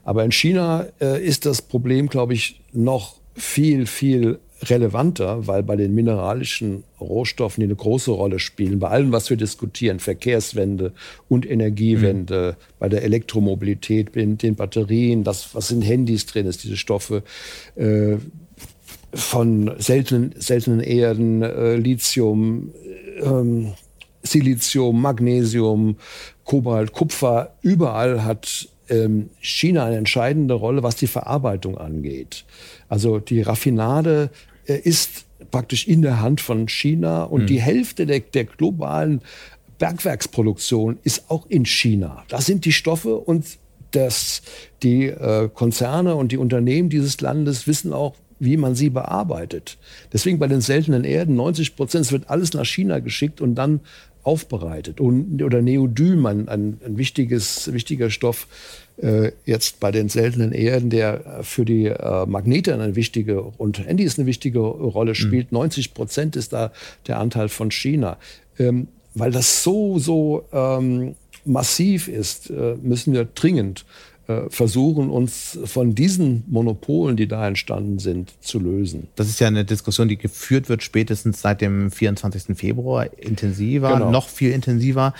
Aber 0.05 0.25
in 0.25 0.33
China 0.33 0.87
äh, 1.01 1.25
ist 1.25 1.47
das 1.47 1.63
Problem, 1.63 2.09
glaube 2.09 2.35
ich, 2.35 2.61
noch 2.73 3.17
viel, 3.35 3.87
viel 3.87 4.39
relevanter, 4.65 5.47
weil 5.47 5.63
bei 5.63 5.77
den 5.77 5.95
mineralischen 5.95 6.85
Rohstoffen, 7.01 7.61
die 7.61 7.67
eine 7.67 7.75
große 7.75 8.11
Rolle 8.11 8.39
spielen, 8.39 8.79
bei 8.79 8.89
allem, 8.89 9.13
was 9.13 9.29
wir 9.29 9.37
diskutieren, 9.37 9.99
Verkehrswende 9.99 10.93
und 11.29 11.49
Energiewende, 11.49 12.57
mhm. 12.57 12.65
bei 12.79 12.89
der 12.89 13.03
Elektromobilität, 13.03 14.13
bei 14.13 14.25
den 14.25 14.55
Batterien, 14.55 15.25
das, 15.25 15.55
was 15.55 15.71
in 15.71 15.83
Handys 15.83 16.27
drin 16.27 16.47
ist, 16.47 16.63
diese 16.63 16.77
Stoffe, 16.77 17.23
äh, 17.77 18.17
von 19.15 19.75
seltenen, 19.79 20.35
seltenen 20.39 20.81
Erden, 20.81 21.43
äh, 21.43 21.77
Lithium, 21.77 22.71
ähm, 23.23 23.75
Silizium, 24.23 25.01
Magnesium, 25.01 25.97
Kobalt, 26.45 26.93
Kupfer, 26.93 27.55
überall 27.63 28.25
hat 28.25 28.69
ähm, 28.89 29.31
China 29.41 29.87
eine 29.87 29.97
entscheidende 29.97 30.55
Rolle, 30.55 30.83
was 30.83 30.97
die 30.97 31.07
Verarbeitung 31.07 31.79
angeht. 31.79 32.45
Also 32.89 33.19
die 33.19 33.43
Raffinade 33.43 34.31
äh, 34.67 34.79
ist 34.79 35.25
praktisch 35.51 35.87
in 35.87 36.03
der 36.03 36.21
Hand 36.21 36.41
von 36.41 36.69
China 36.69 37.25
und 37.25 37.43
mhm. 37.43 37.47
die 37.47 37.61
Hälfte 37.61 38.07
der, 38.07 38.21
der 38.21 38.45
globalen 38.45 39.23
Bergwerksproduktion 39.79 40.99
ist 41.03 41.31
auch 41.31 41.47
in 41.49 41.67
China. 41.67 42.25
Da 42.29 42.41
sind 42.41 42.65
die 42.65 42.73
Stoffe 42.73 43.17
und 43.17 43.59
das, 43.91 44.43
die 44.83 45.07
äh, 45.07 45.49
Konzerne 45.53 46.15
und 46.15 46.33
die 46.33 46.37
Unternehmen 46.39 46.89
dieses 46.89 47.21
Landes 47.21 47.67
wissen 47.67 47.93
auch, 47.93 48.15
wie 48.39 48.57
man 48.57 48.75
sie 48.75 48.91
bearbeitet. 48.91 49.79
Deswegen 50.13 50.39
bei 50.39 50.49
den 50.49 50.61
seltenen 50.61 51.05
Erden 51.05 51.37
90 51.37 51.77
Prozent, 51.77 52.07
es 52.07 52.13
wird 52.13 52.29
alles 52.29 52.53
nach 52.55 52.65
China 52.65 52.99
geschickt 52.99 53.41
und 53.41 53.55
dann 53.55 53.81
aufbereitet. 54.23 55.01
Und, 55.01 55.43
oder 55.43 55.63
Neodym, 55.63 56.27
ein, 56.27 56.49
ein, 56.49 56.79
ein 56.85 56.99
wichtiges, 56.99 57.73
wichtiger 57.73 58.11
Stoff, 58.11 58.47
äh, 58.99 59.33
jetzt 59.45 59.81
bei 59.81 59.91
den 59.91 60.09
seltenen 60.09 60.53
Erden, 60.53 60.91
der 60.91 61.41
für 61.43 61.65
die 61.65 61.87
äh, 61.87 62.27
Magnete 62.27 62.75
eine 62.75 62.95
wichtige 62.95 63.43
und 63.43 63.87
Handys 63.87 64.19
eine 64.19 64.27
wichtige 64.27 64.61
Rolle 64.61 65.15
spielt. 65.15 65.51
Mhm. 65.51 65.59
90 65.59 65.95
Prozent 65.95 66.37
ist 66.37 66.53
da 66.53 66.73
der 67.07 67.19
Anteil 67.19 67.49
von 67.49 67.71
China. 67.71 68.17
Ähm, 68.59 68.89
weil 69.15 69.31
das 69.31 69.63
so, 69.63 69.99
so 69.99 70.45
ähm, 70.53 71.17
massiv 71.45 72.09
ist, 72.09 72.51
äh, 72.51 72.77
müssen 72.81 73.13
wir 73.13 73.25
dringend 73.25 73.85
versuchen, 74.49 75.11
uns 75.11 75.59
von 75.65 75.95
diesen 75.95 76.45
Monopolen, 76.47 77.17
die 77.17 77.27
da 77.27 77.47
entstanden 77.47 77.99
sind, 77.99 78.33
zu 78.41 78.61
lösen. 78.61 79.09
Das 79.17 79.29
ist 79.29 79.41
ja 79.41 79.49
eine 79.49 79.65
Diskussion, 79.65 80.09
die 80.09 80.17
geführt 80.17 80.69
wird 80.69 80.83
spätestens 80.83 81.41
seit 81.41 81.61
dem 81.61 81.91
24. 81.91 82.57
Februar 82.57 83.07
intensiver, 83.19 83.95
genau. 83.95 84.11
noch 84.11 84.29
viel 84.29 84.53
intensiver. 84.53 85.13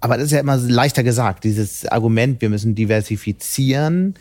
Aber 0.00 0.16
das 0.16 0.26
ist 0.26 0.32
ja 0.32 0.40
immer 0.40 0.56
leichter 0.56 1.02
gesagt. 1.02 1.44
Dieses 1.44 1.86
Argument, 1.86 2.40
wir 2.40 2.48
müssen 2.48 2.76
diversifizieren, 2.76 4.14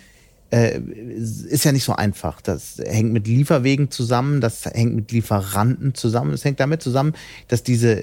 äh, 0.50 0.80
ist 0.80 1.66
ja 1.66 1.72
nicht 1.72 1.84
so 1.84 1.94
einfach. 1.94 2.42
Das 2.42 2.82
hängt 2.84 3.14
mit 3.14 3.28
Lieferwegen 3.28 3.92
zusammen, 3.92 4.42
das 4.42 4.66
hängt 4.66 4.96
mit 4.96 5.12
Lieferanten 5.12 5.94
zusammen, 5.94 6.32
das 6.32 6.44
hängt 6.46 6.60
damit 6.60 6.82
zusammen, 6.82 7.14
dass 7.48 7.64
diese 7.64 8.02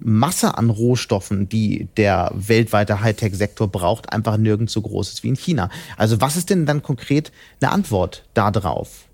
Masse 0.00 0.56
an 0.56 0.70
Rohstoffen, 0.70 1.48
die 1.48 1.88
der 1.96 2.30
weltweite 2.34 3.00
Hightech-Sektor 3.00 3.68
braucht, 3.68 4.12
einfach 4.12 4.36
nirgends 4.36 4.72
so 4.72 4.80
groß 4.80 5.12
ist 5.12 5.22
wie 5.22 5.28
in 5.28 5.36
China. 5.36 5.70
Also 5.96 6.20
was 6.20 6.36
ist 6.36 6.50
denn 6.50 6.66
dann 6.66 6.82
konkret 6.82 7.32
eine 7.60 7.72
Antwort 7.72 8.24
darauf? 8.34 9.06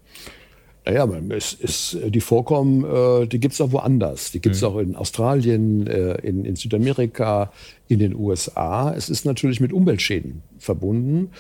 Naja, 0.87 1.09
es 1.31 1.53
ist, 1.53 1.99
die 2.07 2.21
Vorkommen, 2.21 2.85
äh, 2.85 3.27
die 3.27 3.41
gibt 3.41 3.55
es 3.55 3.61
auch 3.61 3.73
woanders. 3.73 4.31
Die 4.31 4.41
gibt 4.41 4.55
es 4.55 4.63
mhm. 4.63 4.69
auch 4.69 4.79
in 4.79 4.95
Australien, 4.95 5.89
äh, 5.89 6.15
in, 6.21 6.45
in, 6.45 6.55
Südamerika, 6.55 7.51
in 7.89 7.99
den 7.99 8.15
USA. 8.15 8.95
Es 8.95 9.09
ist 9.09 9.25
natürlich 9.25 9.59
mit 9.59 9.73
Umweltschäden 9.73 10.43
verbunden. 10.61 11.31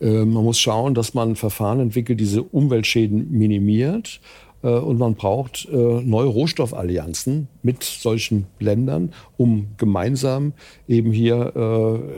Äh, 0.00 0.24
man 0.24 0.42
muss 0.42 0.58
schauen, 0.58 0.94
dass 0.94 1.12
man 1.12 1.36
Verfahren 1.36 1.80
entwickelt, 1.80 2.18
diese 2.18 2.42
Umweltschäden 2.42 3.30
minimiert. 3.30 4.20
Äh, 4.64 4.68
und 4.68 4.98
man 4.98 5.14
braucht 5.14 5.68
äh, 5.70 5.76
neue 5.76 6.26
Rohstoffallianzen 6.26 7.48
mit 7.62 7.84
solchen 7.84 8.46
Ländern, 8.58 9.12
um 9.36 9.68
gemeinsam 9.76 10.54
eben 10.88 11.12
hier 11.12 11.54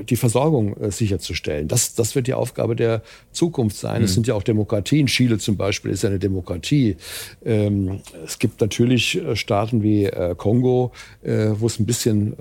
äh, 0.01 0.05
die 0.05 0.17
Versorgung 0.17 0.77
sicherzustellen. 0.91 1.69
Das, 1.69 1.95
das 1.95 2.15
wird 2.15 2.27
die 2.27 2.35
Aufgabe 2.35 2.77
der 2.77 3.03
Zukunft 3.33 3.77
sein. 3.77 3.99
Mhm. 3.99 4.05
Es 4.05 4.15
sind 4.15 4.27
ja 4.27 4.35
auch 4.35 4.43
Demokratien. 4.43 5.07
Chile 5.07 5.39
zum 5.39 5.57
Beispiel 5.57 5.91
ist 5.91 6.05
eine 6.05 6.19
Demokratie. 6.19 6.97
Ähm, 7.45 8.01
es 8.25 8.39
gibt 8.39 8.61
natürlich 8.61 9.21
Staaten 9.35 9.83
wie 9.83 10.09
Kongo, 10.37 10.93
wo 11.23 11.67
es 11.67 11.79
ein 11.79 11.87
bisschen 11.87 12.35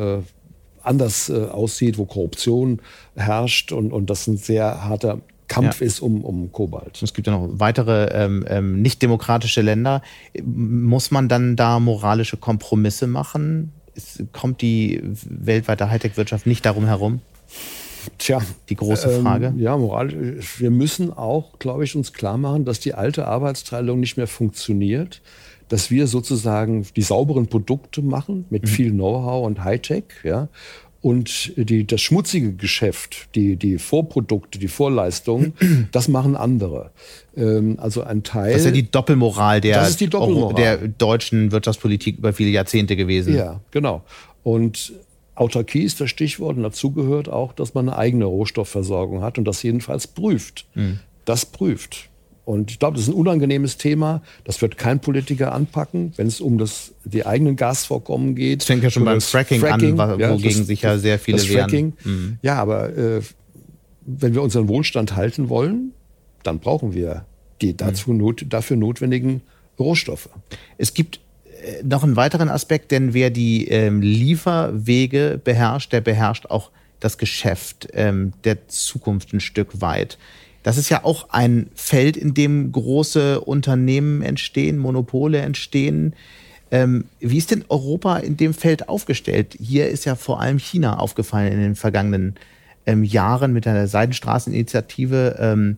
anders 0.81 1.31
aussieht, 1.31 1.97
wo 1.97 2.05
Korruption 2.05 2.81
herrscht 3.15 3.71
und, 3.71 3.91
und 3.91 4.09
das 4.09 4.27
ein 4.27 4.37
sehr 4.37 4.85
harter 4.85 5.21
Kampf 5.47 5.81
ja. 5.81 5.87
ist 5.87 5.99
um, 5.99 6.23
um 6.23 6.51
Kobalt. 6.51 7.01
Es 7.01 7.13
gibt 7.13 7.27
ja 7.27 7.33
noch 7.33 7.47
weitere 7.53 8.05
ähm, 8.11 8.45
ähm, 8.47 8.81
nicht-demokratische 8.81 9.61
Länder. 9.61 10.01
Muss 10.43 11.11
man 11.11 11.29
dann 11.29 11.55
da 11.55 11.79
moralische 11.79 12.37
Kompromisse 12.37 13.07
machen? 13.07 13.71
Es, 13.95 14.23
kommt 14.33 14.61
die 14.61 15.01
weltweite 15.03 15.89
Hightech-Wirtschaft 15.89 16.47
nicht 16.47 16.65
darum 16.65 16.85
herum? 16.85 17.21
Tja, 18.17 18.41
die 18.69 18.75
große 18.75 19.11
ähm, 19.11 19.21
Frage. 19.23 19.47
Ähm, 19.47 19.59
ja, 19.59 19.77
moralisch. 19.77 20.59
Wir 20.59 20.71
müssen 20.71 21.11
auch, 21.11 21.59
glaube 21.59 21.83
ich, 21.83 21.95
uns 21.95 22.13
klar 22.13 22.37
machen, 22.37 22.65
dass 22.65 22.79
die 22.79 22.93
alte 22.93 23.27
Arbeitsteilung 23.27 23.99
nicht 23.99 24.17
mehr 24.17 24.27
funktioniert 24.27 25.21
dass 25.67 25.89
wir 25.89 26.07
sozusagen 26.07 26.85
die 26.95 27.01
sauberen 27.01 27.47
Produkte 27.47 28.01
machen 28.01 28.45
mit 28.49 28.63
mhm. 28.63 28.67
viel 28.67 28.91
Know-how 28.91 29.45
und 29.45 29.63
Hightech, 29.63 30.05
ja, 30.23 30.47
und 31.05 31.53
die, 31.55 31.85
das 31.85 32.01
schmutzige 32.01 32.53
Geschäft, 32.53 33.27
die, 33.35 33.57
die 33.57 33.77
Vorprodukte, 33.77 34.57
die 34.57 34.67
Vorleistungen, 34.67 35.53
das 35.91 36.07
machen 36.07 36.35
andere. 36.35 36.89
Ähm, 37.37 37.77
also 37.79 38.01
ein 38.01 38.23
Teil. 38.23 38.53
Das 38.53 38.61
ist 38.61 38.65
ja 38.65 38.71
die 38.71 38.89
Doppelmoral 38.89 39.61
der, 39.61 39.87
die 39.87 40.07
Doppelmoral. 40.07 40.55
der 40.55 40.87
deutschen 40.87 41.51
Wirtschaftspolitik 41.51 42.17
über 42.17 42.33
viele 42.33 42.49
Jahrzehnte 42.49 42.95
gewesen. 42.95 43.35
Ja, 43.35 43.61
genau. 43.69 44.01
Und 44.41 44.93
Autarkie 45.35 45.83
ist 45.83 46.01
das 46.01 46.09
Stichwort 46.09 46.57
und 46.57 46.63
dazu 46.63 46.89
gehört 46.91 47.29
auch, 47.29 47.53
dass 47.53 47.75
man 47.75 47.87
eine 47.87 47.99
eigene 47.99 48.25
Rohstoffversorgung 48.25 49.21
hat 49.21 49.37
und 49.37 49.45
das 49.45 49.61
jedenfalls 49.61 50.07
prüft. 50.07 50.65
Mhm. 50.73 51.01
Das 51.23 51.45
prüft. 51.45 52.09
Und 52.45 52.69
ich 52.69 52.79
glaube, 52.79 52.95
das 52.95 53.07
ist 53.07 53.09
ein 53.09 53.15
unangenehmes 53.15 53.77
Thema. 53.77 54.21
Das 54.43 54.61
wird 54.61 54.77
kein 54.77 54.99
Politiker 54.99 55.51
anpacken, 55.51 56.13
wenn 56.15 56.27
es 56.27 56.39
um 56.39 56.59
das, 56.59 56.93
die 57.03 57.25
eigenen 57.25 57.55
Gasvorkommen 57.55 58.35
geht. 58.35 58.61
Das 58.61 58.67
fängt 58.67 58.83
ja 58.83 58.91
schon 58.91 59.03
beim 59.03 59.19
Fracking, 59.19 59.59
Fracking 59.59 59.99
an, 59.99 60.19
wogegen 60.19 60.59
ja, 60.59 60.63
sich 60.63 60.81
ja 60.83 60.97
sehr 60.99 61.17
viele 61.17 61.37
das 61.37 61.47
Fracking. 61.47 61.93
Mhm. 62.03 62.37
Ja, 62.43 62.55
aber 62.57 62.95
äh, 62.95 63.21
wenn 64.05 64.35
wir 64.35 64.43
unseren 64.43 64.67
Wohlstand 64.67 65.15
halten 65.15 65.49
wollen, 65.49 65.91
dann 66.43 66.59
brauchen 66.59 66.93
wir 66.93 67.25
die 67.61 67.75
dazu 67.75 68.11
mhm. 68.11 68.17
not, 68.17 68.45
dafür 68.47 68.77
notwendigen 68.77 69.41
Rohstoffe. 69.79 70.29
Es 70.77 70.93
gibt 70.93 71.19
äh, 71.63 71.83
noch 71.83 72.03
einen 72.03 72.15
weiteren 72.15 72.49
Aspekt, 72.49 72.91
denn 72.91 73.15
wer 73.15 73.31
die 73.31 73.67
ähm, 73.67 74.01
Lieferwege 74.01 75.41
beherrscht, 75.43 75.91
der 75.93 76.01
beherrscht 76.01 76.45
auch 76.47 76.69
das 76.99 77.17
Geschäft 77.17 77.87
ähm, 77.93 78.33
der 78.43 78.67
Zukunft 78.67 79.33
ein 79.33 79.39
Stück 79.39 79.81
weit. 79.81 80.17
Das 80.65 80.77
ist 80.77 80.89
ja 80.89 81.03
auch 81.03 81.29
ein 81.29 81.67
Feld, 81.75 82.17
in 82.17 82.33
dem 82.33 82.71
große 82.71 83.39
Unternehmen 83.39 84.23
entstehen, 84.23 84.79
Monopole 84.79 85.37
entstehen. 85.37 86.15
Ähm, 86.71 87.05
wie 87.19 87.37
ist 87.37 87.51
denn 87.51 87.65
Europa 87.69 88.17
in 88.17 88.35
dem 88.35 88.51
Feld 88.51 88.89
aufgestellt? 88.89 89.55
Hier 89.61 89.89
ist 89.89 90.05
ja 90.05 90.15
vor 90.15 90.41
allem 90.41 90.57
China 90.57 90.97
aufgefallen 90.97 91.53
in 91.53 91.59
den 91.59 91.75
vergangenen 91.75 92.33
ähm, 92.87 93.03
Jahren 93.03 93.53
mit 93.53 93.67
einer 93.67 93.87
Seidenstraßeninitiative, 93.87 95.35
ähm, 95.39 95.77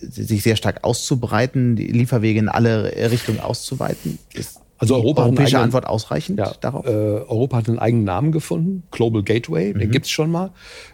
sich 0.00 0.42
sehr 0.42 0.56
stark 0.56 0.82
auszubreiten, 0.82 1.76
die 1.76 1.86
Lieferwege 1.86 2.40
in 2.40 2.48
alle 2.48 3.10
Richtungen 3.12 3.38
auszuweiten. 3.38 4.18
Ist 4.34 4.60
also 4.78 4.96
Europa 4.96 5.22
die 5.22 5.28
europäische 5.28 5.56
eigenen, 5.56 5.64
Antwort 5.66 5.86
ausreichend 5.86 6.38
ja, 6.40 6.52
darauf? 6.60 6.84
Äh, 6.84 6.90
Europa 6.90 7.58
hat 7.58 7.68
einen 7.68 7.78
eigenen 7.78 8.04
Namen 8.04 8.32
gefunden, 8.32 8.82
Global 8.90 9.22
Gateway, 9.22 9.72
mhm. 9.72 9.78
den 9.78 9.90
gibt's 9.92 10.10
schon 10.10 10.32
mal. 10.32 10.50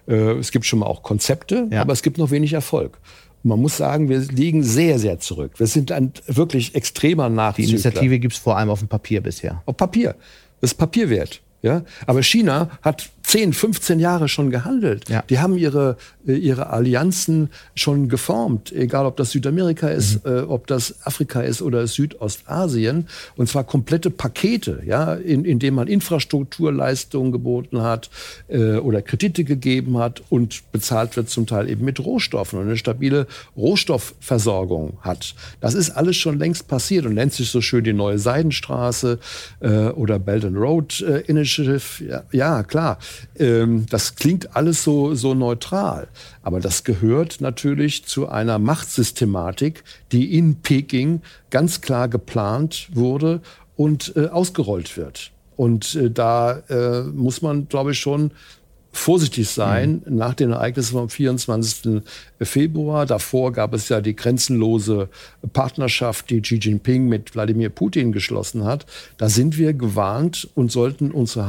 Äh, 0.07 0.33
es 0.33 0.53
gibt 0.53 0.67
schon 0.67 0.81
mal 0.81 0.87
auch 0.87 1.03
Konzepte, 1.03 1.67
ja. 1.71 1.81
aber 1.81 1.93
es 1.93 2.03
gibt 2.03 2.19
noch 2.19 2.31
wenig 2.31 2.53
Erfolg. 2.53 2.99
Man 3.45 3.61
muss 3.61 3.77
sagen, 3.77 4.09
wir 4.09 4.21
liegen 4.21 4.63
sehr, 4.63 4.99
sehr 4.99 5.19
zurück. 5.19 5.53
Wir 5.59 5.67
sind 5.67 5.91
ein 5.91 6.13
wirklich 6.27 6.75
extremer 6.75 7.29
Nachzügler. 7.29 7.67
Die 7.67 7.73
Initiative 7.73 8.19
gibt 8.19 8.35
es 8.35 8.41
vor 8.41 8.57
allem 8.57 8.71
auf 8.71 8.79
dem 8.79 8.89
Papier 8.89 9.21
bisher. 9.21 9.63
Auf 9.67 9.77
Papier. 9.77 10.15
Das 10.61 10.73
ist 10.73 10.79
Papier 10.79 11.11
wert. 11.11 11.41
Ja? 11.63 11.83
Aber 12.07 12.23
China 12.23 12.71
hat 12.83 13.11
10, 13.23 13.53
15 13.53 14.01
Jahre 14.01 14.29
schon 14.29 14.51
gehandelt. 14.51 15.09
Ja. 15.09 15.23
Die 15.29 15.39
haben 15.39 15.57
ihre, 15.57 15.97
äh, 16.27 16.35
ihre 16.35 16.69
Allianzen 16.69 17.51
schon 17.75 18.09
geformt, 18.09 18.73
egal 18.73 19.07
ob 19.07 19.17
das 19.17 19.31
Südamerika 19.31 19.89
ist, 19.89 20.25
mhm. 20.25 20.31
äh, 20.31 20.41
ob 20.41 20.67
das 20.67 21.07
Afrika 21.07 21.41
ist 21.41 21.63
oder 21.63 21.87
Südostasien. 21.87 23.09
Und 23.37 23.49
zwar 23.49 23.65
komplette 23.65 24.11
Pakete, 24.11 24.83
ja, 24.85 25.15
in, 25.15 25.45
in 25.45 25.59
dem 25.59 25.75
man 25.75 25.89
Infrastrukturleistungen 25.89 27.33
geboten 27.33 27.83
hat 27.83 28.11
äh, 28.49 28.77
oder 28.77 29.03
Kredite 29.03 29.45
gegeben 29.45 29.99
hat 29.99 30.23
und 30.29 30.63
bezahlt 30.73 31.17
wird 31.17 31.31
zum 31.31 31.47
Teil 31.47 31.69
eben 31.69 31.85
mit 31.85 32.01
Rohstoffen 32.01 32.59
und 32.59 32.67
eine 32.67 32.77
stabile 32.77 33.27
Rohstoffversorgung 33.57 34.99
hat. 35.01 35.35
Das 35.61 35.75
ist 35.75 35.91
alles 35.91 36.17
schon 36.17 36.39
längst 36.39 36.69
passiert 36.69 37.07
und 37.07 37.15
nennt 37.15 37.33
sich 37.33 37.51
so 37.51 37.61
schön 37.61 37.85
die 37.85 37.93
neue 37.93 38.19
Seidenstraße 38.19 39.19
äh, 39.61 39.69
oder 39.89 40.19
Belt 40.19 40.45
and 40.45 40.57
Road 40.57 41.01
äh, 41.03 41.21
Initiative. 41.21 42.05
Ja, 42.07 42.23
ja 42.33 42.63
klar. 42.63 42.99
Ähm, 43.39 43.87
das 43.89 44.17
klingt 44.17 44.57
alles 44.57 44.83
so, 44.85 45.15
so 45.15 45.35
neutral. 45.35 46.09
Aber 46.43 46.61
das 46.61 46.85
gehört 46.85 47.41
natürlich 47.41 48.05
zu 48.05 48.29
einer 48.29 48.59
Machtsystematik, 48.59 49.85
die 50.13 50.37
in 50.37 50.57
Peking 50.57 51.23
ganz 51.51 51.81
klar 51.81 52.09
geplant 52.09 52.89
wurde 52.93 53.41
und 53.77 54.13
äh, 54.17 54.27
ausgerollt 54.27 54.97
wird. 54.97 55.31
Und 55.57 55.95
äh, 55.95 56.11
da 56.11 56.63
äh, 56.69 57.03
muss 57.03 57.43
man, 57.43 57.69
glaube 57.69 57.93
ich, 57.93 57.99
schon 57.99 58.33
vorsichtig 58.93 59.49
sein 59.49 60.03
mhm. 60.05 60.17
nach 60.17 60.35
den 60.35 60.53
Ereignissen 60.53 60.93
vom 60.93 61.09
24. 61.09 62.03
Februar. 62.41 63.07
Davor 63.07 63.53
gab 63.53 63.73
es 63.73 63.89
ja 63.89 64.01
die 64.01 64.15
grenzenlose 64.15 65.09
Partnerschaft, 65.53 66.31
die 66.31 66.43
Xi 66.43 66.57
Jinping 66.57 67.09
mit 67.09 67.35
Wladimir 67.35 67.71
Putin 67.71 68.13
geschlossen 68.13 68.65
hat. 68.65 68.87
Da 69.17 69.29
sind 69.29 69.57
wir 69.57 69.73
gewarnt 69.73 70.49
und 70.55 70.71
sollten 70.71 71.11
unsere 71.11 71.49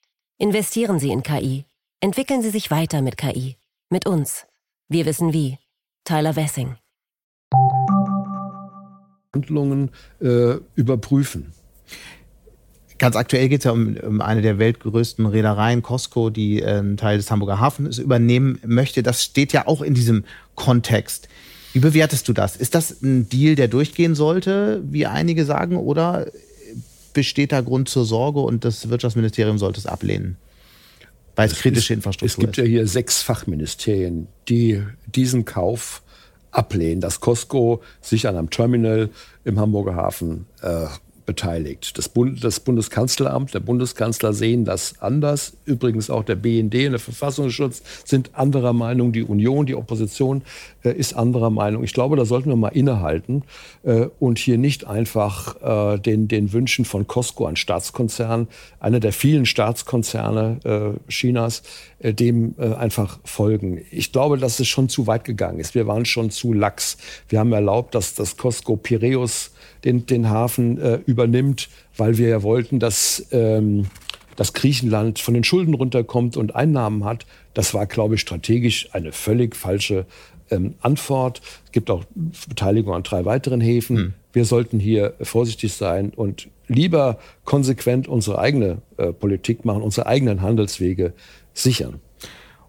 Investieren 0.41 0.97
Sie 0.97 1.11
in 1.11 1.21
KI. 1.21 1.65
Entwickeln 1.99 2.41
Sie 2.41 2.49
sich 2.49 2.71
weiter 2.71 3.03
mit 3.03 3.15
KI. 3.15 3.57
Mit 3.91 4.07
uns. 4.07 4.47
Wir 4.89 5.05
wissen 5.05 5.33
wie. 5.33 5.59
Tyler 6.03 6.35
Wessing. 6.35 6.77
Handlungen 9.35 9.91
äh, 10.19 10.55
überprüfen. 10.73 11.53
Ganz 12.97 13.15
aktuell 13.15 13.49
geht 13.49 13.59
es 13.59 13.65
ja 13.65 13.71
um, 13.71 13.95
um, 13.97 14.19
eine 14.19 14.41
der 14.41 14.57
weltgrößten 14.57 15.27
Reedereien, 15.27 15.83
Costco, 15.83 16.31
die 16.31 16.63
äh, 16.63 16.79
einen 16.79 16.97
Teil 16.97 17.17
des 17.17 17.29
Hamburger 17.29 17.59
Hafens 17.59 17.99
übernehmen 17.99 18.59
möchte. 18.65 19.03
Das 19.03 19.23
steht 19.23 19.53
ja 19.53 19.67
auch 19.67 19.83
in 19.83 19.93
diesem 19.93 20.23
Kontext. 20.55 21.29
Wie 21.73 21.79
bewertest 21.81 22.27
du 22.27 22.33
das? 22.33 22.55
Ist 22.55 22.73
das 22.73 23.03
ein 23.03 23.29
Deal, 23.29 23.53
der 23.53 23.67
durchgehen 23.67 24.15
sollte, 24.15 24.81
wie 24.89 25.05
einige 25.05 25.45
sagen, 25.45 25.77
oder 25.77 26.31
besteht 27.13 27.51
da 27.51 27.61
Grund 27.61 27.89
zur 27.89 28.05
Sorge 28.05 28.39
und 28.39 28.65
das 28.65 28.89
Wirtschaftsministerium 28.89 29.57
sollte 29.57 29.79
es 29.79 29.85
ablehnen? 29.85 30.37
Weil 31.35 31.47
es, 31.47 31.53
es 31.53 31.59
kritische 31.59 31.93
ist, 31.93 31.97
Infrastruktur 31.97 32.25
ist. 32.25 32.37
Es 32.37 32.39
gibt 32.39 32.57
ja 32.57 32.63
hier 32.63 32.87
sechs 32.87 33.21
Fachministerien, 33.21 34.27
die 34.49 34.83
diesen 35.05 35.45
Kauf 35.45 36.01
ablehnen, 36.51 37.01
dass 37.01 37.19
Costco 37.19 37.81
sich 38.01 38.27
an 38.27 38.35
einem 38.35 38.49
Terminal 38.49 39.09
im 39.45 39.59
Hamburger 39.59 39.95
Hafen 39.95 40.45
äh, 40.61 40.87
beteiligt. 41.31 41.97
Das, 41.97 42.09
Bund, 42.09 42.43
das 42.43 42.59
Bundeskanzleramt, 42.59 43.53
der 43.53 43.61
Bundeskanzler 43.61 44.33
sehen 44.33 44.65
das 44.65 44.95
anders. 44.99 45.53
Übrigens 45.63 46.09
auch 46.09 46.25
der 46.25 46.35
BND 46.35 46.75
und 46.87 46.91
der 46.91 46.99
Verfassungsschutz 46.99 47.81
sind 48.03 48.31
anderer 48.33 48.73
Meinung. 48.73 49.13
Die 49.13 49.23
Union, 49.23 49.65
die 49.65 49.75
Opposition 49.75 50.41
äh, 50.83 50.91
ist 50.91 51.13
anderer 51.13 51.49
Meinung. 51.49 51.85
Ich 51.85 51.93
glaube, 51.93 52.17
da 52.17 52.25
sollten 52.25 52.49
wir 52.49 52.57
mal 52.57 52.67
innehalten 52.67 53.43
äh, 53.83 54.07
und 54.19 54.39
hier 54.39 54.57
nicht 54.57 54.85
einfach 54.85 55.95
äh, 55.95 55.99
den, 55.99 56.27
den 56.27 56.51
Wünschen 56.51 56.83
von 56.83 57.07
Costco, 57.07 57.45
ein 57.45 57.55
Staatskonzern, 57.55 58.49
einer 58.81 58.99
der 58.99 59.13
vielen 59.13 59.45
Staatskonzerne 59.45 60.59
äh, 60.65 61.09
Chinas, 61.09 61.63
äh, 61.99 62.13
dem 62.13 62.55
äh, 62.57 62.73
einfach 62.73 63.19
folgen. 63.23 63.79
Ich 63.89 64.11
glaube, 64.11 64.37
dass 64.37 64.59
es 64.59 64.67
schon 64.67 64.89
zu 64.89 65.07
weit 65.07 65.23
gegangen 65.23 65.61
ist. 65.61 65.75
Wir 65.75 65.87
waren 65.87 66.03
schon 66.03 66.29
zu 66.29 66.51
lax. 66.51 66.97
Wir 67.29 67.39
haben 67.39 67.53
erlaubt, 67.53 67.95
dass 67.95 68.15
das 68.15 68.35
Costco 68.35 68.75
Piräus 68.75 69.51
den, 69.83 70.05
den 70.05 70.29
Hafen 70.29 70.77
äh, 70.77 70.99
übernimmt, 71.05 71.69
weil 71.97 72.17
wir 72.17 72.29
ja 72.29 72.43
wollten, 72.43 72.79
dass, 72.79 73.27
ähm, 73.31 73.87
dass 74.35 74.53
Griechenland 74.53 75.19
von 75.19 75.33
den 75.33 75.43
Schulden 75.43 75.73
runterkommt 75.73 76.37
und 76.37 76.55
Einnahmen 76.55 77.05
hat. 77.05 77.25
Das 77.53 77.73
war, 77.73 77.85
glaube 77.85 78.15
ich, 78.15 78.21
strategisch 78.21 78.89
eine 78.93 79.11
völlig 79.11 79.55
falsche 79.55 80.05
ähm, 80.49 80.75
Antwort. 80.81 81.41
Es 81.65 81.71
gibt 81.71 81.89
auch 81.89 82.03
Beteiligung 82.47 82.93
an 82.93 83.03
drei 83.03 83.25
weiteren 83.25 83.61
Häfen. 83.61 83.97
Hm. 83.97 84.13
Wir 84.33 84.45
sollten 84.45 84.79
hier 84.79 85.13
vorsichtig 85.21 85.73
sein 85.73 86.11
und 86.15 86.47
lieber 86.67 87.19
konsequent 87.43 88.07
unsere 88.07 88.39
eigene 88.39 88.81
äh, 88.97 89.11
Politik 89.11 89.65
machen, 89.65 89.81
unsere 89.81 90.07
eigenen 90.07 90.41
Handelswege 90.41 91.13
sichern. 91.53 91.99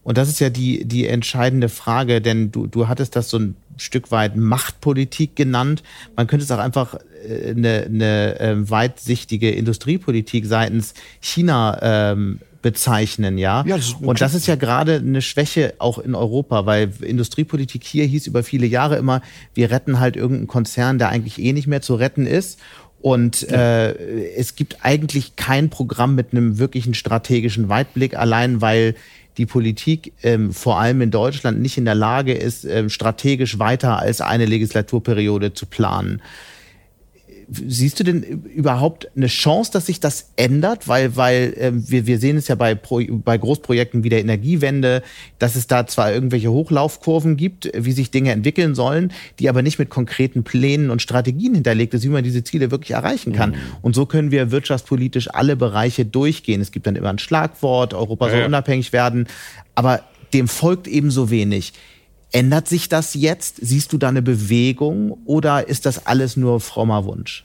Und 0.04 0.18
das 0.18 0.28
ist 0.28 0.40
ja 0.40 0.50
die, 0.50 0.84
die 0.84 1.06
entscheidende 1.06 1.68
Frage, 1.68 2.20
denn 2.20 2.50
du, 2.50 2.66
du 2.66 2.88
hattest 2.88 3.14
das 3.14 3.30
so 3.30 3.38
ein 3.38 3.56
Stück 3.76 4.10
weit 4.10 4.36
Machtpolitik 4.36 5.36
genannt. 5.36 5.82
Man 6.16 6.26
könnte 6.26 6.44
es 6.44 6.50
auch 6.50 6.58
einfach 6.58 6.96
äh, 7.26 7.50
eine, 7.50 7.84
eine 7.86 8.40
äh, 8.40 8.70
weitsichtige 8.70 9.50
Industriepolitik 9.50 10.46
seitens 10.46 10.94
China 11.20 11.78
ähm, 12.12 12.40
bezeichnen, 12.62 13.38
ja. 13.38 13.64
ja 13.66 13.76
das 13.76 13.94
und 13.94 14.20
das 14.20 14.34
ist 14.34 14.46
ja 14.46 14.54
gerade 14.54 14.94
eine 14.94 15.20
Schwäche 15.20 15.74
auch 15.78 15.98
in 15.98 16.14
Europa, 16.14 16.64
weil 16.64 16.92
Industriepolitik 17.00 17.82
hier 17.82 18.04
hieß 18.04 18.28
über 18.28 18.44
viele 18.44 18.66
Jahre 18.66 18.96
immer, 18.96 19.20
wir 19.52 19.72
retten 19.72 19.98
halt 19.98 20.14
irgendeinen 20.16 20.46
Konzern, 20.46 20.98
der 20.98 21.08
eigentlich 21.08 21.40
eh 21.40 21.52
nicht 21.52 21.66
mehr 21.66 21.82
zu 21.82 21.96
retten 21.96 22.24
ist. 22.24 22.60
Und 23.00 23.42
ja. 23.42 23.88
äh, 23.88 24.34
es 24.36 24.54
gibt 24.54 24.84
eigentlich 24.84 25.34
kein 25.34 25.70
Programm 25.70 26.14
mit 26.14 26.28
einem 26.30 26.58
wirklichen 26.58 26.94
strategischen 26.94 27.68
Weitblick, 27.68 28.16
allein 28.16 28.60
weil 28.60 28.94
die 29.38 29.46
Politik 29.46 30.12
ähm, 30.22 30.52
vor 30.52 30.78
allem 30.78 31.00
in 31.00 31.10
Deutschland 31.10 31.60
nicht 31.60 31.78
in 31.78 31.84
der 31.84 31.94
Lage 31.94 32.34
ist, 32.34 32.64
ähm, 32.64 32.90
strategisch 32.90 33.58
weiter 33.58 33.98
als 33.98 34.20
eine 34.20 34.46
Legislaturperiode 34.46 35.54
zu 35.54 35.66
planen. 35.66 36.20
Siehst 37.52 38.00
du 38.00 38.04
denn 38.04 38.22
überhaupt 38.22 39.08
eine 39.16 39.26
Chance, 39.26 39.70
dass 39.72 39.86
sich 39.86 40.00
das 40.00 40.30
ändert? 40.36 40.88
Weil, 40.88 41.16
weil 41.16 41.54
äh, 41.58 41.72
wir, 41.74 42.06
wir 42.06 42.18
sehen 42.18 42.36
es 42.36 42.48
ja 42.48 42.54
bei, 42.54 42.74
Pro, 42.74 43.00
bei 43.08 43.36
Großprojekten 43.36 44.04
wie 44.04 44.08
der 44.08 44.20
Energiewende, 44.20 45.02
dass 45.38 45.56
es 45.56 45.66
da 45.66 45.86
zwar 45.86 46.12
irgendwelche 46.12 46.50
Hochlaufkurven 46.50 47.36
gibt, 47.36 47.70
wie 47.74 47.92
sich 47.92 48.10
Dinge 48.10 48.32
entwickeln 48.32 48.74
sollen, 48.74 49.12
die 49.38 49.48
aber 49.48 49.62
nicht 49.62 49.78
mit 49.78 49.90
konkreten 49.90 50.44
Plänen 50.44 50.90
und 50.90 51.02
Strategien 51.02 51.54
hinterlegt 51.54 51.94
ist, 51.94 52.04
wie 52.04 52.08
man 52.08 52.24
diese 52.24 52.44
Ziele 52.44 52.70
wirklich 52.70 52.92
erreichen 52.92 53.32
kann. 53.32 53.50
Mhm. 53.50 53.56
Und 53.82 53.94
so 53.94 54.06
können 54.06 54.30
wir 54.30 54.50
wirtschaftspolitisch 54.50 55.28
alle 55.32 55.56
Bereiche 55.56 56.04
durchgehen. 56.04 56.60
Es 56.60 56.72
gibt 56.72 56.86
dann 56.86 56.96
immer 56.96 57.10
ein 57.10 57.18
Schlagwort, 57.18 57.94
Europa 57.94 58.26
soll 58.26 58.34
ja, 58.34 58.40
ja. 58.40 58.46
unabhängig 58.46 58.92
werden, 58.92 59.26
aber 59.74 60.02
dem 60.32 60.48
folgt 60.48 60.88
ebenso 60.88 61.30
wenig. 61.30 61.72
Ändert 62.32 62.66
sich 62.66 62.88
das 62.88 63.14
jetzt? 63.14 63.56
Siehst 63.60 63.92
du 63.92 63.98
da 63.98 64.08
eine 64.08 64.22
Bewegung 64.22 65.18
oder 65.26 65.68
ist 65.68 65.84
das 65.84 66.06
alles 66.06 66.36
nur 66.36 66.60
frommer 66.60 67.04
Wunsch? 67.04 67.44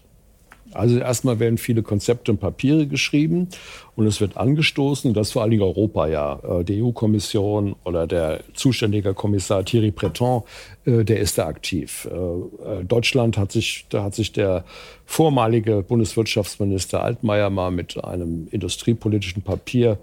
Also 0.74 1.00
erstmal 1.00 1.40
werden 1.40 1.58
viele 1.58 1.82
Konzepte 1.82 2.32
und 2.32 2.40
Papiere 2.40 2.88
geschrieben 2.88 3.48
und 3.96 4.06
es 4.06 4.22
wird 4.22 4.38
angestoßen, 4.38 5.14
das 5.14 5.32
vor 5.32 5.42
allen 5.42 5.52
Dingen 5.52 5.64
Europa 5.64 6.08
ja. 6.08 6.40
Äh, 6.44 6.64
die 6.64 6.82
EU-Kommission 6.82 7.76
oder 7.84 8.06
der 8.06 8.42
zuständige 8.54 9.14
Kommissar 9.14 9.66
Thierry 9.66 9.92
Breton, 9.92 10.44
äh, 10.86 11.04
der 11.04 11.20
ist 11.20 11.38
da 11.38 11.48
aktiv. 11.48 12.08
Äh, 12.12 12.84
Deutschland 12.84 13.38
hat 13.38 13.52
sich, 13.52 13.86
da 13.90 14.04
hat 14.04 14.16
sich 14.16 14.34
der 14.34 14.66
vormalige 15.06 15.84
Bundeswirtschaftsminister 15.84 17.02
Altmaier 17.02 17.50
mal 17.50 17.72
mit 17.72 18.04
einem 18.04 18.48
industriepolitischen 18.52 19.42
Papier 19.42 19.98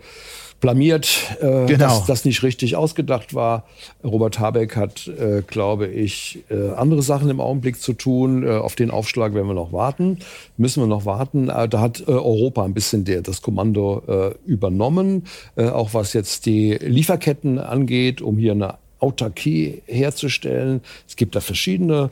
blamiert, 0.65 1.37
äh, 1.43 1.67
genau. 1.67 1.77
dass 1.77 2.07
das 2.07 2.25
nicht 2.25 2.43
richtig 2.43 2.75
ausgedacht 2.75 3.35
war. 3.35 3.65
Robert 4.03 4.39
Habeck 4.39 4.77
hat, 4.77 5.07
äh, 5.09 5.43
glaube 5.47 5.89
ich, 5.89 6.39
äh, 6.49 6.71
andere 6.71 7.03
Sachen 7.03 7.29
im 7.29 7.39
Augenblick 7.39 7.79
zu 7.79 7.93
tun. 7.93 8.45
Äh, 8.45 8.53
auf 8.53 8.75
den 8.75 8.91
Aufschlag 8.91 9.35
werden 9.35 9.47
wir 9.47 9.53
noch 9.53 9.75
warten, 9.75 10.21
müssen 10.57 10.83
wir 10.83 10.87
noch 10.87 11.05
warten. 11.05 11.51
Äh, 11.51 11.69
da 11.69 11.81
hat 11.81 12.01
äh, 12.01 12.13
Europa 12.13 12.65
ein 12.65 12.73
bisschen 12.73 13.05
der, 13.05 13.21
das 13.21 13.43
Kommando 13.43 14.05
äh, 14.09 14.51
übernommen, 14.51 15.27
äh, 15.57 15.69
auch 15.69 15.93
was 15.93 16.15
jetzt 16.15 16.47
die 16.47 16.73
Lieferketten 16.81 17.59
angeht, 17.59 18.23
um 18.23 18.39
hier 18.39 18.53
eine 18.53 18.77
Autarkie 19.01 19.83
herzustellen. 19.85 20.81
Es 21.07 21.17
gibt 21.17 21.37
da 21.37 21.43
verschiedene 21.43 22.09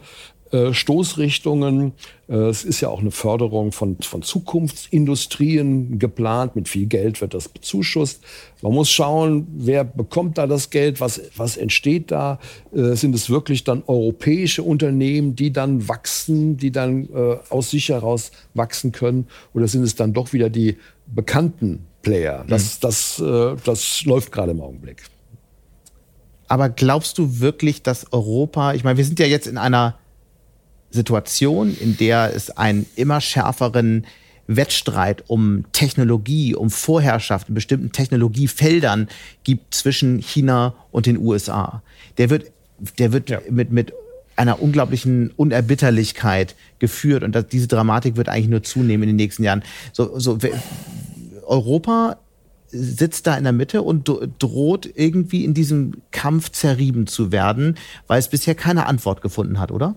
äh, 0.52 0.74
Stoßrichtungen. 0.74 1.94
Äh, 2.28 2.34
es 2.34 2.62
ist 2.62 2.82
ja 2.82 2.90
auch 2.90 3.00
eine 3.00 3.10
Förderung 3.10 3.72
von, 3.72 3.96
von 4.02 4.20
Zukunftsindustrien 4.20 5.98
geplant. 5.98 6.56
Mit 6.56 6.68
viel 6.68 6.84
Geld 6.84 7.22
wird 7.22 7.32
das 7.32 7.48
bezuschusst. 7.48 8.22
Man 8.60 8.74
muss 8.74 8.90
schauen, 8.90 9.46
wer 9.56 9.82
bekommt 9.82 10.36
da 10.36 10.46
das 10.46 10.68
Geld, 10.68 11.00
was, 11.00 11.22
was 11.36 11.56
entsteht 11.56 12.10
da. 12.10 12.38
Äh, 12.74 12.96
sind 12.96 13.14
es 13.14 13.30
wirklich 13.30 13.64
dann 13.64 13.82
europäische 13.86 14.62
Unternehmen, 14.62 15.36
die 15.36 15.54
dann 15.54 15.88
wachsen, 15.88 16.58
die 16.58 16.70
dann 16.70 17.08
aus 17.48 17.70
sich 17.70 17.88
heraus 17.88 18.30
wachsen 18.52 18.92
können? 18.92 19.26
Oder 19.54 19.68
sind 19.68 19.82
es 19.82 19.94
dann 19.94 20.12
doch 20.12 20.34
wieder 20.34 20.50
die 20.50 20.76
bekannten 21.06 21.86
Player? 22.02 22.44
Das, 22.46 22.76
mhm. 22.76 22.78
das, 22.82 23.22
das 23.64 24.04
läuft 24.04 24.30
gerade 24.32 24.52
im 24.52 24.60
Augenblick. 24.60 25.04
Aber 26.46 26.68
glaubst 26.68 27.16
du 27.16 27.40
wirklich, 27.40 27.82
dass 27.82 28.12
Europa, 28.12 28.74
ich 28.74 28.84
meine, 28.84 28.98
wir 28.98 29.04
sind 29.06 29.18
ja 29.18 29.26
jetzt 29.26 29.46
in 29.46 29.56
einer 29.56 29.96
Situation, 30.92 31.76
in 31.76 31.96
der 31.96 32.34
es 32.34 32.50
einen 32.50 32.86
immer 32.96 33.20
schärferen 33.20 34.06
Wettstreit 34.46 35.24
um 35.28 35.64
Technologie, 35.72 36.54
um 36.54 36.70
Vorherrschaft 36.70 37.48
in 37.48 37.54
bestimmten 37.54 37.92
Technologiefeldern 37.92 39.08
gibt 39.44 39.74
zwischen 39.74 40.18
China 40.18 40.74
und 40.90 41.06
den 41.06 41.18
USA. 41.18 41.82
Der 42.18 42.30
wird, 42.30 42.50
der 42.98 43.12
wird 43.12 43.30
ja. 43.30 43.40
mit, 43.50 43.70
mit 43.70 43.92
einer 44.36 44.60
unglaublichen 44.60 45.30
Unerbitterlichkeit 45.36 46.56
geführt 46.78 47.22
und 47.22 47.34
das, 47.34 47.48
diese 47.48 47.68
Dramatik 47.68 48.16
wird 48.16 48.28
eigentlich 48.28 48.48
nur 48.48 48.62
zunehmen 48.62 49.04
in 49.04 49.10
den 49.10 49.16
nächsten 49.16 49.44
Jahren. 49.44 49.62
So, 49.92 50.18
so 50.18 50.38
Europa 51.46 52.18
sitzt 52.68 53.26
da 53.26 53.36
in 53.36 53.44
der 53.44 53.52
Mitte 53.52 53.82
und 53.82 54.10
droht 54.38 54.90
irgendwie 54.94 55.44
in 55.44 55.52
diesem 55.52 56.02
Kampf 56.10 56.50
zerrieben 56.50 57.06
zu 57.06 57.30
werden, 57.30 57.76
weil 58.06 58.18
es 58.18 58.28
bisher 58.28 58.54
keine 58.54 58.86
Antwort 58.86 59.20
gefunden 59.20 59.60
hat, 59.60 59.70
oder? 59.70 59.94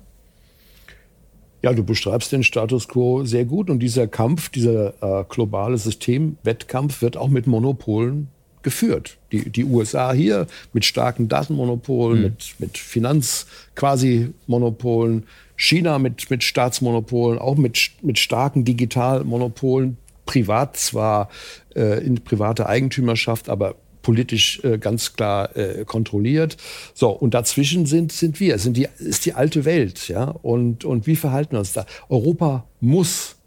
Ja, 1.65 1.73
du 1.73 1.83
beschreibst 1.83 2.31
den 2.31 2.43
Status 2.43 2.87
quo 2.87 3.25
sehr 3.25 3.43
gut 3.43 3.71
und 3.71 3.79
dieser 3.79 4.05
Kampf, 4.05 4.49
dieser 4.49 4.93
äh, 5.01 5.23
globale 5.27 5.79
Systemwettkampf 5.79 7.01
wird 7.01 7.17
auch 7.17 7.29
mit 7.29 7.47
Monopolen 7.47 8.27
geführt. 8.61 9.17
Die, 9.31 9.49
die 9.49 9.65
USA 9.65 10.13
hier 10.13 10.45
mit 10.73 10.85
starken 10.85 11.27
Datenmonopolen, 11.27 12.19
mhm. 12.19 12.25
mit, 12.25 12.53
mit 12.59 12.77
Finanz-Quasi-Monopolen, 12.77 15.23
China 15.55 15.97
mit, 15.97 16.29
mit 16.29 16.43
Staatsmonopolen, 16.43 17.39
auch 17.39 17.57
mit, 17.57 17.93
mit 18.03 18.19
starken 18.19 18.63
Digitalmonopolen, 18.63 19.97
privat 20.27 20.77
zwar 20.77 21.29
äh, 21.75 22.05
in 22.05 22.23
private 22.23 22.67
Eigentümerschaft, 22.67 23.49
aber 23.49 23.73
politisch 24.05 24.63
äh, 24.63 24.77
ganz 24.77 25.13
klar 25.13 25.57
äh, 25.57 25.83
kontrolliert. 25.83 26.57
So, 26.93 27.09
und 27.09 27.33
dazwischen 27.33 27.87
sind, 27.87 28.11
sind 28.11 28.39
wir, 28.39 28.59
sind 28.59 28.77
die, 28.77 28.87
ist 28.99 29.25
die 29.25 29.33
alte 29.33 29.65
Welt. 29.65 30.07
Ja? 30.07 30.25
Und, 30.25 30.85
und 30.85 31.07
wie 31.07 31.15
verhalten 31.15 31.53
wir 31.53 31.59
uns 31.59 31.73
da? 31.73 31.87
Europa 32.07 32.65
muss 32.79 33.37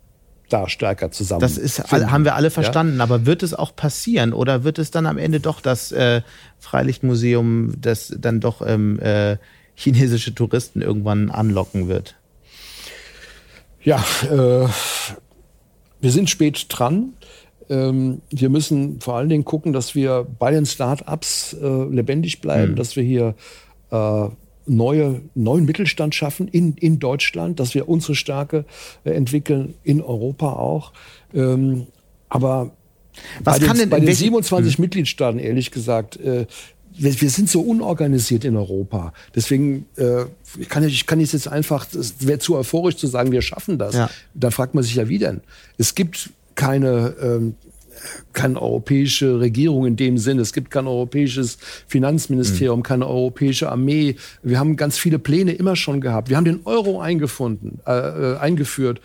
da 0.48 0.68
stärker 0.68 1.12
zusammen. 1.12 1.42
Das 1.42 1.58
ist, 1.58 1.92
haben 1.92 2.24
wir 2.24 2.34
alle 2.34 2.50
verstanden, 2.50 2.96
ja? 2.96 3.04
aber 3.04 3.24
wird 3.24 3.44
es 3.44 3.54
auch 3.54 3.76
passieren 3.76 4.32
oder 4.32 4.64
wird 4.64 4.80
es 4.80 4.90
dann 4.90 5.06
am 5.06 5.16
Ende 5.16 5.38
doch 5.38 5.60
das 5.60 5.92
äh, 5.92 6.22
Freilichtmuseum, 6.58 7.74
das 7.80 8.12
dann 8.18 8.40
doch 8.40 8.60
ähm, 8.66 8.98
äh, 8.98 9.36
chinesische 9.76 10.34
Touristen 10.34 10.82
irgendwann 10.82 11.30
anlocken 11.30 11.86
wird? 11.86 12.16
Ja, 13.80 14.04
äh, 14.24 14.66
wir 16.00 16.10
sind 16.10 16.28
spät 16.28 16.66
dran. 16.68 17.12
Ähm, 17.70 18.22
wir 18.30 18.48
müssen 18.48 19.00
vor 19.00 19.16
allen 19.16 19.28
Dingen 19.28 19.44
gucken, 19.44 19.72
dass 19.72 19.94
wir 19.94 20.26
bei 20.38 20.50
den 20.50 20.66
Start-ups 20.66 21.54
äh, 21.54 21.84
lebendig 21.84 22.40
bleiben, 22.40 22.72
mhm. 22.72 22.76
dass 22.76 22.96
wir 22.96 23.02
hier 23.02 23.34
äh, 23.90 24.28
neue, 24.68 25.22
neuen 25.34 25.64
Mittelstand 25.64 26.14
schaffen 26.14 26.48
in, 26.48 26.74
in 26.74 26.98
Deutschland, 26.98 27.60
dass 27.60 27.74
wir 27.74 27.88
unsere 27.88 28.14
Stärke 28.14 28.64
äh, 29.04 29.10
entwickeln, 29.10 29.74
in 29.82 30.00
Europa 30.02 30.52
auch. 30.52 30.92
Ähm, 31.34 31.86
aber 32.28 32.72
Was 33.42 33.58
bei 33.58 33.66
kann 33.66 33.76
den, 33.76 33.90
denn 33.90 33.90
bei 33.90 34.00
den 34.00 34.14
27 34.14 34.78
mhm. 34.78 34.82
Mitgliedstaaten, 34.82 35.38
ehrlich 35.38 35.70
gesagt, 35.70 36.18
äh, 36.20 36.46
wir, 36.98 37.20
wir, 37.20 37.30
sind 37.30 37.48
so 37.48 37.60
unorganisiert 37.60 38.44
in 38.44 38.56
Europa. 38.56 39.12
Deswegen 39.34 39.86
äh, 39.96 40.24
kann 40.68 40.82
ich, 40.84 41.06
kann 41.06 41.20
ich 41.20 41.32
jetzt 41.32 41.46
einfach, 41.46 41.86
es 41.94 42.26
wäre 42.26 42.40
zu 42.40 42.56
euphorisch 42.56 42.96
zu 42.96 43.06
sagen, 43.06 43.30
wir 43.30 43.42
schaffen 43.42 43.78
das. 43.78 43.94
Ja. 43.94 44.10
Da 44.34 44.50
fragt 44.50 44.74
man 44.74 44.82
sich 44.82 44.96
ja 44.96 45.08
wie 45.08 45.18
denn. 45.18 45.40
Es 45.76 45.94
gibt 45.94 46.30
keine, 46.58 47.14
ähm, 47.22 47.54
keine 48.32 48.60
europäische 48.60 49.38
Regierung 49.38 49.86
in 49.86 49.96
dem 49.96 50.18
Sinne. 50.18 50.42
Es 50.42 50.52
gibt 50.52 50.70
kein 50.70 50.88
europäisches 50.88 51.58
Finanzministerium, 51.86 52.80
mhm. 52.80 52.82
keine 52.82 53.06
europäische 53.06 53.70
Armee. 53.70 54.16
Wir 54.42 54.58
haben 54.58 54.76
ganz 54.76 54.98
viele 54.98 55.18
Pläne 55.18 55.52
immer 55.52 55.76
schon 55.76 56.00
gehabt. 56.00 56.28
Wir 56.28 56.36
haben 56.36 56.44
den 56.44 56.60
Euro 56.64 57.00
eingefunden, 57.00 57.78
äh, 57.86 57.92
äh 57.92 58.36
eingeführt, 58.38 59.00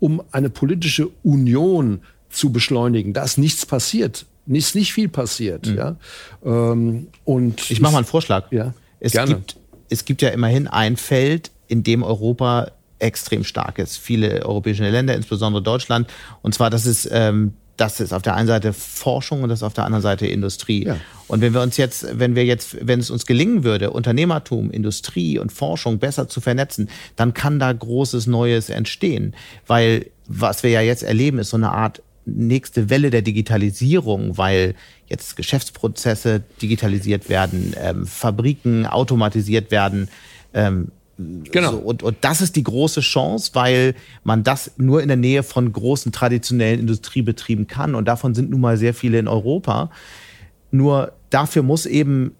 um 0.00 0.22
eine 0.32 0.50
politische 0.50 1.08
Union 1.22 2.00
zu 2.28 2.52
beschleunigen. 2.52 3.14
Da 3.14 3.24
ist 3.24 3.38
nichts 3.38 3.66
passiert 3.66 4.26
ist 4.50 4.74
nicht 4.74 4.94
viel 4.94 5.10
passiert. 5.10 5.66
Mhm. 5.66 5.76
Ja? 5.76 5.96
Ähm, 6.42 7.08
und 7.24 7.70
ich 7.70 7.82
mache 7.82 7.92
mal 7.92 7.98
einen 7.98 8.06
Vorschlag. 8.06 8.50
Ja, 8.50 8.72
es, 8.98 9.12
gerne. 9.12 9.34
Gibt, 9.34 9.56
es 9.90 10.06
gibt 10.06 10.22
ja 10.22 10.30
immerhin 10.30 10.66
ein 10.66 10.96
Feld, 10.96 11.50
in 11.66 11.82
dem 11.82 12.02
Europa 12.02 12.70
extrem 12.98 13.44
stark 13.44 13.78
ist. 13.78 13.96
Viele 13.96 14.44
europäische 14.44 14.88
Länder, 14.88 15.14
insbesondere 15.14 15.62
Deutschland. 15.62 16.08
Und 16.42 16.54
zwar, 16.54 16.70
das 16.70 16.86
ist, 16.86 17.08
ähm, 17.12 17.54
das 17.76 18.00
ist 18.00 18.12
auf 18.12 18.22
der 18.22 18.34
einen 18.34 18.48
Seite 18.48 18.72
Forschung 18.72 19.42
und 19.42 19.48
das 19.48 19.60
ist 19.60 19.62
auf 19.62 19.72
der 19.72 19.84
anderen 19.84 20.02
Seite 20.02 20.26
Industrie. 20.26 20.86
Ja. 20.86 20.96
Und 21.28 21.40
wenn 21.40 21.54
wir 21.54 21.62
uns 21.62 21.76
jetzt, 21.76 22.18
wenn 22.18 22.34
wir 22.34 22.44
jetzt, 22.44 22.76
wenn 22.86 22.98
es 22.98 23.10
uns 23.10 23.24
gelingen 23.24 23.62
würde, 23.62 23.92
Unternehmertum, 23.92 24.70
Industrie 24.70 25.38
und 25.38 25.52
Forschung 25.52 25.98
besser 25.98 26.28
zu 26.28 26.40
vernetzen, 26.40 26.90
dann 27.14 27.34
kann 27.34 27.58
da 27.58 27.72
großes 27.72 28.26
Neues 28.26 28.68
entstehen. 28.68 29.34
Weil 29.66 30.06
was 30.26 30.62
wir 30.62 30.70
ja 30.70 30.80
jetzt 30.80 31.04
erleben, 31.04 31.38
ist 31.38 31.50
so 31.50 31.56
eine 31.56 31.70
Art 31.70 32.02
nächste 32.26 32.90
Welle 32.90 33.10
der 33.10 33.22
Digitalisierung, 33.22 34.36
weil 34.36 34.74
jetzt 35.06 35.36
Geschäftsprozesse 35.36 36.42
digitalisiert 36.60 37.28
werden, 37.28 37.74
ähm, 37.80 38.06
Fabriken 38.06 38.86
automatisiert 38.86 39.70
werden. 39.70 40.08
Ähm, 40.52 40.88
Genau. 41.18 41.72
So, 41.72 41.78
und, 41.78 42.02
und 42.04 42.16
das 42.20 42.40
ist 42.40 42.54
die 42.54 42.62
große 42.62 43.00
Chance, 43.00 43.50
weil 43.54 43.94
man 44.22 44.44
das 44.44 44.70
nur 44.76 45.02
in 45.02 45.08
der 45.08 45.16
Nähe 45.16 45.42
von 45.42 45.72
großen 45.72 46.12
traditionellen 46.12 46.78
Industriebetrieben 46.78 47.66
kann. 47.66 47.96
Und 47.96 48.06
davon 48.06 48.34
sind 48.34 48.50
nun 48.50 48.60
mal 48.60 48.76
sehr 48.76 48.94
viele 48.94 49.18
in 49.18 49.26
Europa. 49.26 49.90
Nur 50.70 51.12
dafür 51.30 51.62
muss 51.62 51.86
eben 51.86 52.36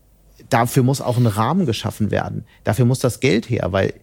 dafür 0.51 0.83
muss 0.83 1.01
auch 1.01 1.17
ein 1.17 1.27
Rahmen 1.27 1.67
geschaffen 1.67 2.11
werden. 2.11 2.45
Dafür 2.65 2.85
muss 2.85 2.99
das 2.99 3.21
Geld 3.21 3.49
her, 3.51 3.69
weil 3.71 3.95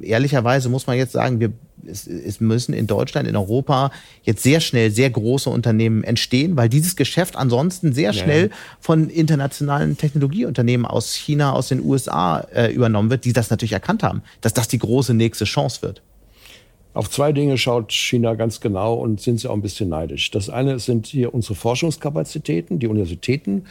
ehrlicherweise 0.00 0.68
muss 0.68 0.86
man 0.86 0.96
jetzt 0.96 1.12
sagen, 1.12 1.40
wir 1.40 1.52
es, 1.86 2.06
es 2.06 2.40
müssen 2.40 2.74
in 2.74 2.86
Deutschland, 2.86 3.28
in 3.28 3.36
Europa 3.36 3.90
jetzt 4.22 4.42
sehr 4.42 4.60
schnell 4.60 4.90
sehr 4.90 5.10
große 5.10 5.50
Unternehmen 5.50 6.04
entstehen, 6.04 6.56
weil 6.56 6.68
dieses 6.68 6.96
Geschäft 6.96 7.36
ansonsten 7.36 7.92
sehr 7.92 8.12
schnell 8.12 8.48
ja. 8.48 8.56
von 8.80 9.10
internationalen 9.10 9.96
Technologieunternehmen 9.96 10.86
aus 10.86 11.14
China, 11.14 11.52
aus 11.52 11.68
den 11.68 11.84
USA 11.84 12.40
äh, 12.54 12.72
übernommen 12.72 13.10
wird, 13.10 13.24
die 13.24 13.32
das 13.32 13.50
natürlich 13.50 13.72
erkannt 13.72 14.02
haben, 14.02 14.22
dass 14.40 14.54
das 14.54 14.68
die 14.68 14.78
große 14.78 15.14
nächste 15.14 15.44
Chance 15.44 15.82
wird. 15.82 16.02
Auf 16.94 17.08
zwei 17.10 17.32
Dinge 17.32 17.56
schaut 17.56 17.92
China 17.92 18.34
ganz 18.34 18.60
genau 18.60 18.94
und 18.94 19.20
sind 19.20 19.40
sie 19.40 19.48
auch 19.48 19.54
ein 19.54 19.62
bisschen 19.62 19.88
neidisch. 19.88 20.30
Das 20.30 20.50
eine 20.50 20.78
sind 20.78 21.06
hier 21.06 21.32
unsere 21.32 21.54
Forschungskapazitäten, 21.54 22.78
die 22.78 22.86
Universitäten, 22.86 23.64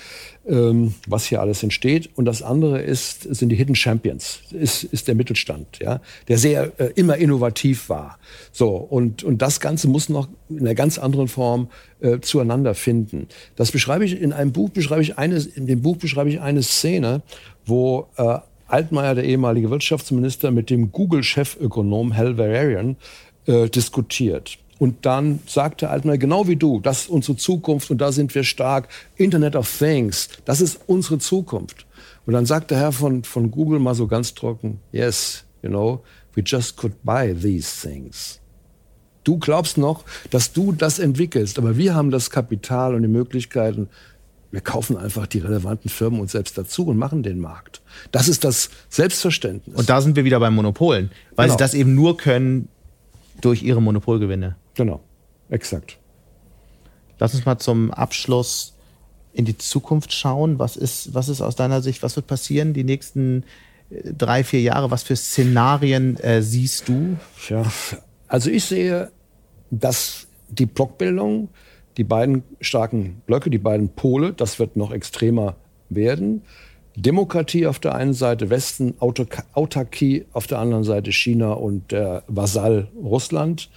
ähm, 0.47 0.95
was 1.07 1.25
hier 1.25 1.39
alles 1.39 1.61
entsteht. 1.61 2.09
Und 2.15 2.25
das 2.25 2.41
andere 2.41 2.81
ist, 2.81 3.21
sind 3.23 3.49
die 3.49 3.55
Hidden 3.55 3.75
Champions, 3.75 4.41
ist, 4.51 4.83
ist 4.83 5.07
der 5.07 5.15
Mittelstand, 5.15 5.79
ja, 5.79 6.01
der 6.27 6.37
sehr 6.39 6.71
äh, 6.79 6.91
immer 6.95 7.17
innovativ 7.17 7.89
war. 7.89 8.17
So, 8.51 8.69
und, 8.69 9.23
und 9.23 9.41
das 9.41 9.59
Ganze 9.59 9.87
muss 9.87 10.09
noch 10.09 10.27
in 10.49 10.59
einer 10.59 10.75
ganz 10.75 10.97
anderen 10.97 11.27
Form 11.27 11.69
äh, 11.99 12.19
zueinander 12.19 12.73
finden. 12.73 13.27
Das 13.55 13.71
beschreibe 13.71 14.03
ich 14.03 14.19
in 14.19 14.33
einem 14.33 14.51
Buch, 14.51 14.71
beschreibe 14.71 15.03
ich 15.03 15.19
eine, 15.19 15.37
in 15.55 15.67
dem 15.67 15.81
Buch 15.83 15.97
beschreibe 15.97 16.29
ich 16.29 16.41
eine 16.41 16.63
Szene, 16.63 17.21
wo 17.65 18.07
äh, 18.17 18.39
Altmaier, 18.71 19.15
der 19.15 19.25
ehemalige 19.25 19.69
Wirtschaftsminister, 19.69 20.51
mit 20.51 20.69
dem 20.69 20.91
Google-Chefökonom 20.91 22.15
Hal 22.15 22.37
Valerian 22.37 22.95
äh, 23.45 23.69
diskutiert. 23.69 24.57
Und 24.79 25.05
dann 25.05 25.39
sagte 25.45 25.89
Altmaier, 25.89 26.17
genau 26.17 26.47
wie 26.47 26.55
du, 26.55 26.79
das 26.79 27.01
ist 27.01 27.09
unsere 27.09 27.37
Zukunft 27.37 27.91
und 27.91 27.99
da 27.99 28.11
sind 28.11 28.33
wir 28.33 28.43
stark. 28.43 28.87
Internet 29.15 29.55
of 29.55 29.71
Things, 29.77 30.29
das 30.45 30.59
ist 30.59 30.79
unsere 30.87 31.19
Zukunft. 31.19 31.85
Und 32.25 32.33
dann 32.33 32.47
sagte 32.47 32.73
der 32.73 32.79
Herr 32.79 32.91
von, 32.91 33.23
von 33.23 33.51
Google 33.51 33.79
mal 33.79 33.93
so 33.93 34.07
ganz 34.07 34.33
trocken, 34.33 34.79
yes, 34.91 35.43
you 35.61 35.69
know, 35.69 36.01
we 36.33 36.41
just 36.43 36.77
could 36.77 36.93
buy 37.03 37.33
these 37.33 37.87
things. 37.87 38.39
Du 39.23 39.37
glaubst 39.37 39.77
noch, 39.77 40.03
dass 40.31 40.51
du 40.51 40.71
das 40.71 40.97
entwickelst, 40.97 41.59
aber 41.59 41.77
wir 41.77 41.93
haben 41.93 42.09
das 42.09 42.31
Kapital 42.31 42.95
und 42.95 43.03
die 43.03 43.07
Möglichkeiten, 43.07 43.87
wir 44.51 44.61
kaufen 44.61 44.97
einfach 44.97 45.27
die 45.27 45.39
relevanten 45.39 45.89
Firmen 45.89 46.19
uns 46.19 46.33
selbst 46.33 46.57
dazu 46.57 46.85
und 46.85 46.97
machen 46.97 47.23
den 47.23 47.39
Markt. 47.39 47.81
Das 48.11 48.27
ist 48.27 48.43
das 48.43 48.69
Selbstverständnis. 48.89 49.75
Und 49.75 49.89
da 49.89 50.01
sind 50.01 50.15
wir 50.15 50.25
wieder 50.25 50.39
bei 50.39 50.49
Monopolen, 50.49 51.11
weil 51.35 51.47
genau. 51.47 51.57
sie 51.57 51.63
das 51.63 51.73
eben 51.73 51.95
nur 51.95 52.17
können 52.17 52.67
durch 53.39 53.63
ihre 53.63 53.81
Monopolgewinne. 53.81 54.57
Genau, 54.75 55.01
exakt. 55.49 55.97
Lass 57.17 57.33
uns 57.33 57.45
mal 57.45 57.59
zum 57.59 57.91
Abschluss 57.91 58.73
in 59.33 59.45
die 59.45 59.57
Zukunft 59.57 60.11
schauen. 60.11 60.59
Was 60.59 60.75
ist, 60.75 61.13
was 61.13 61.29
ist 61.29 61.41
aus 61.41 61.55
deiner 61.55 61.81
Sicht, 61.81 62.03
was 62.03 62.15
wird 62.15 62.27
passieren 62.27 62.73
die 62.73 62.83
nächsten 62.83 63.43
äh, 63.89 64.13
drei, 64.13 64.43
vier 64.43 64.61
Jahre? 64.61 64.91
Was 64.91 65.03
für 65.03 65.15
Szenarien 65.15 66.17
äh, 66.17 66.41
siehst 66.41 66.89
du? 66.89 67.17
Ja, 67.47 67.63
also 68.27 68.49
ich 68.49 68.65
sehe, 68.65 69.11
dass 69.69 70.27
die 70.49 70.65
Blockbildung 70.65 71.49
die 71.97 72.03
beiden 72.03 72.43
starken 72.59 73.21
Blöcke, 73.25 73.49
die 73.49 73.57
beiden 73.57 73.89
Pole, 73.89 74.33
das 74.33 74.59
wird 74.59 74.75
noch 74.75 74.91
extremer 74.91 75.55
werden. 75.89 76.43
Demokratie 76.95 77.67
auf 77.67 77.79
der 77.79 77.95
einen 77.95 78.13
Seite, 78.13 78.49
Westen, 78.49 78.95
Autarkie 78.99 80.25
auf 80.33 80.47
der 80.47 80.59
anderen 80.59 80.83
Seite, 80.83 81.11
China 81.11 81.53
und 81.53 81.91
der 81.91 82.23
Vasall 82.27 82.87
Russland, 83.01 83.69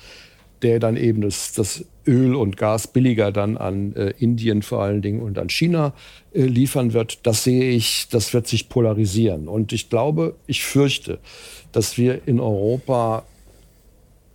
der 0.63 0.81
dann 0.81 0.97
eben 0.97 1.21
das, 1.21 1.53
das 1.53 1.85
Öl 2.07 2.35
und 2.35 2.57
Gas 2.57 2.89
billiger 2.89 3.33
dann 3.33 3.57
an 3.57 3.95
äh, 3.95 4.15
Indien 4.19 4.63
vor 4.63 4.83
allen 4.83 5.03
Dingen 5.03 5.21
und 5.23 5.39
an 5.39 5.49
China 5.49 5.95
äh, 6.33 6.43
liefern 6.43 6.93
wird. 6.93 7.27
Das 7.27 7.45
sehe 7.45 7.71
ich, 7.71 8.09
das 8.11 8.33
wird 8.35 8.47
sich 8.47 8.69
polarisieren. 8.69 9.49
Und 9.49 9.73
ich 9.73 9.91
glaube, 9.91 10.35
ich 10.47 10.65
fürchte, 10.65 11.19
dass 11.73 11.97
wir 11.97 12.27
in 12.27 12.41
Europa 12.41 13.25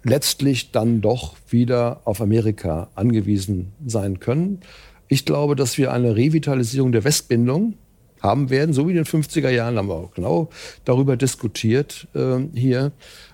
letztlich 0.03 0.71
dann 0.71 1.01
doch 1.01 1.35
wieder 1.49 2.01
auf 2.05 2.21
Amerika 2.21 2.89
angewiesen 2.95 3.73
sein 3.85 4.19
können. 4.19 4.61
Ich 5.07 5.25
glaube, 5.25 5.55
dass 5.55 5.77
wir 5.77 5.91
eine 5.91 6.15
Revitalisierung 6.15 6.91
der 6.91 7.03
Westbindung 7.03 7.75
haben 8.21 8.49
werden, 8.49 8.73
so 8.73 8.87
wie 8.87 8.91
in 8.91 8.97
den 8.97 9.05
50er 9.05 9.49
Jahren 9.49 9.77
haben 9.77 9.87
wir 9.87 9.95
auch 9.95 10.13
genau 10.13 10.49
darüber 10.85 11.17
diskutiert 11.17 12.07
äh, 12.13 12.39
hier. 12.53 12.91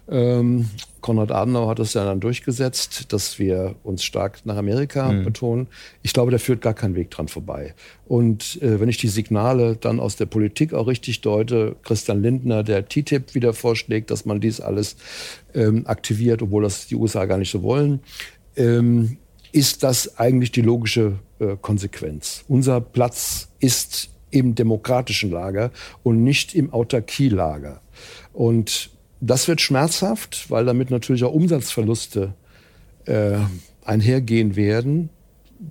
Ähm, 0.07 0.69
Konrad 1.05 1.31
Adenauer 1.31 1.69
hat 1.69 1.77
es 1.77 1.93
ja 1.93 2.03
dann 2.03 2.19
durchgesetzt, 2.19 3.13
dass 3.13 3.37
wir 3.37 3.75
uns 3.83 4.03
stark 4.03 4.43
nach 4.43 4.57
Amerika 4.57 5.11
mhm. 5.11 5.23
betonen. 5.23 5.67
Ich 6.01 6.13
glaube, 6.13 6.31
da 6.31 6.39
führt 6.39 6.61
gar 6.61 6.73
kein 6.73 6.95
Weg 6.95 7.11
dran 7.11 7.27
vorbei. 7.27 7.75
Und 8.07 8.59
äh, 8.63 8.79
wenn 8.79 8.89
ich 8.89 8.97
die 8.97 9.07
Signale 9.07 9.75
dann 9.75 9.99
aus 9.99 10.15
der 10.15 10.25
Politik 10.25 10.73
auch 10.73 10.87
richtig 10.87 11.21
deute, 11.21 11.75
Christian 11.83 12.23
Lindner, 12.23 12.63
der 12.63 12.89
TTIP 12.89 13.35
wieder 13.35 13.53
vorschlägt, 13.53 14.09
dass 14.09 14.25
man 14.25 14.41
dies 14.41 14.59
alles 14.59 14.95
ähm, 15.53 15.85
aktiviert, 15.85 16.41
obwohl 16.41 16.63
das 16.63 16.87
die 16.87 16.95
USA 16.95 17.25
gar 17.25 17.37
nicht 17.37 17.51
so 17.51 17.61
wollen, 17.61 17.99
ähm, 18.55 19.17
ist 19.51 19.83
das 19.83 20.17
eigentlich 20.17 20.53
die 20.53 20.63
logische 20.63 21.19
äh, 21.37 21.55
Konsequenz. 21.61 22.43
Unser 22.47 22.81
Platz 22.81 23.49
ist 23.59 24.09
im 24.31 24.55
demokratischen 24.55 25.29
Lager 25.29 25.69
und 26.01 26.23
nicht 26.23 26.55
im 26.55 26.73
Autarkielager. 26.73 27.81
Und 28.33 28.89
das 29.21 29.47
wird 29.47 29.61
schmerzhaft, 29.61 30.49
weil 30.49 30.65
damit 30.65 30.91
natürlich 30.91 31.23
auch 31.23 31.33
Umsatzverluste 31.33 32.33
äh, 33.05 33.37
einhergehen 33.83 34.55
werden. 34.55 35.09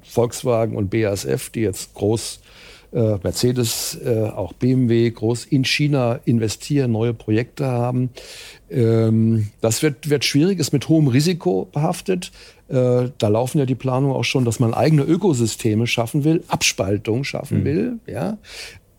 Volkswagen 0.02 0.76
und 0.76 0.90
BASF, 0.90 1.50
die 1.50 1.60
jetzt 1.60 1.94
groß 1.94 2.40
äh, 2.94 3.18
Mercedes, 3.22 3.98
äh, 4.04 4.28
auch 4.28 4.52
BMW 4.52 5.10
groß 5.10 5.46
in 5.46 5.64
China 5.64 6.20
investieren, 6.24 6.92
neue 6.92 7.12
Projekte 7.12 7.66
haben. 7.66 8.10
Ähm, 8.70 9.48
das 9.60 9.82
wird, 9.82 10.08
wird 10.08 10.24
schwierig, 10.24 10.58
ist 10.58 10.72
mit 10.72 10.88
hohem 10.88 11.08
Risiko 11.08 11.68
behaftet. 11.72 12.30
Äh, 12.68 13.10
da 13.18 13.28
laufen 13.28 13.58
ja 13.58 13.66
die 13.66 13.74
Planungen 13.74 14.16
auch 14.16 14.24
schon, 14.24 14.44
dass 14.44 14.60
man 14.60 14.74
eigene 14.74 15.02
Ökosysteme 15.02 15.86
schaffen 15.86 16.24
will, 16.24 16.44
Abspaltung 16.48 17.24
schaffen 17.24 17.60
mhm. 17.60 17.64
will, 17.64 17.92
ja. 18.06 18.38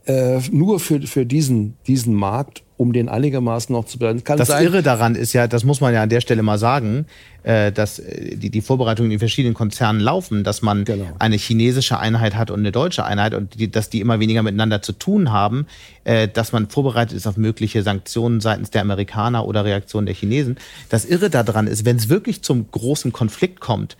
Äh, 0.05 0.39
nur 0.51 0.79
für, 0.79 1.01
für 1.01 1.25
diesen, 1.25 1.75
diesen 1.87 2.13
Markt 2.13 2.63
um 2.77 2.91
den 2.91 3.07
einigermaßen 3.07 3.73
noch 3.73 3.85
zu 3.85 3.97
bleiben. 3.97 4.23
Kann 4.23 4.37
das 4.37 4.49
sein, 4.49 4.65
Irre 4.65 4.83
daran 4.83 5.15
ist 5.15 5.31
ja, 5.33 5.47
das 5.47 5.63
muss 5.63 5.79
man 5.79 5.93
ja 5.93 6.03
an 6.03 6.09
der 6.09 6.19
Stelle 6.19 6.43
mal 6.43 6.57
sagen, 6.57 7.05
äh, 7.43 7.71
dass 7.71 7.99
äh, 7.99 8.35
die, 8.35 8.49
die 8.49 8.61
Vorbereitungen 8.61 9.11
in 9.11 9.19
verschiedenen 9.19 9.53
Konzernen 9.53 10.01
laufen, 10.01 10.43
dass 10.43 10.61
man 10.61 10.83
genau. 10.83 11.05
eine 11.17 11.37
chinesische 11.37 11.97
Einheit 11.99 12.35
hat 12.35 12.51
und 12.51 12.59
eine 12.59 12.73
deutsche 12.73 13.05
Einheit 13.05 13.33
und 13.33 13.59
die, 13.59 13.71
dass 13.71 13.89
die 13.89 14.01
immer 14.01 14.19
weniger 14.19 14.43
miteinander 14.43 14.81
zu 14.81 14.91
tun 14.91 15.31
haben, 15.31 15.67
äh, 16.03 16.27
dass 16.27 16.51
man 16.51 16.67
vorbereitet 16.67 17.15
ist 17.15 17.27
auf 17.27 17.37
mögliche 17.37 17.81
Sanktionen 17.81 18.41
seitens 18.41 18.71
der 18.71 18.81
Amerikaner 18.81 19.45
oder 19.45 19.63
Reaktionen 19.63 20.05
der 20.05 20.15
Chinesen. 20.15 20.57
Das 20.89 21.05
Irre 21.05 21.29
daran 21.29 21.67
ist, 21.67 21.85
wenn 21.85 21.95
es 21.95 22.09
wirklich 22.09 22.41
zum 22.41 22.69
großen 22.71 23.13
Konflikt 23.13 23.61
kommt, 23.61 23.95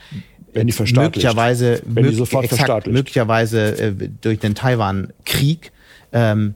wenn 0.52 0.68
die 0.68 0.94
möglicherweise, 0.94 1.82
wenn 1.86 2.10
die 2.10 2.16
sofort 2.16 2.46
exakt, 2.46 2.88
möglicherweise 2.88 3.78
äh, 3.78 4.10
durch 4.22 4.40
den 4.40 4.56
Taiwan-Krieg, 4.56 5.72
ähm, 6.16 6.56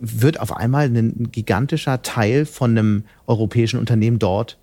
wird 0.00 0.40
auf 0.40 0.56
einmal 0.56 0.86
ein 0.86 1.28
gigantischer 1.30 2.02
Teil 2.02 2.46
von 2.46 2.70
einem 2.70 3.04
europäischen 3.26 3.78
Unternehmen 3.78 4.18
dort 4.18 4.58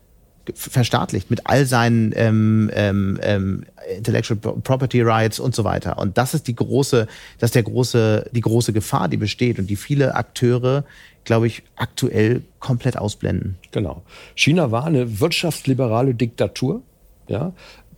verstaatlicht 0.54 1.30
mit 1.30 1.48
all 1.48 1.66
seinen 1.66 2.12
ähm, 2.16 2.70
ähm, 2.74 3.18
ähm, 3.22 3.64
Intellectual 3.96 4.38
Property 4.38 5.02
Rights 5.02 5.40
und 5.40 5.56
so 5.56 5.64
weiter. 5.64 5.98
Und 6.00 6.18
das 6.18 6.34
ist 6.34 6.48
die 6.48 6.56
große, 6.56 7.08
das 7.40 7.50
ist 7.50 7.56
der 7.56 7.64
große, 7.64 8.30
die 8.34 8.42
große 8.42 8.74
Gefahr, 8.74 9.08
die 9.08 9.16
besteht 9.16 9.60
und 9.60 9.70
die 9.70 9.78
viele 9.78 10.16
Akteure, 10.16 10.84
glaube 11.24 11.48
ich, 11.48 11.64
aktuell 11.78 12.42
komplett 12.60 12.98
ausblenden. 12.98 13.58
Genau. 13.72 14.02
China 14.36 14.72
war 14.72 14.86
eine 14.86 15.22
wirtschaftsliberale 15.22 16.14
Diktatur, 16.14 16.82
ja, 17.28 17.54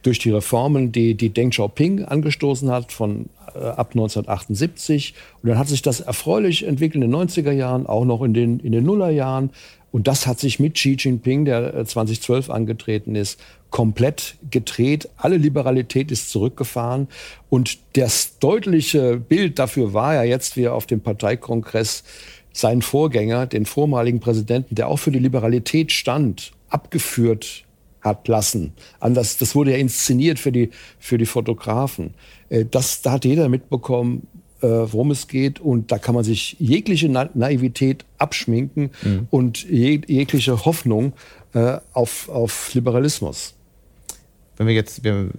durch 0.06 0.20
die 0.20 0.32
Reformen, 0.32 0.91
die, 0.91 1.16
die 1.16 1.30
Deng 1.30 1.49
Xiaoping 1.49 2.06
angestoßen 2.06 2.70
hat 2.70 2.91
von 2.91 3.30
äh, 3.56 3.60
ab 3.60 3.89
1978. 3.93 5.14
Und 5.41 5.49
dann 5.49 5.58
hat 5.58 5.68
sich 5.68 5.82
das 5.82 5.99
erfreulich 5.99 6.66
entwickelt 6.66 7.03
in 7.03 7.12
den 7.12 7.16
90er 7.16 7.51
Jahren, 7.51 7.88
auch 7.88 8.06
noch 8.06 8.22
in 8.22 8.34
den, 8.34 8.60
in 8.60 8.72
den 8.72 8.84
Nullerjahren. 8.84 9.49
Und 9.91 10.08
das 10.08 10.28
hat 10.28 10.39
sich 10.39 10.60
mit 10.60 10.76
Xi 10.76 10.97
Jinping, 10.99 11.45
der 11.45 11.86
2012 11.86 12.49
äh, 12.49 12.51
angetreten 12.51 13.16
ist, 13.16 13.39
komplett 13.72 14.36
gedreht. 14.51 15.10
Alle 15.18 15.38
Liberalität 15.38 16.12
ist 16.12 16.30
zurückgefahren. 16.30 17.08
Und 17.49 17.80
das 17.93 18.38
deutliche 18.39 19.18
Bild 19.18 19.58
dafür 19.58 19.93
war 19.93 20.14
ja 20.14 20.24
jetzt, 20.24 20.56
wie 20.56 20.64
er 20.64 20.74
auf 20.74 20.86
dem 20.86 21.01
Parteikongress 21.01 22.03
seinen 22.53 22.82
Vorgänger, 22.82 23.47
den 23.47 23.66
vormaligen 23.66 24.20
Präsidenten, 24.20 24.76
der 24.76 24.88
auch 24.88 24.97
für 24.97 25.12
die 25.12 25.20
Liberalität 25.20 25.91
stand, 25.91 26.51
abgeführt 26.70 27.64
hat 28.06 28.28
lassen. 28.28 28.74
Anders, 28.99 29.38
das 29.38 29.56
wurde 29.56 29.72
ja 29.72 29.78
inszeniert 29.78 30.39
für 30.39 30.51
die, 30.51 30.70
für 30.99 31.18
die 31.18 31.26
Fotografen. 31.26 32.14
Äh, 32.49 32.66
das, 32.70 33.01
da 33.01 33.14
hat 33.14 33.26
jeder 33.26 33.49
mitbekommen, 33.49 34.28
äh, 34.62 34.68
worum 34.68 35.12
es 35.12 35.28
geht. 35.28 35.60
Und 35.60 35.91
da 35.91 35.97
kann 35.97 36.16
man 36.16 36.24
sich 36.24 36.56
jegliche 36.60 37.10
Na 37.10 37.30
Naivität 37.34 38.06
abschminken 38.18 38.91
mhm. 39.03 39.28
und 39.30 39.70
jeg 39.70 40.06
jegliche 40.08 40.66
Hoffnung 40.66 41.14
äh, 41.53 41.80
auf, 41.93 42.30
auf 42.30 42.74
Liberalismus. 42.74 43.53
Wenn 44.58 44.68
wir 44.68 44.74
jetzt 44.74 45.03
wir 45.03 45.30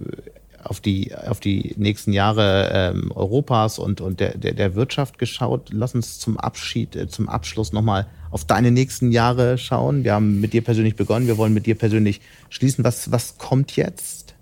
auf 0.63 0.79
die, 0.79 1.15
auf 1.15 1.39
die 1.39 1.73
nächsten 1.77 2.13
Jahre 2.13 2.69
ähm, 2.73 3.11
Europas 3.13 3.79
und, 3.79 4.01
und 4.01 4.19
der, 4.19 4.37
der, 4.37 4.53
der 4.53 4.75
Wirtschaft 4.75 5.17
geschaut, 5.17 5.69
lass 5.71 5.95
uns 5.95 6.19
zum 6.19 6.37
Abschied, 6.37 6.95
äh, 6.95 7.07
zum 7.07 7.29
Abschluss 7.29 7.73
nochmal 7.73 8.07
auf 8.31 8.45
deine 8.45 8.71
nächsten 8.71 9.11
Jahre 9.11 9.57
schauen. 9.57 10.03
Wir 10.03 10.13
haben 10.13 10.41
mit 10.41 10.53
dir 10.53 10.63
persönlich 10.63 10.95
begonnen, 10.95 11.27
wir 11.27 11.37
wollen 11.37 11.53
mit 11.53 11.65
dir 11.65 11.75
persönlich 11.75 12.21
schließen. 12.49 12.83
Was, 12.83 13.11
was 13.11 13.37
kommt 13.37 13.75
jetzt? 13.75 14.35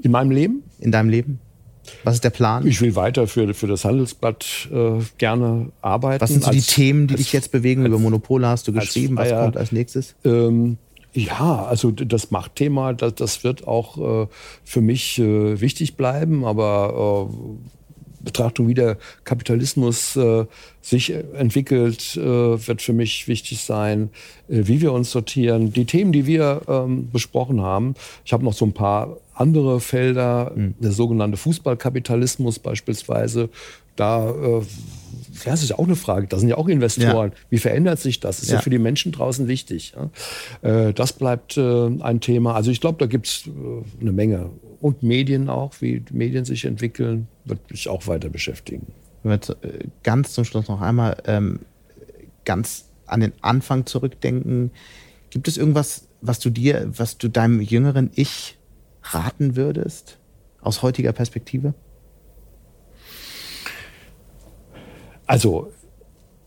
In 0.00 0.10
meinem 0.10 0.30
Leben? 0.30 0.64
In 0.78 0.92
deinem 0.92 1.08
Leben? 1.08 1.38
Was 2.04 2.14
ist 2.14 2.24
der 2.24 2.30
Plan? 2.30 2.66
Ich 2.66 2.80
will 2.80 2.94
weiter 2.94 3.26
für, 3.26 3.54
für 3.54 3.66
das 3.66 3.84
Handelsblatt 3.84 4.68
äh, 4.72 5.00
gerne 5.18 5.72
arbeiten. 5.80 6.20
Was 6.20 6.30
sind 6.30 6.44
so 6.44 6.50
als, 6.50 6.56
die 6.56 6.62
Themen, 6.62 7.06
die 7.06 7.14
als, 7.14 7.22
dich 7.22 7.32
jetzt 7.32 7.52
bewegen? 7.52 7.82
Als, 7.82 7.88
Über 7.88 7.98
Monopole 7.98 8.46
hast 8.46 8.68
du 8.68 8.72
geschrieben. 8.72 9.16
Was 9.16 9.30
kommt 9.30 9.56
als 9.56 9.72
nächstes? 9.72 10.14
Ähm, 10.24 10.78
ja, 11.14 11.64
also 11.64 11.90
das 11.90 12.30
Machtthema, 12.30 12.92
das, 12.94 13.14
das 13.14 13.44
wird 13.44 13.66
auch 13.66 14.24
äh, 14.24 14.26
für 14.64 14.80
mich 14.80 15.18
äh, 15.18 15.60
wichtig 15.60 15.96
bleiben, 15.96 16.44
aber 16.44 17.28
äh, 17.30 17.34
Betrachtung, 18.24 18.68
wie 18.68 18.74
der 18.74 18.98
Kapitalismus 19.24 20.16
äh, 20.16 20.46
sich 20.80 21.10
entwickelt, 21.10 22.16
äh, 22.16 22.20
wird 22.20 22.80
für 22.82 22.92
mich 22.92 23.28
wichtig 23.28 23.60
sein, 23.60 24.10
äh, 24.48 24.62
wie 24.64 24.80
wir 24.80 24.92
uns 24.92 25.10
sortieren. 25.10 25.72
Die 25.72 25.84
Themen, 25.84 26.12
die 26.12 26.26
wir 26.26 26.62
ähm, 26.68 27.10
besprochen 27.10 27.60
haben, 27.60 27.94
ich 28.24 28.32
habe 28.32 28.44
noch 28.44 28.52
so 28.52 28.64
ein 28.64 28.72
paar 28.72 29.16
andere 29.34 29.80
Felder, 29.80 30.52
mhm. 30.54 30.74
der 30.78 30.92
sogenannte 30.92 31.36
Fußballkapitalismus 31.36 32.58
beispielsweise, 32.58 33.48
da 33.96 34.34
ja, 35.44 35.50
das 35.50 35.62
ist 35.62 35.70
ja 35.70 35.78
auch 35.78 35.84
eine 35.84 35.96
Frage. 35.96 36.26
Da 36.26 36.38
sind 36.38 36.48
ja 36.48 36.56
auch 36.56 36.68
Investoren. 36.68 37.30
Ja. 37.30 37.36
Wie 37.50 37.58
verändert 37.58 37.98
sich 37.98 38.20
das? 38.20 38.36
Das 38.36 38.44
ist 38.44 38.50
ja. 38.50 38.56
ja 38.56 38.62
für 38.62 38.70
die 38.70 38.78
Menschen 38.78 39.12
draußen 39.12 39.48
wichtig. 39.48 39.94
Äh, 40.62 40.92
das 40.92 41.12
bleibt 41.12 41.56
äh, 41.56 41.86
ein 42.00 42.20
Thema. 42.20 42.54
Also 42.54 42.70
ich 42.70 42.80
glaube, 42.80 42.98
da 42.98 43.06
gibt 43.06 43.26
es 43.26 43.46
äh, 43.46 44.00
eine 44.00 44.12
Menge. 44.12 44.50
Und 44.80 45.02
Medien 45.02 45.48
auch, 45.48 45.74
wie 45.80 46.04
Medien 46.10 46.44
sich 46.44 46.64
entwickeln, 46.64 47.28
wird 47.44 47.70
mich 47.70 47.88
auch 47.88 48.06
weiter 48.06 48.28
beschäftigen. 48.28 48.88
Wenn 49.22 49.40
wir 49.40 49.56
äh, 49.62 49.86
ganz 50.02 50.32
zum 50.32 50.44
Schluss 50.44 50.68
noch 50.68 50.80
einmal 50.80 51.16
ähm, 51.26 51.60
ganz 52.44 52.86
an 53.06 53.20
den 53.20 53.32
Anfang 53.40 53.86
zurückdenken, 53.86 54.70
gibt 55.30 55.48
es 55.48 55.56
irgendwas, 55.56 56.08
was 56.20 56.38
du 56.40 56.50
dir, 56.50 56.90
was 56.96 57.18
du 57.18 57.28
deinem 57.28 57.60
jüngeren 57.60 58.10
Ich 58.14 58.58
raten 59.02 59.56
würdest 59.56 60.18
aus 60.60 60.82
heutiger 60.82 61.12
Perspektive? 61.12 61.74
Also, 65.32 65.72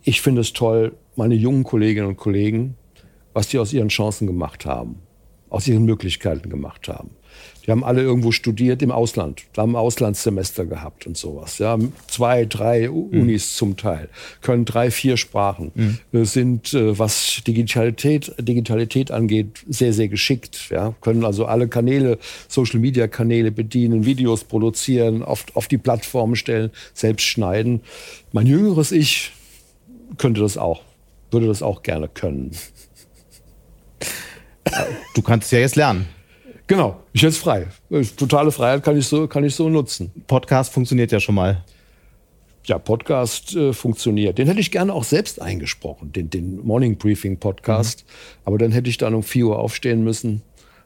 ich 0.03 0.21
finde 0.21 0.41
es 0.41 0.53
toll, 0.53 0.95
meine 1.15 1.33
jungen 1.33 1.63
Kolleginnen 1.63 2.05
und 2.05 2.17
Kollegen, 2.17 2.77
was 3.33 3.47
die 3.47 3.57
aus 3.57 3.73
ihren 3.73 3.87
Chancen 3.87 4.27
gemacht 4.27 4.67
haben, 4.67 5.01
aus 5.49 5.67
ihren 5.67 5.85
Möglichkeiten 5.85 6.51
gemacht 6.51 6.87
haben. 6.87 7.09
Die 7.65 7.71
haben 7.71 7.83
alle 7.83 8.01
irgendwo 8.01 8.31
studiert 8.31 8.81
im 8.81 8.91
Ausland, 8.91 9.43
haben 9.57 9.73
ein 9.73 9.79
Auslandssemester 9.79 10.65
gehabt 10.65 11.07
und 11.07 11.17
sowas. 11.17 11.57
Ja, 11.57 11.77
zwei, 12.07 12.45
drei 12.45 12.87
mhm. 12.87 13.21
Unis 13.21 13.53
mhm. 13.53 13.57
zum 13.57 13.77
Teil, 13.77 14.09
können 14.41 14.65
drei, 14.65 14.91
vier 14.91 15.17
Sprachen, 15.17 15.71
mhm. 16.11 16.25
sind, 16.25 16.73
äh, 16.73 16.97
was 16.97 17.41
Digitalität, 17.45 18.33
Digitalität 18.39 19.11
angeht, 19.11 19.63
sehr, 19.67 19.93
sehr 19.93 20.07
geschickt. 20.07 20.69
Ja, 20.69 20.93
können 21.01 21.25
also 21.25 21.45
alle 21.45 21.67
Kanäle, 21.67 22.19
Social 22.47 22.79
Media 22.79 23.07
Kanäle 23.07 23.51
bedienen, 23.51 24.05
Videos 24.05 24.43
produzieren, 24.43 25.23
auf, 25.23 25.45
auf 25.55 25.67
die 25.67 25.77
Plattform 25.77 26.35
stellen, 26.35 26.71
selbst 26.93 27.25
schneiden. 27.25 27.81
Mein 28.31 28.47
jüngeres 28.47 28.91
Ich 28.91 29.31
könnte 30.17 30.41
das 30.41 30.57
auch, 30.57 30.81
würde 31.31 31.47
das 31.47 31.61
auch 31.61 31.83
gerne 31.83 32.07
können. 32.07 32.51
Du 35.15 35.21
kannst 35.21 35.45
es 35.45 35.51
ja 35.51 35.59
jetzt 35.59 35.75
lernen. 35.75 36.07
Genau, 36.67 36.99
ich 37.13 37.21
jetzt 37.21 37.37
frei. 37.37 37.67
Totale 38.17 38.51
Freiheit 38.51 38.83
kann 38.83 38.97
ich 38.97 39.07
so, 39.07 39.27
kann 39.27 39.43
ich 39.43 39.53
so 39.53 39.69
nutzen. 39.69 40.11
Podcast 40.25 40.73
funktioniert 40.73 41.11
ja 41.11 41.19
schon 41.19 41.35
mal. 41.35 41.63
Ja, 42.63 42.79
Podcast 42.79 43.55
äh, 43.55 43.71
funktioniert. 43.71 44.39
Den 44.39 44.47
hätte 44.47 44.59
ich 44.59 44.71
gerne 44.71 44.91
auch 44.91 45.03
selbst 45.03 45.39
eingesprochen, 45.39 46.11
den, 46.11 46.31
den 46.31 46.65
Morning 46.65 46.97
Briefing 46.97 47.37
Podcast. 47.37 48.03
Mhm. 48.03 48.41
Aber 48.45 48.57
dann 48.57 48.71
hätte 48.71 48.89
ich 48.89 48.97
dann 48.97 49.13
um 49.13 49.21
4 49.21 49.45
Uhr 49.45 49.59
aufstehen 49.59 50.03
müssen. 50.03 50.41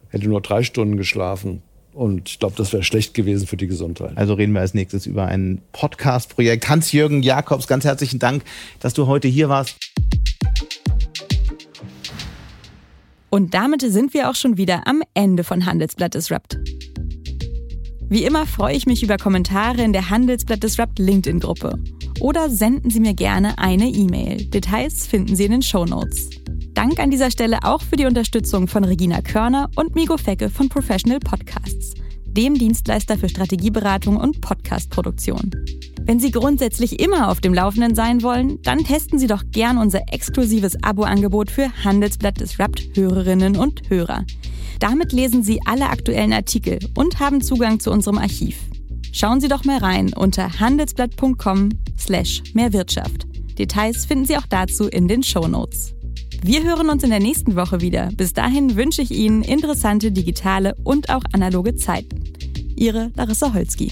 hätte 0.10 0.28
nur 0.28 0.42
drei 0.42 0.64
Stunden 0.64 0.98
geschlafen. 0.98 1.62
Und 1.94 2.30
ich 2.30 2.40
glaube, 2.40 2.56
das 2.58 2.74
wäre 2.74 2.84
schlecht 2.84 3.14
gewesen 3.14 3.48
für 3.48 3.58
die 3.58 3.68
Gesundheit. 3.68 4.18
Also 4.18 4.34
reden 4.34 4.54
wir 4.54 4.60
als 4.60 4.74
nächstes 4.74 5.06
über 5.06 5.26
ein 5.26 5.62
Podcast-Projekt. 5.72 6.68
Hans-Jürgen 6.68 7.24
Jakobs, 7.24 7.68
ganz 7.68 7.86
herzlichen 7.86 8.20
Dank, 8.20 8.44
dass 8.82 8.94
du 8.94 9.08
heute 9.08 9.30
hier 9.30 9.48
warst. 9.48 9.89
Und 13.30 13.54
damit 13.54 13.82
sind 13.82 14.14
wir 14.14 14.30
auch 14.30 14.36
schon 14.36 14.58
wieder 14.58 14.88
am 14.88 15.02
Ende 15.14 15.44
von 15.44 15.66
Handelsblatt 15.66 16.16
Disrupt. 16.16 16.58
Wie 18.10 18.24
immer 18.24 18.48
freue 18.48 18.76
ich 18.76 18.88
mich 18.88 19.04
über 19.04 19.18
Kommentare 19.18 19.84
in 19.84 19.94
der 19.94 20.10
Handelsblatt 20.10 20.64
Disrupt 20.64 20.98
LinkedIn-Gruppe. 20.98 21.78
Oder 22.20 22.50
senden 22.50 22.90
Sie 22.90 23.00
mir 23.00 23.14
gerne 23.14 23.58
eine 23.60 23.88
E-Mail. 23.88 24.46
Details 24.46 25.06
finden 25.06 25.36
Sie 25.36 25.46
in 25.46 25.52
den 25.52 25.62
Show 25.62 25.86
Notes. 25.86 26.30
Dank 26.74 27.00
an 27.00 27.12
dieser 27.12 27.30
Stelle 27.30 27.60
auch 27.64 27.82
für 27.82 27.98
die 27.98 28.06
Unterstützung 28.06 28.68
von 28.68 28.84
Regina 28.84 29.22
Körner 29.22 29.70
und 29.76 29.96
Migo 29.96 30.18
Fecke 30.18 30.50
von 30.50 30.70
Professional 30.70 31.20
Podcasts, 31.20 31.94
dem 32.26 32.56
Dienstleister 32.56 33.18
für 33.18 33.30
Strategieberatung 33.30 34.18
und 34.18 34.42
Podcastproduktion. 34.42 35.52
Wenn 36.10 36.20
Sie 36.20 36.32
grundsätzlich 36.32 36.99
immer 36.99 37.30
auf 37.30 37.39
dem 37.39 37.53
Laufenden 37.53 37.93
sein 37.93 38.24
wollen, 38.24 38.60
dann 38.64 38.80
testen 38.80 39.20
Sie 39.20 39.28
doch 39.28 39.43
gern 39.51 39.78
unser 39.78 40.12
exklusives 40.12 40.84
Abo-Angebot 40.84 41.51
für 41.51 41.72
Handelsblatt 41.84 42.39
Disrupt 42.39 42.82
Hörerinnen 42.95 43.55
und 43.55 43.91
Hörer. 43.91 44.26
Damit 44.80 45.12
lesen 45.12 45.43
Sie 45.43 45.60
alle 45.66 45.88
aktuellen 45.88 46.34
Artikel 46.34 46.80
und 46.95 47.20
haben 47.20 47.41
Zugang 47.41 47.80
zu 47.80 47.91
unserem 47.91 48.18
Archiv. 48.18 48.57
Schauen 49.12 49.39
Sie 49.39 49.47
doch 49.47 49.66
mal 49.66 49.78
rein 49.78 50.12
unter 50.12 50.60
handelsblatt.com 50.60 51.70
slash 51.99 52.41
mehrwirtschaft. 52.55 53.28
Details 53.60 54.07
finden 54.07 54.26
Sie 54.26 54.38
auch 54.38 54.47
dazu 54.49 54.88
in 54.88 55.07
den 55.07 55.22
Show 55.22 55.47
Notes. 55.47 55.93
Wir 56.41 56.64
hören 56.64 56.89
uns 56.89 57.03
in 57.03 57.12
der 57.12 57.20
nächsten 57.20 57.55
Woche 57.55 57.82
wieder. 57.82 58.10
Bis 58.18 58.34
dahin 58.34 58.76
wünsche 58.76 59.03
ich 59.03 59.12
Ihnen 59.12 59.43
interessante 59.43 60.12
digitale 60.12 60.74
und 60.84 61.12
auch 61.12 61.24
analoge 61.34 61.76
Zeiten. 61.76 62.24
Ihre 62.76 63.12
Larissa 63.16 63.53
Holzki. 63.53 63.91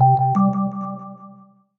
you 0.00 0.39